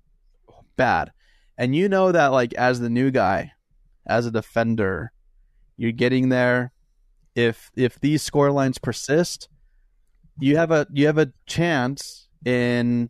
bad. 0.77 1.13
And 1.59 1.75
you 1.75 1.89
know 1.89 2.13
that 2.13 2.29
like 2.29 2.55
as 2.55 2.81
the 2.81 2.91
new 2.91 3.11
guy, 3.11 3.53
as 4.07 4.27
a 4.27 4.31
defender. 4.31 5.13
You're 5.77 5.93
getting 5.93 6.29
there. 6.29 6.73
If 7.35 7.71
if 7.77 7.99
these 8.01 8.23
score 8.23 8.51
lines 8.51 8.79
persist, 8.79 9.49
you 10.39 10.57
have 10.57 10.71
a 10.71 10.87
you 10.93 11.07
have 11.07 11.19
a 11.19 11.33
chance 11.47 12.29
in 12.45 13.09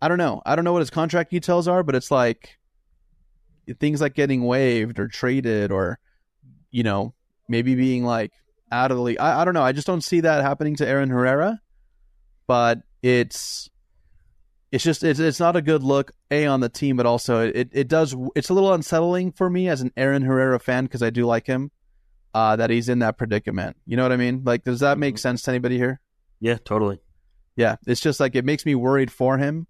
I 0.00 0.08
don't 0.08 0.18
know. 0.18 0.42
I 0.46 0.56
don't 0.56 0.64
know 0.64 0.72
what 0.72 0.80
his 0.80 0.90
contract 0.90 1.30
details 1.30 1.68
are, 1.68 1.82
but 1.82 1.94
it's 1.94 2.10
like 2.10 2.56
things 3.78 4.00
like 4.00 4.14
getting 4.14 4.44
waived 4.44 4.98
or 4.98 5.06
traded 5.06 5.70
or 5.70 5.98
you 6.70 6.82
know, 6.82 7.14
maybe 7.48 7.74
being 7.74 8.04
like 8.04 8.32
out 8.70 8.90
of 8.90 8.96
the 8.96 9.02
league. 9.02 9.18
I, 9.18 9.40
I 9.40 9.44
don't 9.44 9.54
know. 9.54 9.62
I 9.62 9.72
just 9.72 9.86
don't 9.86 10.02
see 10.02 10.20
that 10.20 10.42
happening 10.42 10.76
to 10.76 10.86
Aaron 10.86 11.10
Herrera. 11.10 11.60
But 12.46 12.82
it's 13.02 13.68
it's 14.72 14.84
just 14.84 15.04
it's 15.04 15.20
it's 15.20 15.40
not 15.40 15.56
a 15.56 15.62
good 15.62 15.82
look 15.82 16.12
a 16.30 16.46
on 16.46 16.60
the 16.60 16.68
team, 16.68 16.96
but 16.96 17.06
also 17.06 17.46
it 17.46 17.70
it 17.72 17.88
does 17.88 18.14
it's 18.34 18.50
a 18.50 18.54
little 18.54 18.72
unsettling 18.72 19.32
for 19.32 19.48
me 19.48 19.68
as 19.68 19.80
an 19.80 19.92
Aaron 19.96 20.22
Herrera 20.22 20.60
fan 20.60 20.84
because 20.84 21.02
I 21.02 21.10
do 21.10 21.26
like 21.26 21.46
him. 21.46 21.70
Uh, 22.34 22.54
that 22.54 22.68
he's 22.68 22.90
in 22.90 22.98
that 22.98 23.16
predicament. 23.16 23.78
You 23.86 23.96
know 23.96 24.02
what 24.02 24.12
I 24.12 24.18
mean? 24.18 24.42
Like, 24.44 24.62
does 24.62 24.80
that 24.80 24.98
make 24.98 25.14
mm-hmm. 25.14 25.20
sense 25.20 25.42
to 25.42 25.50
anybody 25.50 25.78
here? 25.78 26.00
Yeah, 26.38 26.58
totally. 26.62 27.00
Yeah, 27.56 27.76
it's 27.86 28.02
just 28.02 28.20
like 28.20 28.34
it 28.34 28.44
makes 28.44 28.66
me 28.66 28.74
worried 28.74 29.10
for 29.10 29.38
him, 29.38 29.66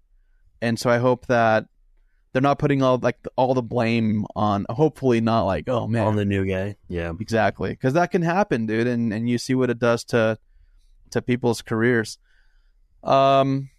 and 0.61 0.77
so 0.77 0.89
I 0.89 0.97
hope 0.97 1.27
that 1.27 1.67
they're 2.37 2.41
not 2.43 2.59
putting 2.59 2.83
all 2.83 2.99
like 2.99 3.17
all 3.35 3.55
the 3.55 3.63
blame 3.63 4.23
on. 4.35 4.67
Hopefully, 4.69 5.21
not 5.21 5.45
like 5.45 5.67
oh 5.67 5.87
man 5.87 6.05
on 6.05 6.15
the 6.15 6.23
new 6.23 6.45
guy. 6.45 6.75
Yeah, 6.87 7.11
exactly, 7.19 7.71
because 7.71 7.93
that 7.93 8.11
can 8.11 8.21
happen, 8.21 8.67
dude, 8.67 8.85
and 8.85 9.11
and 9.11 9.27
you 9.27 9.39
see 9.39 9.55
what 9.55 9.71
it 9.71 9.79
does 9.79 10.03
to 10.03 10.37
to 11.09 11.21
people's 11.23 11.63
careers. 11.63 12.19
Um, 13.03 13.71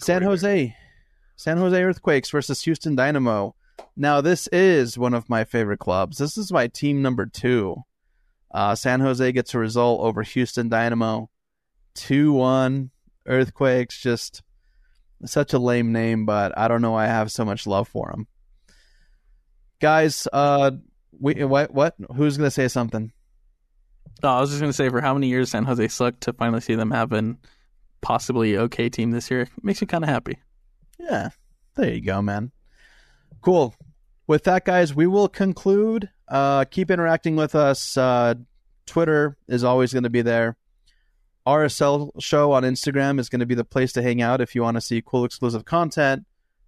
San 0.00 0.22
Jose, 0.22 0.74
San 1.36 1.56
Jose 1.58 1.80
Earthquakes 1.80 2.28
versus 2.28 2.60
Houston 2.62 2.96
Dynamo. 2.96 3.54
Now, 3.96 4.20
this 4.20 4.48
is 4.48 4.98
one 4.98 5.14
of 5.14 5.30
my 5.30 5.44
favorite 5.44 5.78
clubs. 5.78 6.18
This 6.18 6.36
is 6.36 6.50
my 6.50 6.66
team 6.66 7.02
number 7.02 7.26
two. 7.26 7.84
Uh, 8.50 8.74
San 8.74 8.98
Jose 8.98 9.30
gets 9.30 9.54
a 9.54 9.60
result 9.60 10.00
over 10.00 10.24
Houston 10.24 10.68
Dynamo, 10.68 11.30
two 11.94 12.32
one. 12.32 12.90
Earthquakes, 13.28 14.02
just 14.02 14.42
such 15.24 15.52
a 15.52 15.58
lame 15.58 15.92
name, 15.92 16.26
but 16.26 16.56
I 16.56 16.68
don't 16.68 16.82
know. 16.82 16.94
I 16.94 17.06
have 17.06 17.30
so 17.30 17.44
much 17.44 17.66
love 17.66 17.88
for 17.88 18.10
them, 18.10 18.26
guys. 19.80 20.26
Uh, 20.32 20.72
we 21.18 21.44
what 21.44 21.72
what? 21.72 21.94
Who's 22.14 22.36
gonna 22.36 22.50
say 22.50 22.68
something? 22.68 23.12
Oh, 24.22 24.28
I 24.28 24.40
was 24.40 24.50
just 24.50 24.60
gonna 24.60 24.72
say, 24.72 24.88
for 24.88 25.00
how 25.00 25.14
many 25.14 25.28
years 25.28 25.50
San 25.50 25.64
Jose 25.64 25.88
sucked 25.88 26.22
to 26.22 26.32
finally 26.32 26.60
see 26.60 26.74
them 26.74 26.90
having 26.90 27.38
possibly 28.00 28.58
okay 28.58 28.88
team 28.88 29.10
this 29.10 29.30
year 29.30 29.48
makes 29.62 29.80
me 29.80 29.86
kind 29.86 30.04
of 30.04 30.10
happy. 30.10 30.38
Yeah, 30.98 31.30
there 31.76 31.92
you 31.92 32.00
go, 32.00 32.22
man. 32.22 32.52
Cool. 33.40 33.74
With 34.26 34.44
that, 34.44 34.64
guys, 34.64 34.94
we 34.94 35.06
will 35.06 35.28
conclude. 35.28 36.08
Uh, 36.28 36.64
keep 36.64 36.90
interacting 36.90 37.36
with 37.36 37.54
us. 37.54 37.96
Uh, 37.96 38.34
Twitter 38.86 39.36
is 39.48 39.64
always 39.64 39.92
going 39.92 40.04
to 40.04 40.10
be 40.10 40.22
there. 40.22 40.56
RSL 41.46 42.10
show 42.20 42.52
on 42.52 42.62
Instagram 42.62 43.18
is 43.18 43.28
going 43.28 43.40
to 43.40 43.46
be 43.46 43.54
the 43.54 43.64
place 43.64 43.92
to 43.92 44.02
hang 44.02 44.22
out 44.22 44.40
if 44.40 44.54
you 44.54 44.62
want 44.62 44.76
to 44.76 44.80
see 44.80 45.02
cool 45.04 45.24
exclusive 45.24 45.64
content, 45.64 46.24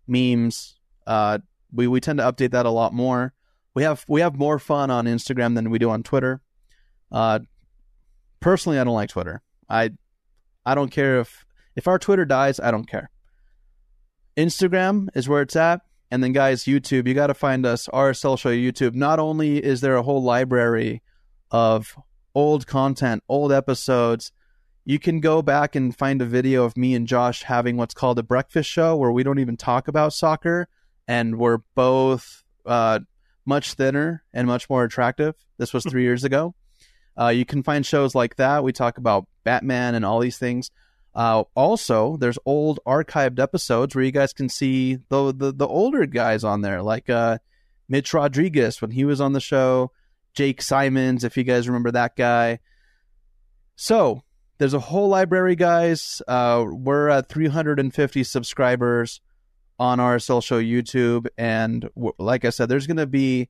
memes. 0.07 0.77
Uh, 1.07 1.39
we 1.73 1.87
we 1.87 2.01
tend 2.01 2.19
to 2.19 2.25
update 2.25 2.51
that 2.53 2.67
a 2.67 2.71
lot 2.71 2.93
more. 2.93 3.35
We 3.75 3.83
have 3.83 4.05
we 4.09 4.21
have 4.21 4.37
more 4.37 4.59
fun 4.59 4.91
on 4.91 5.07
Instagram 5.07 5.55
than 5.55 5.71
we 5.71 5.79
do 5.79 5.91
on 5.91 6.03
Twitter. 6.03 6.41
Uh, 7.13 7.41
personally, 8.41 8.79
I 8.79 8.85
don't 8.85 8.95
like 8.95 9.11
Twitter. 9.11 9.43
I 9.69 9.91
I 10.67 10.75
don't 10.75 10.91
care 10.91 11.21
if 11.21 11.45
if 11.77 11.89
our 11.89 11.99
Twitter 11.99 12.25
dies, 12.25 12.61
I 12.61 12.71
don't 12.71 12.89
care. 12.89 13.11
Instagram 14.37 15.09
is 15.15 15.29
where 15.29 15.43
it's 15.43 15.57
at. 15.57 15.83
And 16.11 16.23
then 16.23 16.33
guys, 16.33 16.65
YouTube, 16.65 17.09
you 17.09 17.15
got 17.15 17.29
to 17.29 17.35
find 17.35 17.67
us 17.67 17.89
RSL 17.93 18.39
Show 18.39 18.51
YouTube. 18.51 18.95
Not 18.95 19.19
only 19.19 19.59
is 19.65 19.81
there 19.81 19.97
a 19.97 20.03
whole 20.03 20.23
library 20.23 21.03
of 21.51 21.97
old 22.35 22.67
content, 22.67 23.23
old 23.29 23.53
episodes, 23.53 24.33
you 24.85 24.99
can 24.99 25.21
go 25.21 25.41
back 25.41 25.75
and 25.75 25.97
find 25.97 26.21
a 26.21 26.27
video 26.27 26.65
of 26.65 26.77
me 26.77 26.95
and 26.95 27.07
Josh 27.07 27.43
having 27.43 27.77
what's 27.77 27.95
called 27.95 28.19
a 28.19 28.23
breakfast 28.23 28.69
show 28.69 28.97
where 28.97 29.13
we 29.13 29.23
don't 29.23 29.39
even 29.39 29.57
talk 29.57 29.89
about 29.89 30.13
soccer 30.13 30.69
and 31.09 31.39
we're 31.39 31.59
both 31.75 32.45
uh, 32.67 33.01
much 33.47 33.75
thinner 33.75 34.25
and 34.33 34.47
much 34.47 34.69
more 34.69 34.85
attractive. 34.85 35.35
This 35.57 35.73
was 35.73 35.85
three 35.85 36.03
years 36.03 36.25
ago. 36.25 36.55
Uh, 37.19 37.29
you 37.29 37.45
can 37.45 37.63
find 37.63 37.87
shows 37.87 38.15
like 38.15 38.37
that. 38.37 38.65
We 38.65 38.73
talk 38.73 38.99
about 38.99 39.27
Batman 39.45 39.95
and 39.95 40.05
all 40.05 40.21
these 40.21 40.39
things. 40.39 40.71
Uh, 41.15 41.45
also, 41.55 42.17
there's 42.17 42.39
old 42.45 42.81
archived 42.87 43.39
episodes 43.39 43.95
where 43.95 44.05
you 44.05 44.11
guys 44.11 44.33
can 44.33 44.49
see 44.49 44.97
the 45.11 45.33
the, 45.33 45.53
the 45.53 45.67
older 45.67 46.07
guys 46.07 46.43
on 46.43 46.63
there, 46.63 46.83
like 46.83 47.09
uh, 47.09 47.39
Mitch 47.89 48.13
Rodriguez 48.13 48.83
when 48.83 48.91
he 48.91 49.05
was 49.05 49.21
on 49.21 49.33
the 49.33 49.41
show, 49.41 49.93
Jake 50.35 50.61
Simons, 50.61 51.23
if 51.23 51.37
you 51.37 51.45
guys 51.45 51.69
remember 51.69 51.93
that 51.93 52.17
guy. 52.17 52.59
So 53.77 54.24
there's 54.59 54.75
a 54.75 54.81
whole 54.81 55.09
library, 55.09 55.57
guys. 55.57 56.23
Uh, 56.29 56.65
we're 56.69 57.09
at 57.09 57.29
350 57.29 58.25
subscribers 58.25 59.21
on 59.79 59.99
our 59.99 60.19
social 60.19 60.59
YouTube, 60.59 61.27
and 61.37 61.89
like 62.19 62.45
I 62.45 62.51
said, 62.51 62.69
there's 62.69 62.87
going 62.87 62.99
to 62.99 63.07
be 63.07 63.49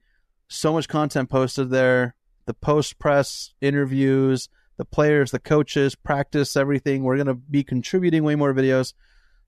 so 0.49 0.73
much 0.73 0.89
content 0.89 1.31
posted 1.31 1.71
there 1.71 2.15
the 2.47 2.55
post 2.55 2.99
press 2.99 3.55
interviews, 3.61 4.49
the 4.77 4.85
players, 4.85 5.31
the 5.31 5.39
coaches, 5.39 5.95
practice, 5.95 6.57
everything. 6.57 7.03
We're 7.03 7.17
going 7.17 7.27
to 7.27 7.35
be 7.35 7.65
contributing 7.65 8.25
way 8.25 8.35
more 8.35 8.53
videos. 8.53 8.93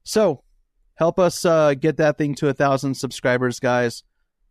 So 0.03 0.43
help 0.95 1.19
us 1.19 1.45
uh, 1.45 1.73
get 1.75 1.97
that 1.97 2.17
thing 2.17 2.35
to 2.35 2.49
a 2.49 2.53
thousand 2.53 2.95
subscribers, 2.95 3.59
guys. 3.59 4.03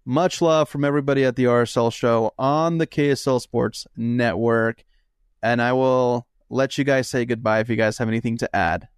Much 0.04 0.40
love 0.40 0.68
from 0.68 0.84
everybody 0.84 1.24
at 1.24 1.34
the 1.34 1.44
RSL 1.44 1.92
show 1.92 2.32
on 2.38 2.78
the 2.78 2.86
KSL 2.86 3.40
Sports 3.40 3.86
Network. 3.96 4.84
And 5.42 5.60
I 5.60 5.72
will 5.72 6.25
let 6.48 6.78
you 6.78 6.84
guys 6.84 7.08
say 7.08 7.24
goodbye 7.24 7.60
if 7.60 7.68
you 7.68 7.76
guys 7.76 7.98
have 7.98 8.08
anything 8.08 8.38
to 8.38 8.56
add. 8.56 8.88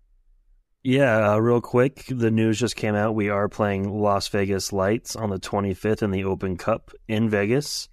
Yeah, 0.82 1.32
uh, 1.32 1.38
real 1.38 1.60
quick, 1.60 2.04
the 2.08 2.30
news 2.30 2.58
just 2.58 2.76
came 2.76 2.94
out. 2.94 3.14
We 3.14 3.28
are 3.30 3.48
playing 3.48 4.00
Las 4.00 4.28
Vegas 4.28 4.72
Lights 4.72 5.16
on 5.16 5.30
the 5.30 5.38
25th 5.38 6.02
in 6.02 6.12
the 6.12 6.24
Open 6.24 6.56
Cup 6.56 6.92
in 7.08 7.28
Vegas. 7.28 7.88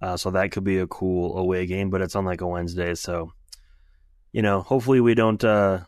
Uh, 0.00 0.16
so 0.16 0.30
that 0.30 0.50
could 0.50 0.64
be 0.64 0.78
a 0.78 0.86
cool 0.86 1.38
away 1.38 1.66
game, 1.66 1.90
but 1.90 2.00
it's 2.00 2.16
on 2.16 2.24
like 2.24 2.40
a 2.40 2.46
Wednesday. 2.46 2.94
So, 2.94 3.32
you 4.32 4.42
know, 4.42 4.62
hopefully 4.62 5.00
we 5.00 5.14
don't 5.14 5.44
uh, 5.44 5.80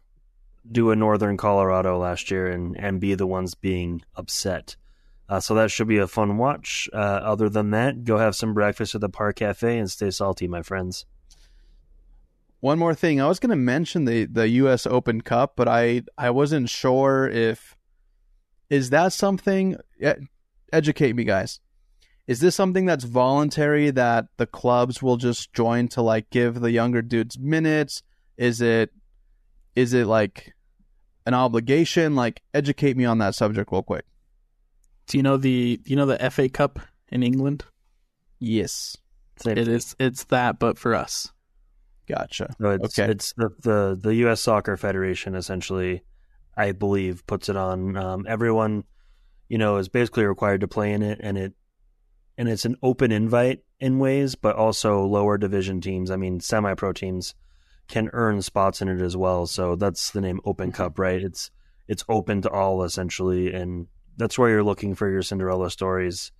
do 0.70 0.90
a 0.90 0.96
Northern 0.96 1.36
Colorado 1.36 1.98
last 1.98 2.30
year 2.30 2.46
and, 2.46 2.78
and 2.78 3.00
be 3.00 3.14
the 3.14 3.26
ones 3.26 3.54
being 3.54 4.02
upset. 4.14 4.76
Uh, 5.28 5.40
so 5.40 5.54
that 5.54 5.70
should 5.70 5.88
be 5.88 5.98
a 5.98 6.06
fun 6.06 6.36
watch. 6.36 6.88
Uh, 6.92 6.96
other 6.96 7.48
than 7.48 7.70
that, 7.70 8.04
go 8.04 8.18
have 8.18 8.36
some 8.36 8.54
breakfast 8.54 8.94
at 8.94 9.00
the 9.00 9.08
Park 9.08 9.36
Cafe 9.36 9.78
and 9.78 9.90
stay 9.90 10.10
salty, 10.10 10.46
my 10.46 10.62
friends. 10.62 11.06
One 12.64 12.78
more 12.78 12.94
thing, 12.94 13.20
I 13.20 13.28
was 13.28 13.40
going 13.40 13.50
to 13.50 13.56
mention 13.56 14.06
the 14.06 14.24
the 14.24 14.48
U.S. 14.64 14.86
Open 14.86 15.20
Cup, 15.20 15.52
but 15.54 15.68
I 15.68 16.00
I 16.16 16.30
wasn't 16.30 16.70
sure 16.70 17.28
if 17.28 17.76
is 18.70 18.88
that 18.88 19.12
something. 19.12 19.76
educate 20.72 21.14
me, 21.14 21.24
guys. 21.24 21.60
Is 22.26 22.40
this 22.40 22.54
something 22.54 22.86
that's 22.86 23.04
voluntary 23.04 23.90
that 23.90 24.28
the 24.38 24.46
clubs 24.46 25.02
will 25.02 25.18
just 25.18 25.52
join 25.52 25.88
to 25.88 26.00
like 26.00 26.30
give 26.30 26.60
the 26.60 26.70
younger 26.70 27.02
dudes 27.02 27.38
minutes? 27.38 28.02
Is 28.38 28.62
it 28.62 28.90
is 29.76 29.92
it 29.92 30.06
like 30.06 30.54
an 31.26 31.34
obligation? 31.34 32.16
Like 32.16 32.40
educate 32.54 32.96
me 32.96 33.04
on 33.04 33.18
that 33.18 33.34
subject 33.34 33.70
real 33.72 33.82
quick. 33.82 34.06
Do 35.06 35.18
you 35.18 35.22
know 35.22 35.36
the 35.36 35.76
do 35.84 35.90
you 35.90 35.96
know 35.96 36.06
the 36.06 36.30
FA 36.30 36.48
Cup 36.48 36.80
in 37.10 37.22
England? 37.22 37.66
Yes. 38.38 38.96
It 39.44 39.68
is 39.68 39.94
it's 39.98 40.24
that 40.24 40.58
but 40.58 40.78
for 40.78 40.94
us. 40.94 41.33
Gotcha. 42.06 42.54
No, 42.58 42.70
it's, 42.70 42.98
okay. 42.98 43.10
It's 43.10 43.32
the, 43.34 43.50
the 43.60 43.98
the 44.00 44.14
U.S. 44.16 44.40
Soccer 44.40 44.76
Federation 44.76 45.34
essentially, 45.34 46.02
I 46.56 46.72
believe, 46.72 47.26
puts 47.26 47.48
it 47.48 47.56
on. 47.56 47.96
Um, 47.96 48.26
everyone, 48.28 48.84
you 49.48 49.58
know, 49.58 49.76
is 49.78 49.88
basically 49.88 50.24
required 50.24 50.60
to 50.60 50.68
play 50.68 50.92
in 50.92 51.02
it, 51.02 51.18
and 51.22 51.38
it 51.38 51.54
and 52.36 52.48
it's 52.48 52.64
an 52.64 52.76
open 52.82 53.12
invite 53.12 53.60
in 53.80 53.98
ways, 53.98 54.34
but 54.34 54.56
also 54.56 55.04
lower 55.04 55.38
division 55.38 55.80
teams. 55.80 56.10
I 56.10 56.16
mean, 56.16 56.40
semi-pro 56.40 56.92
teams 56.92 57.34
can 57.88 58.10
earn 58.12 58.42
spots 58.42 58.80
in 58.82 58.88
it 58.88 59.00
as 59.00 59.16
well. 59.16 59.46
So 59.46 59.76
that's 59.76 60.10
the 60.10 60.20
name 60.20 60.40
Open 60.44 60.70
Mm-hmm. 60.70 60.76
Cup, 60.76 60.98
right? 60.98 61.22
It's 61.22 61.50
it's 61.86 62.04
open 62.08 62.42
to 62.42 62.50
all 62.50 62.82
essentially, 62.82 63.52
and 63.52 63.86
that's 64.16 64.38
where 64.38 64.50
you're 64.50 64.64
looking 64.64 64.94
for 64.94 65.10
your 65.10 65.22
Cinderella 65.22 65.70
stories. 65.70 66.32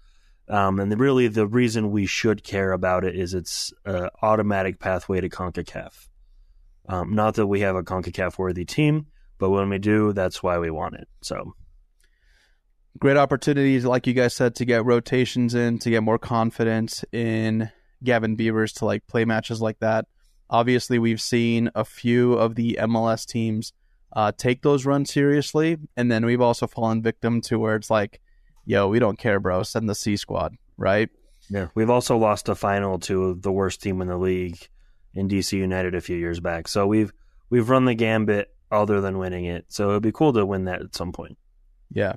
Um, 0.49 0.79
and 0.79 0.93
the, 0.93 0.97
really, 0.97 1.29
the 1.29 1.47
reason 1.47 1.91
we 1.91 2.07
should 2.07 2.45
care 2.45 2.73
about 2.73 3.05
it 3.05 3.17
is 3.17 3.33
it's 3.33 3.73
an 3.85 4.11
automatic 4.23 4.79
pathway 4.79 5.21
to 5.21 5.29
CONCACAF. 5.29 6.09
Um, 6.87 7.15
not 7.15 7.35
that 7.37 7.47
we 7.47 7.61
have 7.61 7.77
a 7.77 7.83
CONCACAF 7.83 8.39
worthy 8.39 8.65
team, 8.65 9.07
but 9.39 9.51
when 9.51 9.71
we 9.71 9.79
do, 9.79 10.13
that's 10.13 10.43
why 10.43 10.59
we 10.59 10.71
want 10.71 10.97
it. 10.97 11.09
So, 11.23 11.55
great 12.99 13.17
opportunities, 13.17 13.87
like 13.87 14.07
you 14.07 14.13
guys 14.13 14.35
said, 14.35 14.55
to 14.57 14.67
get 14.67 14.85
rotations 14.85 15.55
in, 15.55 15.79
to 15.79 15.91
get 15.91 16.03
more 16.03 16.19
confidence 16.19 17.05
in 17.11 17.71
Gavin 18.03 18.37
Beavers 18.37 18.73
to 18.75 18.85
like 18.85 19.07
play 19.07 19.25
matches 19.25 19.63
like 19.63 19.79
that. 19.79 20.07
Obviously, 20.51 20.99
we've 20.99 21.23
seen 21.23 21.71
a 21.75 21.87
few 21.87 22.35
of 22.35 22.55
the 22.55 22.79
MLS 22.83 23.27
teams 23.27 23.73
uh, 24.13 24.31
take 24.37 24.63
those 24.63 24.85
runs 24.85 25.11
seriously, 25.11 25.79
and 25.97 26.13
then 26.13 26.27
we've 26.27 26.43
also 26.43 26.67
fallen 26.67 27.03
victim 27.03 27.41
to 27.41 27.59
where 27.59 27.77
it's 27.77 27.91
like, 27.91 28.21
"Yo, 28.65 28.89
we 28.89 28.99
don't 28.99 29.19
care, 29.19 29.41
bro. 29.41 29.63
Send 29.63 29.89
the 29.89 29.95
C 29.95 30.17
squad." 30.17 30.57
Right? 30.77 31.11
yeah, 31.51 31.69
we've 31.75 31.91
also 31.91 32.17
lost 32.17 32.49
a 32.49 32.55
final 32.55 32.99
to 32.99 33.35
the 33.35 33.53
worst 33.53 33.83
team 33.83 34.01
in 34.01 34.09
the 34.09 34.17
league 34.17 34.59
in 35.15 35.29
DC 35.29 35.53
United 35.53 35.95
a 35.95 36.01
few 36.01 36.17
years 36.17 36.41
back. 36.41 36.69
So 36.69 36.87
we've 36.87 37.13
we've 37.51 37.69
run 37.69 37.85
the 37.85 37.95
gambit 37.95 38.49
other 38.71 39.01
than 39.01 39.19
winning 39.19 39.45
it. 39.45 39.67
So 39.69 39.91
it'd 39.91 40.03
be 40.03 40.13
cool 40.13 40.33
to 40.33 40.47
win 40.47 40.65
that 40.65 40.81
at 40.83 40.95
some 40.95 41.13
point. 41.13 41.39
Yeah. 41.91 42.15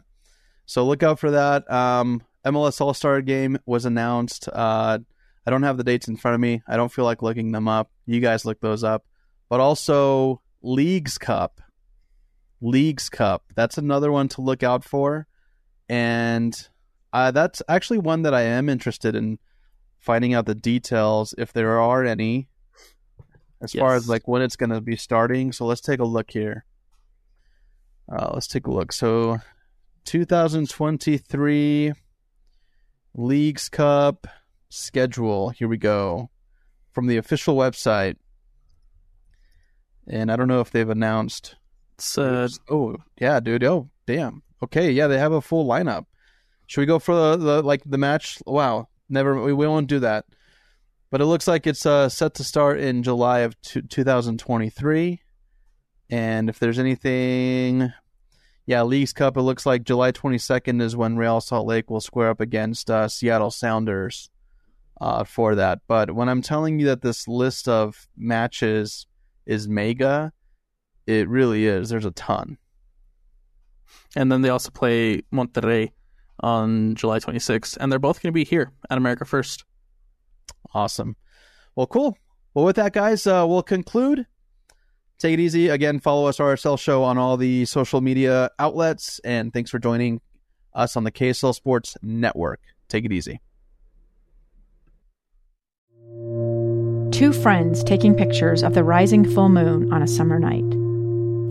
So 0.66 0.86
look 0.86 1.04
out 1.04 1.20
for 1.20 1.32
that. 1.32 1.70
Um, 1.72 2.24
MLS 2.45 2.82
All 2.82 2.93
Star 2.93 3.22
Game 3.22 3.58
was 3.66 3.86
announced. 3.86 4.48
Uh, 4.52 5.00
I 5.45 5.50
don't 5.52 5.64
have 5.64 5.78
the 5.78 5.84
dates 5.84 6.08
in 6.08 6.18
front 6.18 6.36
of 6.36 6.41
me. 6.41 6.62
I 6.68 6.76
don't 6.76 6.91
feel 6.91 7.06
like 7.06 7.22
looking 7.22 7.52
them 7.52 7.68
up. 7.68 7.91
You 8.06 8.20
guys 8.20 8.45
look 8.45 8.60
those 8.60 8.84
up. 8.84 9.06
But 9.50 9.60
also 9.60 10.41
Leagues 10.62 11.18
Cup. 11.18 11.62
Leagues 12.60 13.08
Cup. 13.08 13.43
That's 13.56 13.78
another 13.78 14.12
one 14.12 14.28
to 14.30 14.41
look 14.41 14.64
out 14.64 14.84
for. 14.84 15.28
And 15.90 16.68
uh, 17.14 17.32
that's 17.32 17.62
actually 17.68 18.00
one 18.00 18.24
that 18.24 18.34
I 18.34 18.42
am 18.42 18.70
interested 18.70 19.16
in 19.16 19.40
finding 20.00 20.34
out 20.34 20.46
the 20.46 20.56
details, 20.56 21.34
if 21.38 21.54
there 21.54 21.80
are 21.80 22.04
any, 22.06 22.48
as 23.62 23.74
far 23.74 23.96
as 23.96 24.08
like 24.08 24.28
when 24.28 24.42
it's 24.42 24.56
going 24.56 24.70
to 24.70 24.82
be 24.82 24.96
starting. 24.96 25.52
So 25.52 25.66
let's 25.66 25.82
take 25.82 26.00
a 26.00 26.06
look 26.06 26.32
here. 26.32 26.66
Uh, 28.12 28.32
let's 28.34 28.48
take 28.48 28.68
a 28.68 28.72
look. 28.72 28.92
So 28.94 29.40
2023 30.06 31.94
Leagues 33.16 33.70
Cup 33.70 34.28
schedule. 34.70 35.50
Here 35.50 35.68
we 35.68 35.78
go. 35.78 36.30
From 36.94 37.08
the 37.08 37.18
official 37.18 37.56
website. 37.56 38.16
And 40.08 40.32
I 40.32 40.36
don't 40.36 40.48
know 40.48 40.62
if 40.62 40.72
they've 40.72 40.90
announced. 40.90 41.56
It's 41.96 42.18
uh, 42.18 42.48
Oh, 42.70 42.98
yeah, 43.20 43.40
dude. 43.40 43.64
Oh, 43.64 43.90
damn. 44.06 44.44
Okay, 44.64 44.91
yeah, 44.91 45.08
they 45.08 45.20
have 45.20 45.32
a 45.32 45.41
full 45.41 45.68
lineup. 45.68 46.05
Should 46.66 46.82
we 46.82 46.86
go 46.86 46.99
for 46.99 47.16
the, 47.16 47.38
the 47.38 47.62
like 47.62 47.82
the 47.86 47.97
match? 47.97 48.39
Wow. 48.45 48.89
Never 49.10 49.41
we, 49.41 49.53
we 49.53 49.68
won't 49.68 49.88
do 49.88 49.99
that. 49.99 50.26
But 51.10 51.22
it 51.22 51.26
looks 51.26 51.47
like 51.47 51.66
it's 51.66 51.86
uh, 51.86 52.10
set 52.10 52.34
to 52.36 52.43
start 52.43 52.80
in 52.80 53.03
July 53.03 53.39
of 53.39 53.60
two, 53.62 53.82
2023. 53.82 55.22
And 56.10 56.49
if 56.49 56.60
there's 56.60 56.80
anything 56.80 57.93
yeah, 58.68 58.84
Leagues 58.84 59.14
Cup. 59.14 59.38
It 59.38 59.41
looks 59.41 59.66
like 59.66 59.84
July 59.84 60.12
22nd 60.12 60.82
is 60.82 60.95
when 60.95 61.16
Real 61.16 61.39
Salt 61.39 61.66
Lake 61.66 61.89
will 61.89 62.01
square 62.01 62.30
up 62.30 62.41
against 62.41 62.91
uh, 62.91 63.08
Seattle 63.08 63.49
Sounders 63.49 64.30
uh, 64.99 65.24
for 65.24 65.55
that. 65.55 65.80
But 65.88 66.12
when 66.12 66.28
I'm 66.28 66.41
telling 66.41 66.78
you 66.78 66.86
that 66.88 67.01
this 67.01 67.30
list 67.30 67.70
of 67.70 68.08
matches 68.18 69.08
is 69.45 69.70
mega, 69.70 70.34
it 71.08 71.30
really 71.30 71.66
is. 71.66 71.88
There's 71.88 72.05
a 72.05 72.12
ton. 72.12 72.58
And 74.18 74.32
then 74.32 74.41
they 74.41 74.49
also 74.49 74.72
play 74.72 75.22
Monterrey 75.32 75.91
on 76.39 76.95
July 76.95 77.20
26th, 77.20 77.78
and 77.80 77.91
they're 77.91 77.99
both 77.99 78.22
going 78.22 78.32
to 78.32 78.34
be 78.34 78.43
here 78.43 78.72
at 78.89 78.97
America 78.97 79.26
First. 79.26 79.63
Awesome. 80.74 81.15
Well, 81.76 81.86
cool. 81.86 82.18
Well, 82.55 82.65
with 82.65 82.78
that, 82.78 82.93
guys, 82.93 83.28
uh, 83.28 83.45
we'll 83.47 83.61
conclude. 83.61 84.26
Take 85.20 85.36
it 85.36 85.39
easy. 85.39 85.70
Again, 85.70 85.99
follow 85.99 86.28
us 86.28 86.39
RSL 86.39 86.80
show 86.80 87.03
on 87.03 87.20
all 87.20 87.38
the 87.38 87.65
social 87.65 88.01
media 88.01 88.49
outlets, 88.57 89.20
and 89.20 89.53
thanks 89.53 89.70
for 89.70 89.78
joining 89.78 90.20
us 90.74 90.97
on 90.97 91.03
the 91.03 91.11
KSL 91.11 91.53
Sports 91.53 91.95
Network. 92.01 92.61
Take 92.89 93.05
it 93.05 93.11
easy. 93.11 93.39
Two 97.11 97.34
friends 97.34 97.84
taking 97.84 98.15
pictures 98.15 98.63
of 98.63 98.74
the 98.74 98.84
rising 98.84 99.32
full 99.32 99.49
moon 99.49 99.93
on 99.93 100.01
a 100.01 100.07
summer 100.07 100.39
night. 100.39 100.70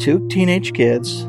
Two 0.00 0.26
teenage 0.28 0.72
kids 0.72 1.28